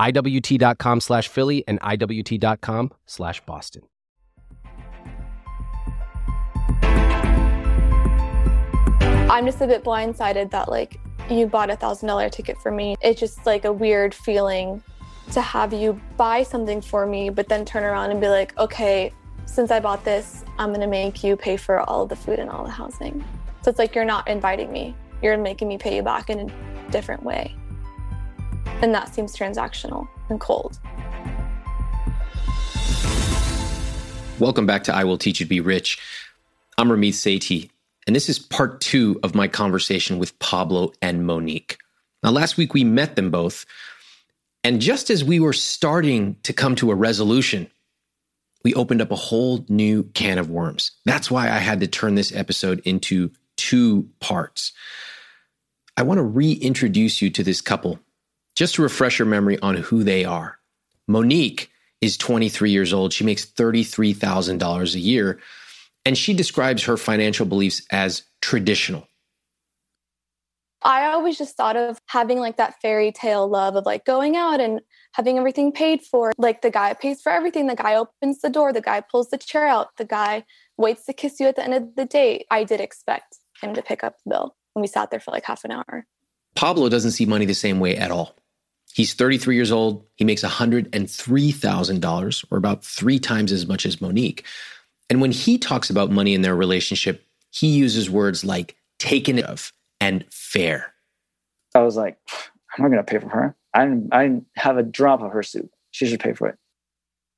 IWT.com 0.00 1.00
slash 1.00 1.28
Philly 1.28 1.62
and 1.68 1.78
IWT.com 1.80 2.90
slash 3.06 3.40
Boston. 3.42 3.82
I'm 9.30 9.46
just 9.46 9.60
a 9.60 9.66
bit 9.66 9.84
blindsided 9.84 10.50
that 10.50 10.68
like 10.68 10.98
you 11.30 11.46
bought 11.46 11.70
a 11.70 11.76
thousand 11.76 12.08
dollar 12.08 12.28
ticket 12.28 12.58
for 12.58 12.72
me. 12.72 12.96
It's 13.00 13.20
just 13.20 13.46
like 13.46 13.64
a 13.64 13.72
weird 13.72 14.14
feeling 14.14 14.82
to 15.32 15.40
have 15.40 15.72
you 15.72 16.00
buy 16.16 16.42
something 16.42 16.80
for 16.80 17.06
me, 17.06 17.30
but 17.30 17.48
then 17.48 17.64
turn 17.64 17.84
around 17.84 18.10
and 18.10 18.20
be 18.20 18.28
like, 18.28 18.56
okay, 18.58 19.12
since 19.44 19.70
I 19.70 19.78
bought 19.78 20.04
this, 20.04 20.44
I'm 20.58 20.72
gonna 20.72 20.88
make 20.88 21.22
you 21.22 21.36
pay 21.36 21.56
for 21.56 21.80
all 21.88 22.06
the 22.06 22.16
food 22.16 22.38
and 22.38 22.50
all 22.50 22.64
the 22.64 22.70
housing. 22.70 23.24
So 23.62 23.70
it's 23.70 23.78
like 23.78 23.94
you're 23.94 24.04
not 24.04 24.26
inviting 24.26 24.72
me, 24.72 24.96
you're 25.22 25.36
making 25.36 25.68
me 25.68 25.78
pay 25.78 25.94
you 25.94 26.02
back 26.02 26.30
in 26.30 26.50
a 26.50 26.90
different 26.90 27.22
way. 27.22 27.54
And 28.82 28.94
that 28.94 29.14
seems 29.14 29.36
transactional 29.36 30.08
and 30.30 30.40
cold. 30.40 30.78
Welcome 34.38 34.64
back 34.64 34.84
to 34.84 34.94
I 34.94 35.04
Will 35.04 35.18
Teach 35.18 35.40
You 35.40 35.44
to 35.44 35.50
Be 35.50 35.60
Rich. 35.60 35.98
I'm 36.78 36.88
Ramit 36.88 37.10
Sethi, 37.10 37.68
and 38.06 38.16
this 38.16 38.30
is 38.30 38.38
part 38.38 38.80
two 38.80 39.20
of 39.22 39.34
my 39.34 39.48
conversation 39.48 40.18
with 40.18 40.38
Pablo 40.38 40.92
and 41.02 41.26
Monique. 41.26 41.76
Now, 42.22 42.30
last 42.30 42.56
week 42.56 42.72
we 42.72 42.82
met 42.82 43.16
them 43.16 43.30
both, 43.30 43.66
and 44.64 44.80
just 44.80 45.10
as 45.10 45.22
we 45.22 45.40
were 45.40 45.52
starting 45.52 46.36
to 46.44 46.54
come 46.54 46.74
to 46.76 46.90
a 46.90 46.94
resolution, 46.94 47.70
we 48.64 48.72
opened 48.72 49.02
up 49.02 49.10
a 49.10 49.16
whole 49.16 49.62
new 49.68 50.04
can 50.14 50.38
of 50.38 50.48
worms. 50.48 50.92
That's 51.04 51.30
why 51.30 51.50
I 51.50 51.58
had 51.58 51.80
to 51.80 51.86
turn 51.86 52.14
this 52.14 52.34
episode 52.34 52.80
into 52.86 53.30
two 53.58 54.08
parts. 54.20 54.72
I 55.98 56.02
want 56.02 56.16
to 56.16 56.24
reintroduce 56.24 57.20
you 57.20 57.28
to 57.28 57.44
this 57.44 57.60
couple 57.60 57.98
just 58.60 58.74
to 58.74 58.82
refresh 58.82 59.18
your 59.18 59.24
memory 59.24 59.58
on 59.60 59.74
who 59.74 60.04
they 60.04 60.22
are. 60.22 60.58
Monique 61.08 61.70
is 62.02 62.18
23 62.18 62.70
years 62.70 62.92
old. 62.92 63.10
She 63.10 63.24
makes 63.24 63.46
$33,000 63.46 64.94
a 64.94 64.98
year, 64.98 65.40
and 66.04 66.18
she 66.18 66.34
describes 66.34 66.82
her 66.82 66.98
financial 66.98 67.46
beliefs 67.46 67.80
as 67.90 68.24
traditional. 68.42 69.08
I 70.82 71.06
always 71.06 71.38
just 71.38 71.56
thought 71.56 71.78
of 71.78 71.98
having 72.04 72.38
like 72.38 72.58
that 72.58 72.78
fairy 72.82 73.12
tale 73.12 73.48
love 73.48 73.76
of 73.76 73.86
like 73.86 74.04
going 74.04 74.36
out 74.36 74.60
and 74.60 74.82
having 75.12 75.38
everything 75.38 75.72
paid 75.72 76.02
for. 76.02 76.32
Like 76.36 76.60
the 76.60 76.70
guy 76.70 76.92
pays 76.92 77.22
for 77.22 77.32
everything, 77.32 77.66
the 77.66 77.74
guy 77.74 77.94
opens 77.94 78.42
the 78.42 78.50
door, 78.50 78.74
the 78.74 78.82
guy 78.82 79.00
pulls 79.00 79.30
the 79.30 79.38
chair 79.38 79.66
out, 79.66 79.96
the 79.96 80.04
guy 80.04 80.44
waits 80.76 81.06
to 81.06 81.14
kiss 81.14 81.40
you 81.40 81.46
at 81.46 81.56
the 81.56 81.64
end 81.64 81.72
of 81.72 81.96
the 81.96 82.04
date. 82.04 82.44
I 82.50 82.64
did 82.64 82.82
expect 82.82 83.38
him 83.62 83.72
to 83.72 83.80
pick 83.80 84.04
up 84.04 84.16
the 84.26 84.30
bill 84.32 84.56
when 84.74 84.82
we 84.82 84.86
sat 84.86 85.10
there 85.10 85.20
for 85.20 85.30
like 85.30 85.46
half 85.46 85.64
an 85.64 85.70
hour. 85.70 86.04
Pablo 86.54 86.90
doesn't 86.90 87.12
see 87.12 87.24
money 87.24 87.46
the 87.46 87.54
same 87.54 87.80
way 87.80 87.96
at 87.96 88.10
all. 88.10 88.34
He's 88.92 89.14
33 89.14 89.54
years 89.54 89.72
old. 89.72 90.04
He 90.16 90.24
makes 90.24 90.42
$103,000, 90.42 92.44
or 92.50 92.58
about 92.58 92.84
three 92.84 93.18
times 93.18 93.52
as 93.52 93.66
much 93.66 93.86
as 93.86 94.00
Monique. 94.00 94.44
And 95.08 95.20
when 95.20 95.32
he 95.32 95.58
talks 95.58 95.90
about 95.90 96.10
money 96.10 96.34
in 96.34 96.42
their 96.42 96.56
relationship, 96.56 97.24
he 97.50 97.68
uses 97.68 98.10
words 98.10 98.44
like 98.44 98.76
taken 98.98 99.42
of 99.42 99.72
and 100.00 100.24
fair. 100.30 100.92
I 101.74 101.80
was 101.80 101.96
like, 101.96 102.18
I'm 102.76 102.82
not 102.82 102.88
going 102.88 103.04
to 103.04 103.04
pay 103.04 103.18
for 103.18 103.28
her. 103.28 103.56
I 103.74 103.84
didn't, 103.84 104.08
I 104.12 104.24
didn't 104.24 104.46
have 104.56 104.76
a 104.76 104.82
drop 104.82 105.22
of 105.22 105.32
her 105.32 105.42
soup. 105.42 105.70
She 105.90 106.06
should 106.06 106.20
pay 106.20 106.32
for 106.32 106.48
it. 106.48 106.56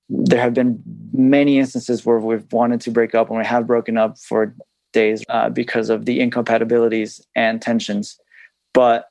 There 0.09 0.41
have 0.41 0.55
been 0.55 0.83
many 1.13 1.59
instances 1.59 2.05
where 2.05 2.19
we've 2.19 2.51
wanted 2.53 2.81
to 2.83 2.91
break 2.91 3.15
up 3.15 3.29
and 3.29 3.39
we 3.39 3.45
have 3.45 3.67
broken 3.67 3.97
up 3.97 4.19
for 4.19 4.55
days 4.93 5.25
uh, 5.29 5.49
because 5.49 5.91
of 5.91 6.05
the 6.05 6.21
incompatibilities 6.21 7.27
and 7.35 7.61
tensions. 7.61 8.19
But 8.75 9.07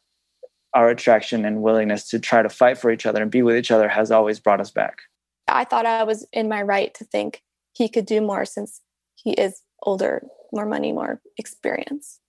our 0.74 0.90
attraction 0.90 1.46
and 1.46 1.62
willingness 1.62 2.10
to 2.10 2.20
try 2.20 2.42
to 2.42 2.50
fight 2.50 2.78
for 2.78 2.92
each 2.92 3.06
other 3.06 3.22
and 3.22 3.32
be 3.32 3.42
with 3.42 3.56
each 3.56 3.72
other 3.72 3.90
has 3.90 4.12
always 4.12 4.40
brought 4.40 4.62
us 4.62 4.72
back. 4.72 5.02
I 5.48 5.66
thought 5.66 5.86
I 5.86 6.04
was 6.04 6.26
in 6.32 6.48
my 6.48 6.62
right 6.62 6.94
to 6.96 7.04
think 7.04 7.44
he 7.74 7.90
could 7.90 8.06
do 8.06 8.22
more 8.22 8.46
since 8.46 8.82
he 9.16 9.32
is 9.32 9.62
older, 9.84 10.24
more 10.52 10.66
money, 10.66 10.92
more 10.92 11.22
experience. 11.38 12.20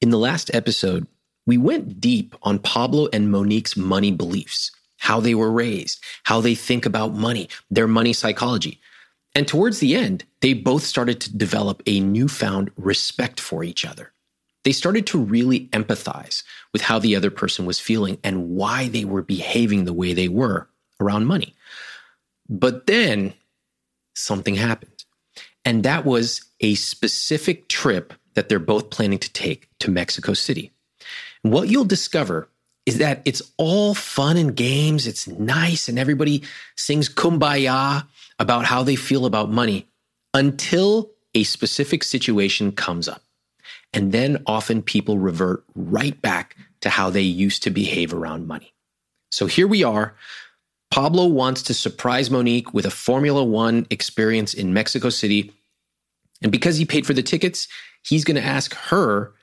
In 0.00 0.10
the 0.10 0.18
last 0.18 0.50
episode, 0.54 1.06
we 1.46 1.56
went 1.56 2.00
deep 2.00 2.34
on 2.42 2.58
Pablo 2.58 3.08
and 3.12 3.30
Monique's 3.30 3.76
money 3.76 4.12
beliefs, 4.12 4.70
how 4.98 5.20
they 5.20 5.34
were 5.34 5.50
raised, 5.50 6.02
how 6.24 6.40
they 6.40 6.54
think 6.54 6.84
about 6.84 7.14
money, 7.14 7.48
their 7.70 7.88
money 7.88 8.12
psychology. 8.12 8.80
And 9.34 9.46
towards 9.46 9.78
the 9.78 9.94
end, 9.94 10.24
they 10.40 10.52
both 10.52 10.82
started 10.82 11.20
to 11.20 11.36
develop 11.36 11.82
a 11.86 12.00
newfound 12.00 12.70
respect 12.76 13.40
for 13.40 13.62
each 13.62 13.84
other 13.84 14.12
they 14.68 14.72
started 14.72 15.06
to 15.06 15.18
really 15.18 15.68
empathize 15.68 16.42
with 16.74 16.82
how 16.82 16.98
the 16.98 17.16
other 17.16 17.30
person 17.30 17.64
was 17.64 17.80
feeling 17.80 18.18
and 18.22 18.50
why 18.50 18.86
they 18.88 19.02
were 19.02 19.22
behaving 19.22 19.86
the 19.86 19.94
way 19.94 20.12
they 20.12 20.28
were 20.28 20.68
around 21.00 21.24
money. 21.24 21.54
But 22.50 22.86
then 22.86 23.32
something 24.14 24.56
happened. 24.56 25.04
And 25.64 25.84
that 25.84 26.04
was 26.04 26.42
a 26.60 26.74
specific 26.74 27.70
trip 27.70 28.12
that 28.34 28.50
they're 28.50 28.58
both 28.58 28.90
planning 28.90 29.18
to 29.20 29.32
take 29.32 29.70
to 29.78 29.90
Mexico 29.90 30.34
City. 30.34 30.70
And 31.42 31.50
what 31.50 31.70
you'll 31.70 31.86
discover 31.86 32.50
is 32.84 32.98
that 32.98 33.22
it's 33.24 33.40
all 33.56 33.94
fun 33.94 34.36
and 34.36 34.54
games. 34.54 35.06
It's 35.06 35.26
nice, 35.26 35.88
and 35.88 35.98
everybody 35.98 36.42
sings 36.76 37.08
kumbaya 37.08 38.06
about 38.38 38.66
how 38.66 38.82
they 38.82 38.96
feel 38.96 39.24
about 39.24 39.50
money 39.50 39.86
until 40.34 41.10
a 41.34 41.44
specific 41.44 42.04
situation 42.04 42.70
comes 42.70 43.08
up. 43.08 43.22
And 43.92 44.12
then 44.12 44.42
often 44.46 44.82
people 44.82 45.18
revert 45.18 45.64
right 45.74 46.20
back 46.20 46.56
to 46.80 46.90
how 46.90 47.10
they 47.10 47.22
used 47.22 47.62
to 47.62 47.70
behave 47.70 48.12
around 48.12 48.46
money. 48.46 48.72
So 49.30 49.46
here 49.46 49.66
we 49.66 49.82
are. 49.82 50.14
Pablo 50.90 51.26
wants 51.26 51.62
to 51.64 51.74
surprise 51.74 52.30
Monique 52.30 52.72
with 52.72 52.86
a 52.86 52.90
Formula 52.90 53.44
One 53.44 53.86
experience 53.90 54.54
in 54.54 54.72
Mexico 54.72 55.10
City. 55.10 55.52
And 56.42 56.52
because 56.52 56.76
he 56.76 56.84
paid 56.84 57.06
for 57.06 57.12
the 57.12 57.22
tickets, 57.22 57.68
he's 58.06 58.24
going 58.24 58.36
to 58.36 58.46
ask 58.46 58.74
her 58.74 59.34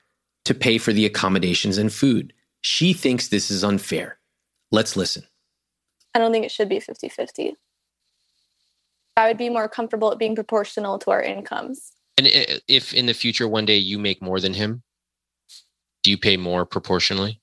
to 0.46 0.54
pay 0.54 0.78
for 0.78 0.94
the 0.94 1.06
accommodations 1.06 1.78
and 1.78 1.92
food. 1.92 2.34
She 2.62 2.94
thinks 2.94 3.28
this 3.28 3.52
is 3.52 3.64
unfair. 3.64 4.18
Let's 4.72 4.96
listen. 4.96 5.24
I 6.14 6.20
don't 6.20 6.32
think 6.32 6.46
it 6.46 6.52
should 6.52 6.70
be 6.70 6.80
50 6.80 7.10
50. 7.10 7.56
I 9.18 9.28
would 9.28 9.38
be 9.38 9.50
more 9.50 9.70
comfortable 9.70 10.12
at 10.12 10.20
being 10.20 10.36
proportional 10.36 11.00
to 11.00 11.12
our 11.12 11.22
incomes. 11.22 11.95
And 12.18 12.28
if 12.68 12.94
in 12.94 13.08
the 13.08 13.14
future 13.14 13.48
one 13.48 13.66
day 13.66 13.78
you 13.78 14.00
make 14.00 14.22
more 14.22 14.40
than 14.40 14.54
him, 14.54 14.84
do 16.04 16.12
you 16.12 16.18
pay 16.18 16.38
more 16.38 16.66
proportionally? 16.66 17.42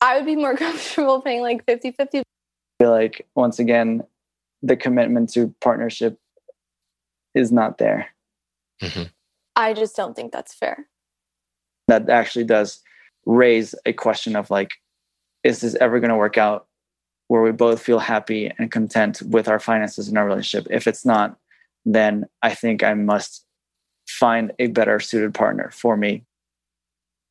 I 0.00 0.16
would 0.16 0.26
be 0.26 0.36
more 0.36 0.56
comfortable 0.56 1.20
paying 1.20 1.42
like 1.42 1.64
50 1.66 1.92
50. 1.92 2.18
I 2.18 2.22
feel 2.78 2.90
like 2.90 3.26
once 3.34 3.58
again, 3.58 4.02
the 4.62 4.76
commitment 4.76 5.30
to 5.30 5.54
partnership 5.60 6.18
is 7.34 7.52
not 7.52 7.78
there. 7.78 8.08
Mm-hmm. 8.80 9.04
I 9.56 9.74
just 9.74 9.96
don't 9.96 10.14
think 10.14 10.32
that's 10.32 10.54
fair. 10.54 10.86
That 11.88 12.08
actually 12.08 12.44
does 12.44 12.80
raise 13.26 13.74
a 13.84 13.92
question 13.92 14.36
of 14.36 14.50
like, 14.50 14.70
is 15.42 15.60
this 15.60 15.74
ever 15.74 15.98
going 15.98 16.10
to 16.10 16.16
work 16.16 16.38
out 16.38 16.67
where 17.28 17.42
we 17.42 17.52
both 17.52 17.80
feel 17.80 17.98
happy 17.98 18.50
and 18.58 18.70
content 18.70 19.22
with 19.22 19.48
our 19.48 19.60
finances 19.60 20.08
in 20.08 20.16
our 20.16 20.26
relationship? 20.26 20.66
If 20.70 20.86
it's 20.86 21.04
not, 21.04 21.38
then 21.84 22.26
I 22.42 22.54
think 22.54 22.82
I 22.82 22.94
must 22.94 23.44
find 24.08 24.52
a 24.58 24.66
better 24.68 24.98
suited 25.00 25.34
partner 25.34 25.70
for 25.72 25.96
me. 25.96 26.24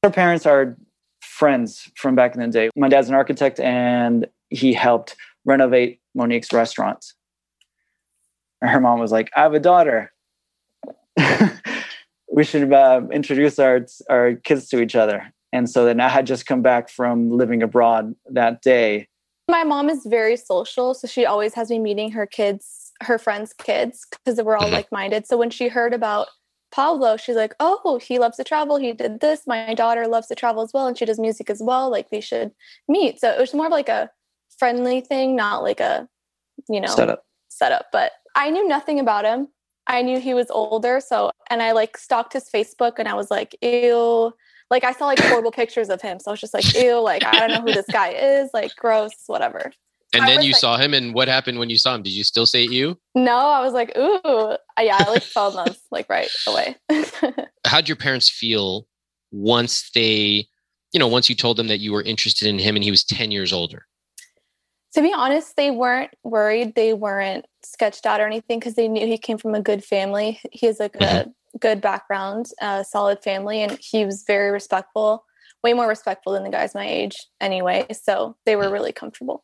Our 0.03 0.11
parents 0.11 0.45
are 0.45 0.77
friends 1.21 1.91
from 1.95 2.15
back 2.15 2.35
in 2.35 2.41
the 2.41 2.47
day. 2.47 2.69
My 2.75 2.89
dad's 2.89 3.09
an 3.09 3.15
architect 3.15 3.59
and 3.59 4.27
he 4.49 4.73
helped 4.73 5.15
renovate 5.45 5.99
Monique's 6.15 6.53
restaurant. 6.53 7.05
Her 8.61 8.79
mom 8.79 8.99
was 8.99 9.11
like, 9.11 9.29
I 9.35 9.41
have 9.41 9.53
a 9.53 9.59
daughter. 9.59 10.11
we 12.31 12.43
should 12.43 12.71
uh, 12.71 13.01
introduce 13.11 13.59
our, 13.59 13.85
our 14.09 14.35
kids 14.35 14.67
to 14.69 14.81
each 14.81 14.95
other. 14.95 15.33
And 15.53 15.69
so 15.69 15.85
then 15.85 15.99
I 15.99 16.09
had 16.09 16.27
just 16.27 16.45
come 16.45 16.61
back 16.61 16.89
from 16.89 17.29
living 17.29 17.63
abroad 17.63 18.13
that 18.31 18.61
day. 18.61 19.07
My 19.49 19.63
mom 19.63 19.89
is 19.89 20.05
very 20.05 20.35
social. 20.37 20.93
So 20.93 21.07
she 21.07 21.25
always 21.25 21.53
has 21.53 21.69
me 21.69 21.79
meeting 21.79 22.11
her 22.11 22.25
kids, 22.25 22.91
her 23.01 23.17
friends' 23.17 23.53
kids, 23.53 24.05
because 24.11 24.41
we're 24.41 24.57
all 24.57 24.65
mm-hmm. 24.65 24.73
like 24.73 24.91
minded. 24.91 25.25
So 25.25 25.37
when 25.37 25.49
she 25.49 25.69
heard 25.69 25.93
about 25.93 26.27
Pablo, 26.71 27.15
she's 27.15 27.37
like, 27.37 27.55
oh, 27.59 27.99
he 28.01 28.19
loves 28.19 28.37
to 28.37 28.43
travel. 28.43 28.77
He 28.77 28.91
did 28.91 29.21
this. 29.21 29.47
My 29.47 29.73
daughter 29.73 30.05
loves 30.07 30.27
to 30.27 30.35
travel 30.35 30.63
as 30.63 30.73
well. 30.73 30.87
And 30.87 30.97
she 30.97 31.05
does 31.05 31.19
music 31.19 31.49
as 31.49 31.61
well. 31.61 31.89
Like 31.89 32.09
they 32.09 32.21
should 32.21 32.51
meet. 32.87 33.19
So 33.21 33.31
it 33.31 33.39
was 33.39 33.53
more 33.53 33.67
of 33.67 33.71
like 33.71 33.89
a 33.89 34.11
friendly 34.57 35.01
thing, 35.01 35.35
not 35.35 35.63
like 35.63 35.79
a, 35.79 36.09
you 36.69 36.81
know, 36.81 36.87
setup. 36.87 37.25
Setup. 37.47 37.85
But 37.91 38.11
I 38.35 38.49
knew 38.49 38.67
nothing 38.67 38.99
about 38.99 39.23
him. 39.23 39.47
I 39.87 40.01
knew 40.01 40.19
he 40.19 40.33
was 40.33 40.51
older. 40.51 40.99
So, 40.99 41.31
and 41.49 41.61
I 41.61 41.71
like 41.71 41.95
stalked 41.95 42.33
his 42.33 42.49
Facebook 42.49 42.93
and 42.99 43.07
I 43.07 43.13
was 43.13 43.31
like, 43.31 43.55
ew. 43.61 44.33
Like 44.69 44.83
I 44.83 44.91
saw 44.91 45.05
like 45.05 45.19
horrible 45.19 45.51
pictures 45.51 45.89
of 45.89 46.01
him. 46.01 46.19
So 46.19 46.31
I 46.31 46.33
was 46.33 46.41
just 46.41 46.53
like, 46.53 46.73
ew, 46.75 46.99
like 46.99 47.23
I 47.25 47.39
don't 47.39 47.49
know 47.51 47.61
who 47.61 47.73
this 47.73 47.85
guy 47.91 48.09
is. 48.09 48.49
Like 48.53 48.75
gross, 48.75 49.13
whatever. 49.27 49.71
And 50.13 50.23
I 50.23 50.27
then 50.27 50.41
you 50.41 50.51
like, 50.51 50.61
saw 50.61 50.77
him, 50.77 50.93
and 50.93 51.13
what 51.13 51.27
happened 51.27 51.59
when 51.59 51.69
you 51.69 51.77
saw 51.77 51.93
him? 51.93 52.01
Did 52.01 52.13
you 52.13 52.23
still 52.23 52.45
say 52.45 52.63
you? 52.63 52.97
No, 53.13 53.35
I 53.35 53.61
was 53.61 53.73
like, 53.73 53.95
ooh, 53.97 54.55
yeah, 54.79 54.97
I 54.99 55.09
like 55.09 55.23
fell 55.23 55.49
in 55.49 55.55
love 55.55 55.77
like 55.91 56.09
right 56.09 56.29
away. 56.47 56.77
How'd 57.65 57.89
your 57.89 57.97
parents 57.97 58.29
feel 58.29 58.87
once 59.31 59.89
they, 59.93 60.47
you 60.93 60.99
know, 60.99 61.07
once 61.07 61.29
you 61.29 61.35
told 61.35 61.57
them 61.57 61.67
that 61.67 61.79
you 61.79 61.91
were 61.91 62.01
interested 62.01 62.47
in 62.47 62.57
him 62.57 62.75
and 62.75 62.83
he 62.83 62.91
was 62.91 63.03
10 63.03 63.31
years 63.31 63.51
older? 63.51 63.85
To 64.93 65.01
be 65.01 65.13
honest, 65.13 65.57
they 65.57 65.71
weren't 65.71 66.11
worried. 66.23 66.75
They 66.75 66.93
weren't 66.93 67.45
sketched 67.61 68.05
out 68.05 68.21
or 68.21 68.25
anything 68.25 68.59
because 68.59 68.75
they 68.75 68.87
knew 68.87 69.05
he 69.05 69.17
came 69.17 69.37
from 69.37 69.53
a 69.53 69.61
good 69.61 69.83
family. 69.83 70.39
He 70.51 70.67
has 70.67 70.79
like 70.79 70.93
mm-hmm. 70.93 71.29
a 71.29 71.33
good 71.59 71.81
background, 71.81 72.47
a 72.61 72.83
solid 72.83 73.21
family, 73.23 73.61
and 73.61 73.77
he 73.81 74.05
was 74.05 74.23
very 74.25 74.51
respectful, 74.51 75.25
way 75.63 75.73
more 75.73 75.87
respectful 75.87 76.33
than 76.33 76.43
the 76.43 76.49
guys 76.49 76.75
my 76.75 76.87
age 76.87 77.15
anyway. 77.41 77.85
So 77.91 78.35
they 78.45 78.55
were 78.55 78.69
really 78.69 78.91
comfortable. 78.91 79.43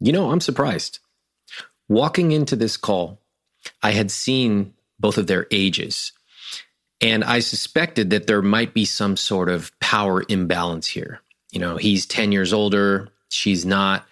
You 0.00 0.12
know, 0.12 0.30
I'm 0.30 0.40
surprised. 0.40 1.00
Walking 1.88 2.32
into 2.32 2.54
this 2.54 2.76
call, 2.76 3.20
I 3.82 3.90
had 3.90 4.10
seen 4.10 4.74
both 5.00 5.18
of 5.18 5.26
their 5.26 5.46
ages, 5.50 6.12
and 7.00 7.24
I 7.24 7.38
suspected 7.40 8.10
that 8.10 8.26
there 8.26 8.42
might 8.42 8.74
be 8.74 8.84
some 8.84 9.16
sort 9.16 9.48
of 9.48 9.72
power 9.80 10.24
imbalance 10.28 10.86
here. 10.86 11.20
You 11.50 11.60
know, 11.60 11.76
he's 11.76 12.06
10 12.06 12.32
years 12.32 12.52
older, 12.52 13.08
she's 13.30 13.64
not. 13.64 14.06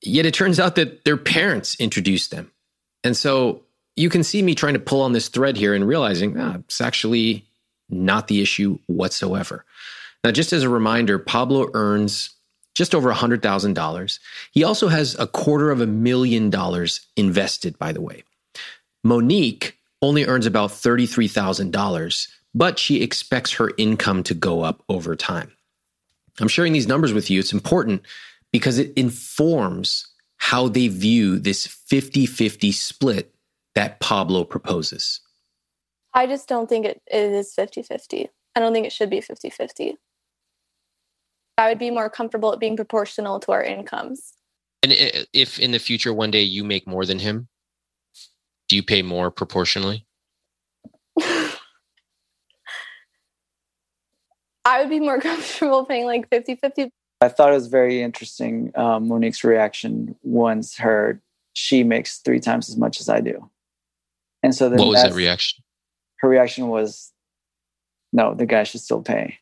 Yet 0.00 0.26
it 0.26 0.34
turns 0.34 0.60
out 0.60 0.76
that 0.76 1.04
their 1.04 1.16
parents 1.16 1.80
introduced 1.80 2.30
them. 2.30 2.50
And 3.02 3.16
so 3.16 3.62
you 3.96 4.08
can 4.08 4.24
see 4.24 4.42
me 4.42 4.54
trying 4.54 4.74
to 4.74 4.80
pull 4.80 5.02
on 5.02 5.12
this 5.12 5.28
thread 5.28 5.56
here 5.56 5.74
and 5.74 5.86
realizing 5.86 6.38
ah, 6.38 6.56
it's 6.56 6.80
actually 6.80 7.44
not 7.88 8.28
the 8.28 8.40
issue 8.40 8.78
whatsoever. 8.86 9.64
Now, 10.22 10.30
just 10.30 10.52
as 10.52 10.62
a 10.62 10.68
reminder, 10.68 11.18
Pablo 11.18 11.68
earns 11.74 12.30
just 12.74 12.94
over 12.94 13.12
$100,000. 13.12 14.18
He 14.50 14.64
also 14.64 14.88
has 14.88 15.16
a 15.18 15.26
quarter 15.26 15.70
of 15.70 15.80
a 15.80 15.86
million 15.86 16.50
dollars 16.50 17.06
invested, 17.16 17.78
by 17.78 17.92
the 17.92 18.00
way. 18.00 18.24
Monique 19.04 19.78
only 20.02 20.24
earns 20.24 20.46
about 20.46 20.70
$33,000, 20.70 22.28
but 22.54 22.78
she 22.78 23.02
expects 23.02 23.52
her 23.52 23.72
income 23.76 24.22
to 24.24 24.34
go 24.34 24.62
up 24.62 24.82
over 24.88 25.14
time. 25.14 25.52
I'm 26.40 26.48
sharing 26.48 26.72
these 26.72 26.88
numbers 26.88 27.12
with 27.12 27.30
you. 27.30 27.38
It's 27.38 27.52
important 27.52 28.02
because 28.50 28.78
it 28.78 28.92
informs 28.96 30.08
how 30.36 30.68
they 30.68 30.88
view 30.88 31.38
this 31.38 31.66
50 31.66 32.26
50 32.26 32.72
split 32.72 33.33
that 33.74 34.00
Pablo 34.00 34.44
proposes. 34.44 35.20
I 36.12 36.26
just 36.26 36.48
don't 36.48 36.68
think 36.68 36.86
it, 36.86 37.02
it 37.06 37.32
is 37.32 37.52
50 37.54 37.82
50. 37.82 38.28
I 38.54 38.60
don't 38.60 38.72
think 38.72 38.86
it 38.86 38.92
should 38.92 39.10
be 39.10 39.20
50 39.20 39.50
50. 39.50 39.96
I 41.58 41.68
would 41.68 41.78
be 41.78 41.90
more 41.90 42.10
comfortable 42.10 42.52
at 42.52 42.60
being 42.60 42.76
proportional 42.76 43.40
to 43.40 43.52
our 43.52 43.62
incomes. 43.62 44.34
And 44.82 44.92
if 45.32 45.58
in 45.58 45.70
the 45.70 45.78
future 45.78 46.12
one 46.12 46.30
day 46.30 46.42
you 46.42 46.62
make 46.62 46.86
more 46.86 47.06
than 47.06 47.18
him, 47.18 47.48
do 48.68 48.76
you 48.76 48.82
pay 48.82 49.02
more 49.02 49.30
proportionally? 49.30 50.06
I 54.64 54.80
would 54.80 54.90
be 54.90 55.00
more 55.00 55.20
comfortable 55.22 55.84
paying 55.84 56.06
like 56.06 56.28
50 56.28 56.56
50. 56.56 56.90
I 57.20 57.28
thought 57.28 57.50
it 57.50 57.54
was 57.54 57.68
very 57.68 58.02
interesting 58.02 58.72
um, 58.74 59.08
Monique's 59.08 59.44
reaction 59.44 60.14
once 60.22 60.76
heard 60.76 61.22
she 61.54 61.82
makes 61.84 62.18
three 62.18 62.40
times 62.40 62.68
as 62.68 62.76
much 62.76 63.00
as 63.00 63.08
I 63.08 63.20
do. 63.20 63.48
And 64.44 64.54
so 64.54 64.68
then 64.68 64.78
what 64.78 64.88
was 64.88 65.02
that 65.02 65.14
reaction? 65.14 65.64
Her 66.18 66.28
reaction 66.28 66.68
was, 66.68 67.12
no, 68.12 68.34
the 68.34 68.46
guy 68.46 68.62
should 68.62 68.80
still 68.80 69.02
pay 69.02 69.38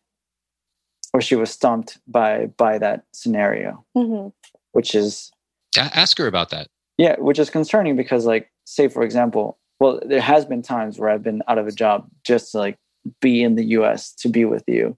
or 1.12 1.20
she 1.20 1.34
was 1.34 1.50
stumped 1.50 1.98
by 2.06 2.46
by 2.56 2.78
that 2.78 3.04
scenario 3.12 3.84
mm-hmm. 3.96 4.28
which 4.72 4.94
is 4.94 5.30
ask 5.76 6.18
her 6.18 6.26
about 6.26 6.50
that 6.50 6.68
yeah 6.98 7.16
which 7.18 7.38
is 7.38 7.50
concerning 7.50 7.96
because 7.96 8.26
like 8.26 8.50
say 8.64 8.88
for 8.88 9.02
example 9.02 9.58
well 9.80 10.00
there 10.04 10.20
has 10.20 10.44
been 10.44 10.62
times 10.62 10.98
where 10.98 11.10
i've 11.10 11.22
been 11.22 11.42
out 11.48 11.58
of 11.58 11.66
a 11.66 11.72
job 11.72 12.08
just 12.24 12.52
to 12.52 12.58
like 12.58 12.76
be 13.20 13.42
in 13.42 13.56
the 13.56 13.64
us 13.64 14.12
to 14.12 14.28
be 14.28 14.44
with 14.44 14.64
you 14.66 14.96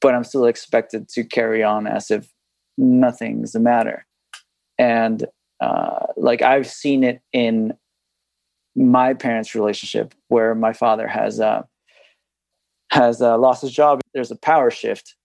but 0.00 0.14
i'm 0.14 0.24
still 0.24 0.46
expected 0.46 1.08
to 1.08 1.24
carry 1.24 1.62
on 1.62 1.86
as 1.86 2.10
if 2.10 2.32
nothing's 2.78 3.52
the 3.52 3.60
matter 3.60 4.06
and 4.78 5.26
uh, 5.60 6.06
like 6.16 6.42
i've 6.42 6.66
seen 6.66 7.02
it 7.02 7.22
in 7.32 7.72
my 8.76 9.14
parents 9.14 9.54
relationship 9.54 10.14
where 10.28 10.54
my 10.54 10.72
father 10.72 11.08
has 11.08 11.40
uh, 11.40 11.62
has 12.92 13.20
uh, 13.20 13.36
lost 13.38 13.62
his 13.62 13.72
job 13.72 14.00
there's 14.14 14.30
a 14.30 14.36
power 14.36 14.70
shift 14.70 15.16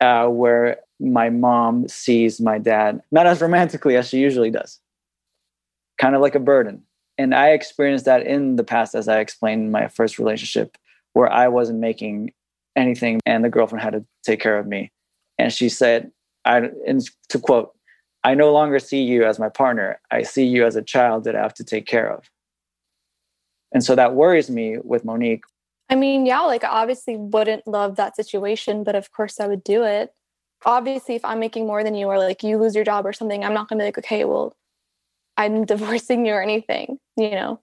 uh, 0.00 0.26
where 0.26 0.78
my 1.00 1.30
mom 1.30 1.88
sees 1.88 2.40
my 2.40 2.58
dad 2.58 3.00
not 3.10 3.26
as 3.26 3.40
romantically 3.40 3.96
as 3.96 4.08
she 4.08 4.18
usually 4.18 4.50
does, 4.50 4.80
kind 5.98 6.14
of 6.14 6.22
like 6.22 6.34
a 6.34 6.40
burden. 6.40 6.82
And 7.18 7.34
I 7.34 7.50
experienced 7.50 8.04
that 8.04 8.26
in 8.26 8.56
the 8.56 8.64
past, 8.64 8.94
as 8.94 9.08
I 9.08 9.20
explained 9.20 9.62
in 9.62 9.70
my 9.70 9.88
first 9.88 10.18
relationship, 10.18 10.76
where 11.14 11.32
I 11.32 11.48
wasn't 11.48 11.80
making 11.80 12.32
anything 12.76 13.20
and 13.24 13.42
the 13.42 13.48
girlfriend 13.48 13.82
had 13.82 13.94
to 13.94 14.04
take 14.22 14.40
care 14.40 14.58
of 14.58 14.66
me. 14.66 14.92
And 15.38 15.52
she 15.52 15.68
said, 15.68 16.10
I, 16.44 16.70
and 16.86 17.02
to 17.30 17.38
quote, 17.38 17.72
I 18.26 18.34
no 18.34 18.52
longer 18.52 18.78
see 18.78 19.02
you 19.02 19.24
as 19.24 19.38
my 19.38 19.48
partner. 19.48 20.00
I 20.10 20.22
see 20.22 20.44
you 20.44 20.66
as 20.66 20.76
a 20.76 20.82
child 20.82 21.24
that 21.24 21.36
I 21.36 21.40
have 21.40 21.54
to 21.54 21.64
take 21.64 21.86
care 21.86 22.12
of. 22.12 22.28
And 23.72 23.82
so 23.82 23.94
that 23.94 24.14
worries 24.14 24.50
me 24.50 24.78
with 24.82 25.04
Monique 25.04 25.44
I 25.88 25.94
mean, 25.94 26.26
yeah, 26.26 26.40
like 26.40 26.64
obviously 26.64 27.16
wouldn't 27.16 27.66
love 27.66 27.96
that 27.96 28.16
situation, 28.16 28.82
but 28.82 28.96
of 28.96 29.12
course 29.12 29.38
I 29.38 29.46
would 29.46 29.62
do 29.62 29.84
it. 29.84 30.12
Obviously, 30.64 31.14
if 31.14 31.24
I'm 31.24 31.38
making 31.38 31.66
more 31.66 31.84
than 31.84 31.94
you 31.94 32.08
or 32.08 32.18
like 32.18 32.42
you 32.42 32.58
lose 32.58 32.74
your 32.74 32.84
job 32.84 33.06
or 33.06 33.12
something, 33.12 33.44
I'm 33.44 33.54
not 33.54 33.68
going 33.68 33.78
to 33.78 33.82
be 33.82 33.86
like, 33.86 33.98
okay, 33.98 34.24
well, 34.24 34.56
I'm 35.36 35.64
divorcing 35.64 36.26
you 36.26 36.32
or 36.32 36.42
anything, 36.42 36.98
you 37.16 37.30
know? 37.30 37.60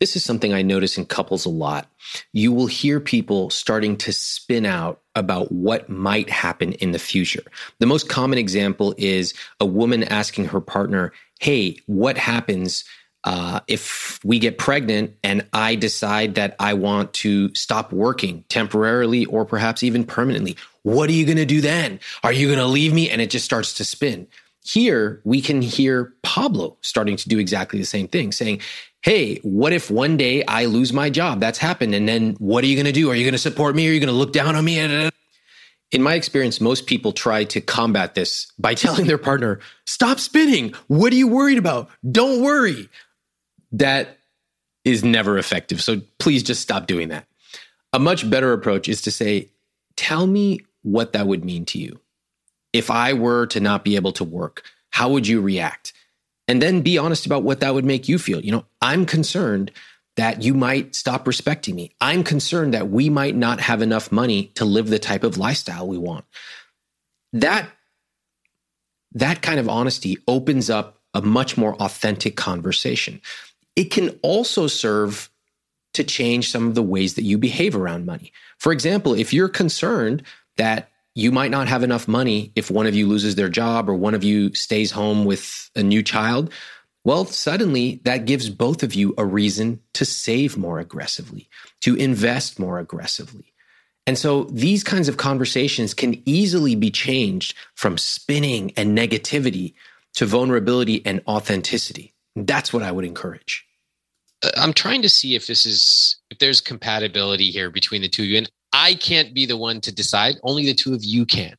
This 0.00 0.16
is 0.16 0.24
something 0.24 0.52
I 0.52 0.62
notice 0.62 0.98
in 0.98 1.06
couples 1.06 1.44
a 1.44 1.50
lot. 1.50 1.88
You 2.32 2.52
will 2.52 2.66
hear 2.66 3.00
people 3.00 3.50
starting 3.50 3.96
to 3.98 4.12
spin 4.12 4.66
out 4.66 5.00
about 5.14 5.52
what 5.52 5.88
might 5.88 6.30
happen 6.30 6.72
in 6.74 6.92
the 6.92 6.98
future. 6.98 7.42
The 7.78 7.86
most 7.86 8.08
common 8.08 8.38
example 8.38 8.94
is 8.98 9.34
a 9.60 9.66
woman 9.66 10.04
asking 10.04 10.46
her 10.46 10.60
partner, 10.60 11.12
Hey, 11.40 11.76
what 11.86 12.16
happens 12.16 12.84
uh, 13.24 13.60
if 13.68 14.18
we 14.24 14.38
get 14.38 14.58
pregnant 14.58 15.14
and 15.22 15.46
I 15.52 15.76
decide 15.76 16.34
that 16.34 16.56
I 16.58 16.74
want 16.74 17.12
to 17.14 17.54
stop 17.54 17.92
working 17.92 18.44
temporarily 18.48 19.24
or 19.26 19.44
perhaps 19.44 19.82
even 19.82 20.04
permanently, 20.04 20.56
what 20.82 21.08
are 21.08 21.12
you 21.12 21.24
going 21.24 21.36
to 21.36 21.46
do 21.46 21.60
then? 21.60 22.00
Are 22.24 22.32
you 22.32 22.48
going 22.48 22.58
to 22.58 22.66
leave 22.66 22.92
me? 22.92 23.08
And 23.08 23.20
it 23.20 23.30
just 23.30 23.44
starts 23.44 23.74
to 23.74 23.84
spin. 23.84 24.26
Here, 24.64 25.20
we 25.24 25.40
can 25.40 25.60
hear 25.60 26.14
Pablo 26.22 26.76
starting 26.82 27.16
to 27.16 27.28
do 27.28 27.38
exactly 27.38 27.78
the 27.78 27.86
same 27.86 28.06
thing, 28.06 28.30
saying, 28.32 28.60
Hey, 29.02 29.38
what 29.42 29.72
if 29.72 29.90
one 29.90 30.16
day 30.16 30.44
I 30.44 30.66
lose 30.66 30.92
my 30.92 31.10
job? 31.10 31.40
That's 31.40 31.58
happened. 31.58 31.94
And 31.94 32.08
then 32.08 32.34
what 32.38 32.62
are 32.62 32.68
you 32.68 32.76
going 32.76 32.86
to 32.86 32.92
do? 32.92 33.10
Are 33.10 33.16
you 33.16 33.24
going 33.24 33.32
to 33.32 33.38
support 33.38 33.74
me? 33.74 33.88
Are 33.88 33.92
you 33.92 33.98
going 33.98 34.06
to 34.06 34.14
look 34.14 34.32
down 34.32 34.54
on 34.54 34.64
me? 34.64 34.78
In 34.78 36.02
my 36.02 36.14
experience, 36.14 36.60
most 36.60 36.86
people 36.86 37.10
try 37.10 37.42
to 37.44 37.60
combat 37.60 38.14
this 38.14 38.52
by 38.58 38.74
telling 38.76 39.06
their 39.08 39.18
partner, 39.18 39.58
stop 39.86 40.20
spinning. 40.20 40.72
What 40.86 41.12
are 41.12 41.16
you 41.16 41.26
worried 41.26 41.58
about? 41.58 41.90
Don't 42.08 42.42
worry. 42.42 42.88
That 43.72 44.18
is 44.84 45.02
never 45.02 45.36
effective. 45.38 45.82
So 45.82 46.00
please 46.18 46.42
just 46.42 46.62
stop 46.62 46.86
doing 46.86 47.08
that. 47.08 47.26
A 47.92 47.98
much 47.98 48.28
better 48.28 48.52
approach 48.52 48.88
is 48.88 49.02
to 49.02 49.10
say, 49.10 49.48
tell 49.96 50.26
me 50.26 50.60
what 50.82 51.12
that 51.12 51.26
would 51.26 51.44
mean 51.44 51.64
to 51.66 51.78
you. 51.78 52.00
If 52.72 52.90
I 52.90 53.12
were 53.12 53.46
to 53.46 53.60
not 53.60 53.84
be 53.84 53.96
able 53.96 54.12
to 54.12 54.24
work, 54.24 54.64
how 54.90 55.10
would 55.10 55.26
you 55.26 55.40
react? 55.40 55.92
And 56.48 56.60
then 56.60 56.82
be 56.82 56.98
honest 56.98 57.26
about 57.26 57.44
what 57.44 57.60
that 57.60 57.74
would 57.74 57.84
make 57.84 58.08
you 58.08 58.18
feel. 58.18 58.40
You 58.40 58.52
know, 58.52 58.66
I'm 58.80 59.06
concerned 59.06 59.70
that 60.16 60.42
you 60.42 60.54
might 60.54 60.94
stop 60.94 61.26
respecting 61.26 61.74
me. 61.74 61.94
I'm 62.00 62.22
concerned 62.22 62.74
that 62.74 62.90
we 62.90 63.08
might 63.08 63.34
not 63.34 63.60
have 63.60 63.80
enough 63.80 64.12
money 64.12 64.46
to 64.56 64.64
live 64.64 64.88
the 64.88 64.98
type 64.98 65.24
of 65.24 65.38
lifestyle 65.38 65.86
we 65.86 65.98
want. 65.98 66.24
That 67.32 67.68
that 69.14 69.42
kind 69.42 69.60
of 69.60 69.68
honesty 69.68 70.18
opens 70.26 70.70
up 70.70 71.00
a 71.14 71.22
much 71.22 71.56
more 71.58 71.74
authentic 71.76 72.36
conversation. 72.36 73.20
It 73.76 73.84
can 73.84 74.18
also 74.22 74.66
serve 74.66 75.30
to 75.94 76.04
change 76.04 76.50
some 76.50 76.66
of 76.66 76.74
the 76.74 76.82
ways 76.82 77.14
that 77.14 77.24
you 77.24 77.36
behave 77.36 77.76
around 77.76 78.06
money. 78.06 78.32
For 78.58 78.72
example, 78.72 79.14
if 79.14 79.32
you're 79.32 79.48
concerned 79.48 80.22
that 80.56 80.90
you 81.14 81.30
might 81.30 81.50
not 81.50 81.68
have 81.68 81.82
enough 81.82 82.08
money 82.08 82.52
if 82.56 82.70
one 82.70 82.86
of 82.86 82.94
you 82.94 83.06
loses 83.06 83.34
their 83.34 83.48
job 83.48 83.88
or 83.88 83.94
one 83.94 84.14
of 84.14 84.24
you 84.24 84.54
stays 84.54 84.90
home 84.90 85.24
with 85.24 85.70
a 85.76 85.82
new 85.82 86.02
child, 86.02 86.52
well, 87.04 87.24
suddenly 87.24 88.00
that 88.04 88.26
gives 88.26 88.48
both 88.48 88.82
of 88.82 88.94
you 88.94 89.14
a 89.18 89.24
reason 89.24 89.80
to 89.94 90.04
save 90.04 90.56
more 90.56 90.78
aggressively, 90.78 91.48
to 91.80 91.96
invest 91.96 92.58
more 92.58 92.78
aggressively. 92.78 93.52
And 94.06 94.18
so 94.18 94.44
these 94.44 94.82
kinds 94.82 95.08
of 95.08 95.16
conversations 95.16 95.94
can 95.94 96.22
easily 96.26 96.74
be 96.74 96.90
changed 96.90 97.56
from 97.74 97.98
spinning 97.98 98.72
and 98.76 98.96
negativity 98.96 99.74
to 100.14 100.26
vulnerability 100.26 101.04
and 101.04 101.22
authenticity. 101.26 102.12
That's 102.34 102.72
what 102.72 102.82
I 102.82 102.92
would 102.92 103.04
encourage. 103.04 103.64
Uh, 104.42 104.50
I'm 104.56 104.72
trying 104.72 105.02
to 105.02 105.08
see 105.08 105.34
if 105.34 105.46
this 105.46 105.66
is 105.66 106.16
if 106.30 106.38
there's 106.38 106.60
compatibility 106.60 107.50
here 107.50 107.70
between 107.70 108.02
the 108.02 108.08
two 108.08 108.22
of 108.22 108.28
you. 108.28 108.38
And 108.38 108.50
I 108.72 108.94
can't 108.94 109.34
be 109.34 109.46
the 109.46 109.56
one 109.56 109.80
to 109.82 109.92
decide. 109.92 110.36
Only 110.42 110.66
the 110.66 110.74
two 110.74 110.94
of 110.94 111.04
you 111.04 111.26
can. 111.26 111.56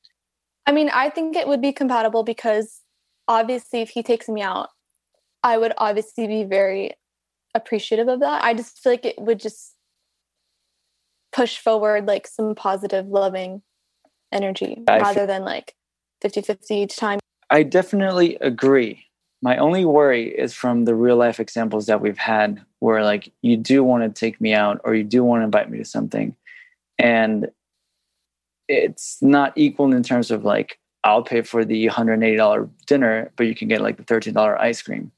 I 0.66 0.72
mean, 0.72 0.90
I 0.90 1.10
think 1.10 1.36
it 1.36 1.48
would 1.48 1.62
be 1.62 1.74
compatible 1.74 2.24
because 2.24 2.82
obviously 3.28 3.82
if 3.82 3.90
he 3.90 4.02
takes 4.02 4.28
me 4.28 4.42
out, 4.42 4.70
I 5.44 5.58
would 5.58 5.74
obviously 5.78 6.28
be 6.28 6.44
very 6.44 6.92
appreciative 7.54 8.08
of 8.08 8.22
that. 8.22 8.44
I 8.44 8.54
just 8.54 8.80
feel 8.80 8.94
like 8.94 9.06
it 9.06 9.20
would 9.20 9.40
just 9.40 9.76
push 11.34 11.58
forward 11.58 12.08
like 12.08 12.28
some 12.28 12.56
positive, 12.56 13.08
loving 13.08 13.62
energy 14.32 14.84
I 14.88 15.00
rather 15.00 15.22
f- 15.22 15.28
than 15.28 15.44
like 15.44 15.76
50 16.22 16.42
50 16.42 16.76
each 16.76 16.96
time. 16.96 17.20
I 17.50 17.64
definitely 17.64 18.38
agree. 18.42 19.06
My 19.42 19.58
only 19.58 19.84
worry 19.84 20.30
is 20.30 20.54
from 20.54 20.86
the 20.86 20.96
real 20.96 21.18
life 21.18 21.40
examples 21.40 21.88
that 21.88 22.00
we've 22.00 22.18
had 22.18 22.62
where 22.80 23.04
like 23.04 23.32
you 23.42 23.58
do 23.58 23.84
want 23.84 24.04
to 24.04 24.20
take 24.20 24.40
me 24.40 24.54
out 24.54 24.80
or 24.84 24.96
you 24.96 25.04
do 25.04 25.24
want 25.24 25.42
to 25.42 25.46
invite 25.46 25.70
me 25.70 25.80
to 25.80 25.86
something 25.86 26.36
and 27.00 27.48
it's 28.68 29.18
not 29.22 29.54
equal 29.56 29.94
in 29.94 30.04
terms 30.04 30.32
of 30.32 30.46
like 30.46 30.80
I'll 31.04 31.24
pay 31.24 31.42
for 31.42 31.66
the 31.66 31.88
$180 31.88 32.70
dinner, 32.88 33.32
but 33.36 33.46
you 33.46 33.56
can 33.56 33.68
get 33.68 33.82
like 33.82 33.98
the 33.98 34.04
$13 34.04 34.58
ice 34.60 34.82
cream 34.82 35.12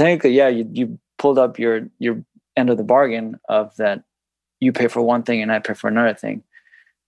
technically, 0.00 0.30
yeah, 0.30 0.48
you, 0.48 0.68
you 0.72 0.98
pulled 1.18 1.38
up 1.38 1.58
your 1.58 1.88
your 1.98 2.24
end 2.56 2.70
of 2.70 2.78
the 2.78 2.84
bargain 2.84 3.38
of 3.48 3.76
that 3.76 4.02
you 4.58 4.72
pay 4.72 4.88
for 4.88 5.02
one 5.02 5.22
thing 5.22 5.42
and 5.42 5.52
I 5.52 5.58
pay 5.58 5.74
for 5.74 5.88
another 5.88 6.14
thing. 6.14 6.42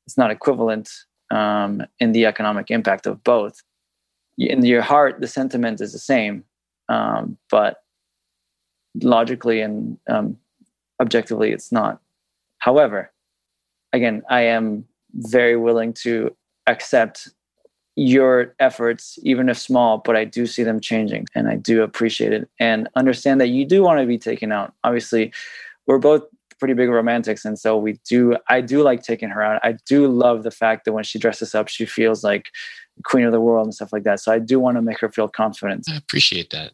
It's 0.07 0.19
not 0.19 0.31
equivalent 0.31 0.91
um, 1.31 1.83
in 2.01 2.13
the 2.13 2.27
economic 2.27 2.71
impact 2.71 3.07
of 3.07 3.25
both. 3.25 3.63
In 4.39 4.65
your 4.65 4.83
heart, 4.83 5.21
the 5.21 5.27
sentiment 5.27 5.81
is 5.81 5.93
the 5.93 5.99
same, 5.99 6.45
um, 6.89 7.39
but 7.51 7.83
logically 9.03 9.61
and 9.61 9.99
um, 10.09 10.37
objectively, 11.01 11.53
it's 11.53 11.73
not. 11.73 12.01
However, 12.59 13.11
again, 13.93 14.23
I 14.29 14.43
am 14.43 14.85
very 15.15 15.57
willing 15.57 15.93
to 15.93 16.35
accept 16.67 17.29
your 17.95 18.55
efforts, 18.59 19.19
even 19.23 19.49
if 19.49 19.59
small, 19.59 19.99
but 19.99 20.17
I 20.17 20.25
do 20.25 20.47
see 20.47 20.63
them 20.63 20.81
changing 20.81 21.27
and 21.35 21.49
I 21.49 21.57
do 21.57 21.83
appreciate 21.83 22.33
it 22.33 22.49
and 22.59 22.89
understand 22.97 23.41
that 23.41 23.49
you 23.49 23.67
do 23.67 23.83
want 23.83 24.01
to 24.01 24.07
be 24.07 24.17
taken 24.17 24.51
out. 24.51 24.73
Obviously, 24.83 25.33
we're 25.87 25.99
both 25.99 26.23
pretty 26.59 26.75
big 26.75 26.89
romantics. 26.89 27.45
And 27.45 27.59
so 27.59 27.77
we 27.77 27.99
do, 28.09 28.37
I 28.49 28.61
do 28.61 28.83
like 28.83 29.03
taking 29.03 29.29
her 29.29 29.43
out. 29.43 29.61
I 29.65 29.77
do 29.85 30.07
love 30.07 30.45
the 30.45 30.51
fact 30.51 30.85
that 30.85 30.93
when 30.93 31.05
she 31.05 31.19
dresses 31.19 31.55
up, 31.55 31.69
she 31.69 31.85
feels 31.85 32.23
like 32.23 32.47
queen 33.05 33.25
of 33.25 33.33
the 33.33 33.41
world 33.41 33.67
and 33.67 33.75
stuff 33.75 33.93
like 33.93 34.05
that. 34.05 34.21
So 34.21 34.33
I 34.33 34.39
do 34.39 34.61
want 34.61 34.77
to 34.77 34.83
make 34.83 35.01
her 35.01 35.11
feel 35.11 35.29
confident. 35.29 35.87
I 35.91 35.97
appreciate 35.97 36.51
that. 36.51 36.73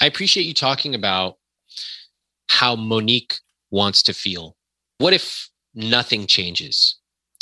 I 0.00 0.06
appreciate 0.06 0.44
you 0.44 0.52
talking 0.54 0.94
about 0.94 1.38
how 2.48 2.76
Monique 2.76 3.40
wants 3.70 4.02
to 4.02 4.12
feel. 4.12 4.56
What 4.98 5.14
if 5.14 5.48
nothing 5.74 6.26
changes? 6.26 6.96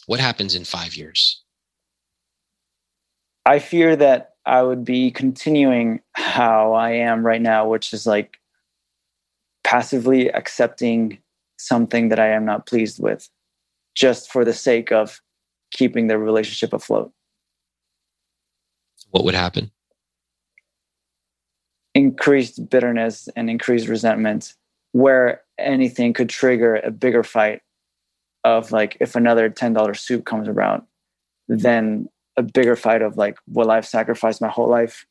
What 0.06 0.20
happens 0.20 0.54
in 0.54 0.64
five 0.64 0.96
years? 0.96 1.42
I 3.44 3.58
fear 3.58 3.96
that 3.96 4.34
I 4.44 4.62
would 4.62 4.84
be 4.84 5.10
continuing 5.10 6.00
how 6.12 6.72
I 6.72 6.92
am 6.92 7.24
right 7.24 7.40
now, 7.40 7.68
which 7.68 7.92
is 7.92 8.06
like 8.06 8.38
passively 9.64 10.28
accepting 10.28 11.18
something 11.58 12.08
that 12.08 12.18
I 12.18 12.28
am 12.28 12.44
not 12.44 12.66
pleased 12.66 13.02
with 13.02 13.28
just 13.94 14.30
for 14.30 14.44
the 14.44 14.54
sake 14.54 14.92
of 14.92 15.20
keeping 15.72 16.06
the 16.06 16.18
relationship 16.18 16.72
afloat. 16.72 17.12
What 19.10 19.24
would 19.24 19.34
happen? 19.34 19.70
Increased 21.94 22.70
bitterness 22.70 23.28
and 23.34 23.50
increased 23.50 23.88
resentment, 23.88 24.54
where 24.92 25.42
anything 25.58 26.12
could 26.12 26.28
trigger 26.28 26.76
a 26.76 26.90
bigger 26.90 27.24
fight 27.24 27.60
of 28.56 28.72
like 28.72 28.96
if 29.00 29.14
another 29.14 29.50
$10 29.50 29.96
soup 29.96 30.24
comes 30.24 30.48
around, 30.48 30.82
then 31.48 32.08
a 32.36 32.42
bigger 32.42 32.76
fight 32.76 33.02
of 33.02 33.16
like, 33.16 33.36
well, 33.48 33.70
I've 33.70 33.86
sacrificed 33.86 34.40
my 34.40 34.48
whole 34.48 34.68
life 34.68 35.06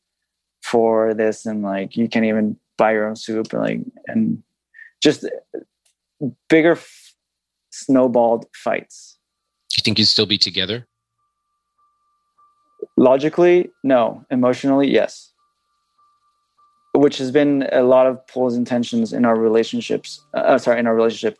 for 0.63 1.13
this, 1.13 1.45
and 1.45 1.61
like 1.61 1.95
you 1.95 2.07
can't 2.07 2.25
even 2.25 2.57
buy 2.77 2.93
your 2.93 3.07
own 3.07 3.15
soup, 3.15 3.53
and 3.53 3.61
like, 3.61 3.79
and 4.07 4.43
just 5.01 5.25
bigger 6.49 6.73
f- 6.73 7.13
snowballed 7.71 8.45
fights. 8.53 9.17
Do 9.69 9.75
you 9.79 9.83
think 9.83 9.99
you'd 9.99 10.05
still 10.05 10.25
be 10.25 10.37
together? 10.37 10.87
Logically, 12.95 13.69
no. 13.83 14.25
Emotionally, 14.31 14.91
yes. 14.91 15.31
Which 16.93 17.17
has 17.19 17.31
been 17.31 17.67
a 17.71 17.83
lot 17.83 18.07
of 18.07 18.25
pulls 18.27 18.55
and 18.55 18.65
tensions 18.65 19.13
in 19.13 19.25
our 19.25 19.37
relationships. 19.37 20.21
Uh, 20.33 20.57
sorry, 20.57 20.79
in 20.79 20.87
our 20.87 20.95
relationship. 20.95 21.37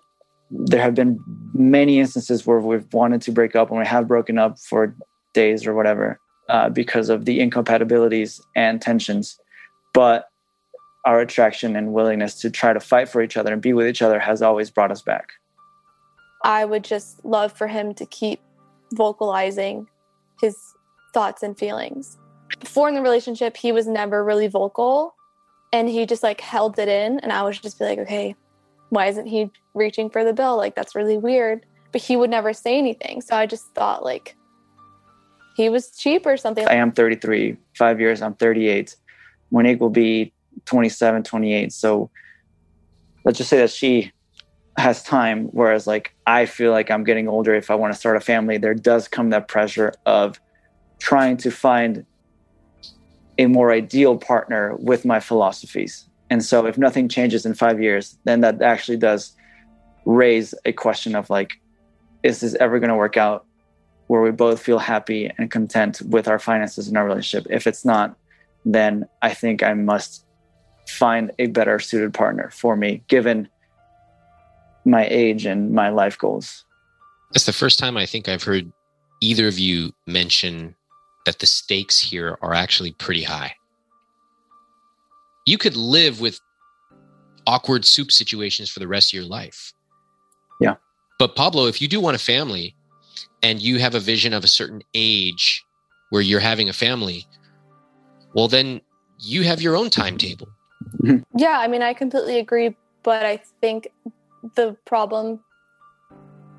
There 0.50 0.82
have 0.82 0.96
been 0.96 1.20
many 1.54 2.00
instances 2.00 2.46
where 2.46 2.60
we've 2.60 2.92
wanted 2.94 3.22
to 3.24 3.32
break 3.32 3.56
up 3.56 3.70
and 3.70 3.80
we 3.80 3.86
have 3.86 4.08
broken 4.08 4.38
up 4.38 4.60
for 4.60 4.96
days 5.34 5.68
or 5.68 5.74
whatever 5.74 6.20
uh, 6.50 6.70
because 6.70 7.10
of 7.10 7.26
the 7.26 7.40
incompatibilities 7.40 8.42
and 8.56 8.82
tensions. 8.82 9.40
But 9.94 10.30
our 11.06 11.20
attraction 11.20 11.76
and 11.76 11.94
willingness 11.94 12.36
to 12.42 12.50
try 12.50 12.74
to 12.74 12.80
fight 12.80 13.10
for 13.10 13.22
each 13.22 13.38
other 13.38 13.54
and 13.54 13.62
be 13.62 13.74
with 13.74 13.88
each 13.88 14.02
other 14.02 14.20
has 14.20 14.42
always 14.42 14.70
brought 14.70 14.92
us 14.92 15.02
back. 15.02 15.34
I 16.44 16.66
would 16.66 16.84
just 16.84 17.24
love 17.26 17.52
for 17.52 17.68
him 17.68 17.94
to 17.96 18.06
keep 18.06 18.40
vocalizing 18.94 19.88
his 20.42 20.58
thoughts 21.14 21.44
and 21.44 21.58
feelings. 21.58 22.18
Before 22.60 22.88
in 22.88 22.96
the 22.96 23.02
relationship, 23.02 23.58
he 23.58 23.72
was 23.72 23.88
never 23.88 24.24
really 24.24 24.48
vocal 24.48 25.16
and 25.74 25.90
he 25.90 26.06
just 26.06 26.24
like 26.24 26.42
held 26.42 26.78
it 26.80 26.88
in. 26.88 27.20
And 27.20 27.32
I 27.32 27.44
would 27.44 27.54
just 27.54 27.80
be 27.80 27.86
like, 27.86 28.00
okay, 28.00 28.36
why 28.90 29.08
isn't 29.08 29.28
he 29.28 29.52
reaching 29.74 30.10
for 30.10 30.24
the 30.24 30.34
bill? 30.34 30.58
Like, 30.58 30.76
that's 30.76 30.96
really 30.96 31.18
weird. 31.18 31.66
But 31.92 32.02
he 32.02 32.16
would 32.16 32.30
never 32.30 32.54
say 32.54 32.78
anything. 32.78 33.22
So 33.22 33.36
I 33.36 33.46
just 33.46 33.74
thought, 33.74 34.04
like, 34.04 34.36
he 35.56 35.70
was 35.70 35.92
cheap 35.92 36.26
or 36.26 36.38
something. 36.38 36.68
I 36.68 36.76
am 36.76 36.92
33. 36.92 37.58
Five 37.76 38.00
years, 38.00 38.22
I'm 38.22 38.36
38. 38.36 38.96
Monique 39.52 39.80
will 39.80 39.90
be 39.90 40.34
27, 40.66 41.24
28. 41.24 41.72
So 41.72 42.10
let's 43.26 43.38
just 43.38 43.50
say 43.50 43.58
that 43.58 43.72
she 43.72 44.12
has 44.78 45.02
time. 45.02 45.46
Whereas, 45.48 45.88
like, 45.88 46.14
I 46.28 46.46
feel 46.46 46.72
like 46.72 46.92
I'm 46.92 47.04
getting 47.04 47.28
older. 47.28 47.56
If 47.56 47.72
I 47.72 47.76
want 47.76 47.94
to 47.94 48.00
start 48.00 48.18
a 48.18 48.20
family, 48.20 48.58
there 48.58 48.76
does 48.76 49.08
come 49.08 49.32
that 49.32 49.48
pressure 49.48 49.94
of 50.06 50.40
trying 51.00 51.38
to 51.38 51.52
find 51.52 52.06
a 53.38 53.46
more 53.46 53.72
ideal 53.72 54.18
partner 54.18 54.76
with 54.78 55.06
my 55.06 55.20
philosophies. 55.20 56.07
And 56.30 56.44
so, 56.44 56.66
if 56.66 56.78
nothing 56.78 57.08
changes 57.08 57.46
in 57.46 57.54
five 57.54 57.82
years, 57.82 58.18
then 58.26 58.42
that 58.42 58.62
actually 58.62 58.98
does 58.98 59.34
raise 60.06 60.54
a 60.66 60.72
question 60.74 61.16
of 61.16 61.30
like, 61.30 61.54
is 62.24 62.42
this 62.42 62.56
ever 62.56 62.80
going 62.80 62.90
to 62.90 62.96
work 62.96 63.18
out? 63.18 63.48
where 64.08 64.22
we 64.22 64.32
both 64.32 64.62
feel 64.62 64.80
happy 64.80 65.32
and 65.38 65.52
content 65.52 66.02
with 66.02 66.28
our 66.28 66.40
finances 66.40 66.88
in 66.88 66.98
our 66.98 67.06
relationship. 67.06 67.46
If 67.52 67.68
it's 67.68 67.86
not, 67.86 68.18
then 68.66 69.08
I 69.22 69.34
think 69.34 69.64
I 69.64 69.74
must 69.74 70.26
find 70.88 71.32
a 71.40 71.48
better 71.48 71.80
suited 71.80 72.14
partner 72.14 72.50
for 72.50 72.76
me, 72.76 73.04
given 73.08 73.50
my 74.86 75.06
age 75.10 75.46
and 75.46 75.72
my 75.72 75.90
life 75.90 76.18
goals. 76.18 76.64
That's 77.34 77.46
the 77.46 77.54
first 77.54 77.78
time 77.78 77.98
I 77.98 78.06
think 78.06 78.30
I've 78.30 78.44
heard 78.44 78.72
either 79.22 79.48
of 79.48 79.60
you 79.60 79.92
mention 80.06 80.76
that 81.26 81.40
the 81.40 81.46
stakes 81.46 82.00
here 82.00 82.38
are 82.42 82.54
actually 82.54 82.94
pretty 82.94 83.24
high. 83.24 83.56
You 85.48 85.58
could 85.58 85.78
live 85.78 86.20
with 86.20 86.42
awkward 87.48 87.86
soup 87.86 88.12
situations 88.12 88.70
for 88.70 88.80
the 88.80 88.88
rest 88.88 89.14
of 89.14 89.14
your 89.14 89.26
life. 89.26 89.72
Yeah. 90.60 90.76
But 91.20 91.38
Pablo, 91.38 91.68
if 91.68 91.82
you 91.82 91.88
do 91.88 92.02
want 92.02 92.18
a 92.18 92.20
family 92.20 92.76
and 93.42 93.62
you 93.62 93.80
have 93.80 93.96
a 93.96 94.00
vision 94.02 94.34
of 94.34 94.44
a 94.44 94.48
certain 94.48 94.82
age 94.94 95.64
where 96.10 96.22
you're 96.22 96.42
having 96.42 96.68
a 96.68 96.74
family, 96.74 97.26
well, 98.36 98.50
then 98.50 98.82
you 99.20 99.44
have 99.44 99.62
your 99.62 99.78
own 99.78 99.90
timetable. 99.90 100.50
Mm-hmm. 101.02 101.40
Yeah, 101.40 101.58
I 101.60 101.70
mean, 101.70 101.82
I 101.82 101.94
completely 101.94 102.40
agree. 102.40 102.76
But 103.04 103.26
I 103.26 103.38
think 103.62 103.88
the 104.56 104.76
problem 104.84 105.40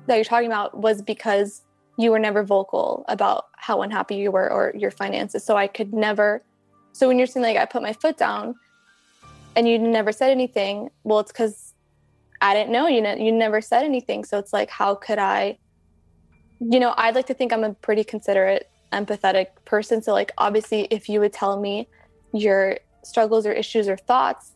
that 0.07 0.15
you're 0.15 0.25
talking 0.25 0.47
about 0.47 0.79
was 0.79 1.03
because 1.03 1.61
you 1.99 2.09
were 2.09 2.17
never 2.17 2.43
vocal 2.43 3.05
about 3.07 3.45
how 3.55 3.83
unhappy 3.83 4.15
you 4.15 4.31
were 4.31 4.51
or 4.51 4.73
your 4.75 4.89
finances. 4.89 5.43
So 5.43 5.55
I 5.55 5.67
could 5.67 5.93
never. 5.93 6.41
So 6.93 7.07
when 7.07 7.19
you're 7.19 7.27
saying, 7.27 7.45
like, 7.45 7.57
I 7.57 7.65
put 7.65 7.83
my 7.83 7.93
foot 7.93 8.17
down 8.17 8.55
and 9.59 9.67
you 9.67 9.77
never 9.77 10.13
said 10.13 10.31
anything, 10.31 10.89
well, 11.03 11.19
it's 11.19 11.33
because 11.33 11.73
I 12.39 12.53
didn't 12.53 12.71
know. 12.71 12.87
You 12.87 13.01
know, 13.01 13.13
you 13.13 13.29
never 13.29 13.59
said 13.59 13.83
anything. 13.83 14.23
So 14.23 14.39
it's 14.39 14.53
like, 14.53 14.69
how 14.69 14.95
could 14.95 15.19
I? 15.19 15.57
You 16.61 16.79
know, 16.79 16.93
I'd 16.95 17.13
like 17.13 17.27
to 17.27 17.33
think 17.33 17.51
I'm 17.51 17.65
a 17.65 17.73
pretty 17.73 18.05
considerate, 18.05 18.69
empathetic 18.93 19.47
person. 19.65 20.01
So, 20.01 20.13
like, 20.13 20.31
obviously, 20.37 20.87
if 20.89 21.09
you 21.09 21.19
would 21.19 21.33
tell 21.33 21.59
me 21.59 21.89
your 22.33 22.79
struggles 23.03 23.45
or 23.45 23.51
issues 23.51 23.89
or 23.89 23.97
thoughts, 23.97 24.53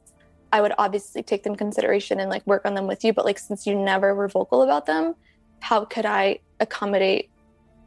I 0.54 0.62
would 0.62 0.72
obviously 0.78 1.22
take 1.22 1.44
them 1.44 1.58
consideration 1.58 2.22
and 2.22 2.30
like 2.30 2.48
work 2.48 2.64
on 2.64 2.74
them 2.74 2.88
with 2.88 3.04
you. 3.04 3.12
But 3.12 3.26
like 3.26 3.40
since 3.40 3.68
you 3.68 3.76
never 3.76 4.16
were 4.16 4.30
vocal 4.30 4.62
about 4.62 4.86
them, 4.86 5.16
how 5.60 5.84
could 5.84 6.06
I 6.06 6.40
accommodate 6.62 7.30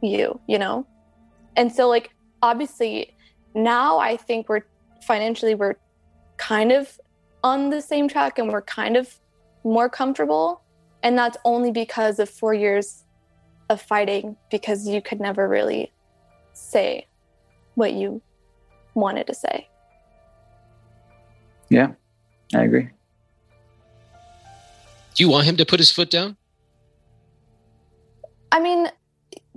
you, 0.03 0.39
you 0.47 0.59
know? 0.59 0.85
And 1.55 1.73
so 1.73 1.87
like 1.87 2.11
obviously 2.43 3.15
now 3.55 3.97
I 3.97 4.17
think 4.17 4.49
we're 4.49 4.65
financially 5.01 5.55
we're 5.55 5.75
kind 6.35 6.71
of 6.73 6.99
on 7.47 7.69
the 7.69 7.81
same 7.81 8.09
track 8.09 8.37
and 8.37 8.51
we're 8.51 8.61
kind 8.61 8.97
of 8.97 9.19
more 9.63 9.89
comfortable. 9.89 10.61
And 11.01 11.17
that's 11.17 11.37
only 11.45 11.71
because 11.71 12.19
of 12.19 12.29
four 12.29 12.53
years 12.53 13.05
of 13.69 13.81
fighting 13.81 14.35
because 14.51 14.87
you 14.87 15.01
could 15.01 15.21
never 15.21 15.47
really 15.47 15.93
say 16.53 17.07
what 17.75 17.93
you 17.93 18.21
wanted 18.95 19.27
to 19.27 19.33
say. 19.33 19.69
Yeah, 21.69 21.89
I 22.53 22.63
agree. 22.63 22.89
Do 25.15 25.23
you 25.23 25.29
want 25.29 25.45
him 25.45 25.57
to 25.57 25.65
put 25.65 25.79
his 25.79 25.91
foot 25.91 26.09
down? 26.09 26.35
I 28.51 28.59
mean, 28.59 28.89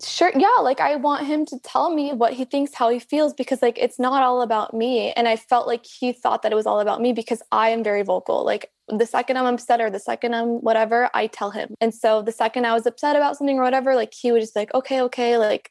sure, 0.03 0.33
yeah, 0.37 0.61
like 0.61 0.81
I 0.81 0.97
want 0.97 1.27
him 1.27 1.45
to 1.47 1.59
tell 1.61 1.95
me 1.95 2.13
what 2.13 2.33
he 2.33 2.45
thinks, 2.45 2.75
how 2.75 2.89
he 2.91 2.99
feels, 2.99 3.33
because 3.33 3.63
like 3.63 3.79
it's 3.79 3.99
not 3.99 4.23
all 4.23 4.43
about 4.43 4.75
me. 4.75 5.13
And 5.13 5.29
I 5.29 5.37
felt 5.37 5.67
like 5.67 5.85
he 5.85 6.13
thought 6.13 6.43
that 6.43 6.53
it 6.53 6.55
was 6.55 6.67
all 6.67 6.81
about 6.81 7.01
me 7.01 7.13
because 7.13 7.43
I 7.53 7.71
am 7.71 7.83
very 7.83 8.03
vocal. 8.03 8.45
Like 8.45 8.71
the 8.89 9.07
second 9.07 9.37
I'm 9.37 9.55
upset 9.55 9.81
or 9.81 9.91
the 9.91 9.99
second 9.99 10.35
I'm 10.35 10.61
whatever, 10.61 11.11
I 11.15 11.27
tell 11.27 11.51
him. 11.51 11.75
And 11.81 11.95
so 11.95 12.23
the 12.23 12.33
second 12.33 12.67
I 12.67 12.75
was 12.75 12.87
upset 12.87 13.17
about 13.17 13.37
something 13.37 13.59
or 13.59 13.63
whatever, 13.63 13.95
like 13.95 14.13
he 14.13 14.33
would 14.33 14.41
just 14.41 14.57
like, 14.57 14.73
okay, 14.75 15.01
okay, 15.03 15.39
like 15.39 15.71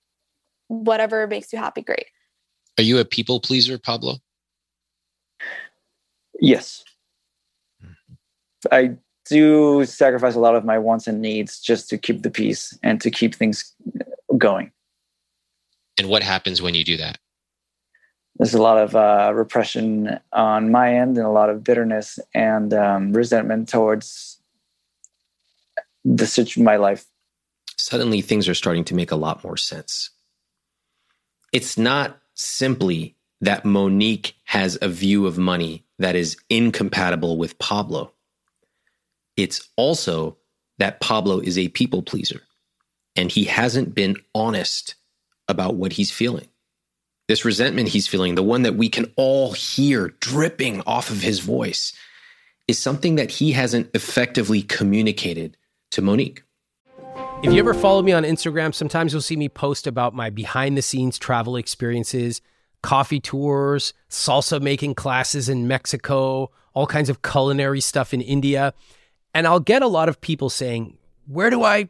whatever 0.67 1.27
makes 1.27 1.51
you 1.51 1.59
happy, 1.59 1.81
great. 1.81 2.05
Are 2.77 2.83
you 2.83 2.97
a 2.99 3.05
people 3.05 3.39
pleaser, 3.39 3.77
Pablo? 3.77 4.15
Yes. 6.39 6.83
Hmm. 7.81 7.91
I 8.71 8.97
do 9.29 9.85
sacrifice 9.85 10.35
a 10.35 10.39
lot 10.39 10.55
of 10.55 10.65
my 10.65 10.77
wants 10.77 11.07
and 11.07 11.21
needs 11.21 11.59
just 11.59 11.89
to 11.89 11.97
keep 11.97 12.23
the 12.23 12.31
peace 12.31 12.77
and 12.81 12.99
to 13.01 13.11
keep 13.11 13.35
things 13.35 13.75
going. 14.37 14.71
And 15.97 16.07
what 16.07 16.23
happens 16.23 16.61
when 16.61 16.75
you 16.75 16.83
do 16.83 16.97
that? 16.97 17.17
There's 18.37 18.53
a 18.53 18.61
lot 18.61 18.77
of 18.77 18.95
uh, 18.95 19.33
repression 19.35 20.17
on 20.31 20.71
my 20.71 20.95
end 20.95 21.17
and 21.17 21.27
a 21.27 21.31
lot 21.31 21.49
of 21.49 21.63
bitterness 21.63 22.19
and 22.33 22.73
um, 22.73 23.11
resentment 23.11 23.67
towards 23.67 24.41
the 26.05 26.25
situation 26.25 26.63
my 26.63 26.77
life. 26.77 27.05
Suddenly, 27.77 28.21
things 28.21 28.47
are 28.47 28.53
starting 28.53 28.85
to 28.85 28.95
make 28.95 29.11
a 29.11 29.17
lot 29.17 29.43
more 29.43 29.57
sense. 29.57 30.11
It's 31.51 31.77
not 31.77 32.17
simply 32.33 33.17
that 33.41 33.65
Monique 33.65 34.35
has 34.45 34.77
a 34.81 34.87
view 34.87 35.25
of 35.25 35.37
money 35.37 35.85
that 35.97 36.15
is 36.15 36.37
incompatible 36.49 37.37
with 37.37 37.59
Pablo. 37.59 38.13
It's 39.35 39.69
also 39.75 40.37
that 40.77 41.01
Pablo 41.01 41.39
is 41.39 41.57
a 41.57 41.67
people 41.69 42.01
pleaser 42.01 42.41
and 43.15 43.31
he 43.31 43.45
hasn't 43.45 43.95
been 43.95 44.15
honest 44.33 44.95
about 45.47 45.75
what 45.75 45.93
he's 45.93 46.11
feeling. 46.11 46.47
This 47.27 47.45
resentment 47.45 47.89
he's 47.89 48.07
feeling, 48.07 48.35
the 48.35 48.43
one 48.43 48.63
that 48.63 48.75
we 48.75 48.89
can 48.89 49.11
all 49.15 49.51
hear 49.53 50.15
dripping 50.19 50.81
off 50.81 51.09
of 51.09 51.21
his 51.21 51.39
voice, 51.39 51.93
is 52.67 52.79
something 52.79 53.15
that 53.15 53.31
he 53.31 53.51
hasn't 53.51 53.89
effectively 53.93 54.61
communicated 54.61 55.57
to 55.91 56.01
Monique. 56.01 56.43
If 57.41 57.53
you 57.53 57.59
ever 57.59 57.73
follow 57.73 58.01
me 58.01 58.11
on 58.11 58.23
Instagram, 58.23 58.73
sometimes 58.73 59.13
you'll 59.13 59.21
see 59.21 59.37
me 59.37 59.47
post 59.47 59.87
about 59.87 60.13
my 60.13 60.29
behind 60.29 60.77
the 60.77 60.81
scenes 60.81 61.17
travel 61.17 61.55
experiences 61.55 62.41
coffee 62.81 63.19
tours, 63.19 63.93
salsa 64.09 64.61
making 64.61 64.95
classes 64.95 65.49
in 65.49 65.67
Mexico, 65.67 66.49
all 66.73 66.87
kinds 66.87 67.09
of 67.09 67.21
culinary 67.21 67.81
stuff 67.81 68.13
in 68.13 68.21
India. 68.21 68.73
And 69.33 69.45
I'll 69.45 69.59
get 69.59 69.81
a 69.81 69.87
lot 69.87 70.09
of 70.09 70.21
people 70.21 70.49
saying, 70.49 70.97
Where 71.27 71.49
do 71.49 71.63
I 71.63 71.89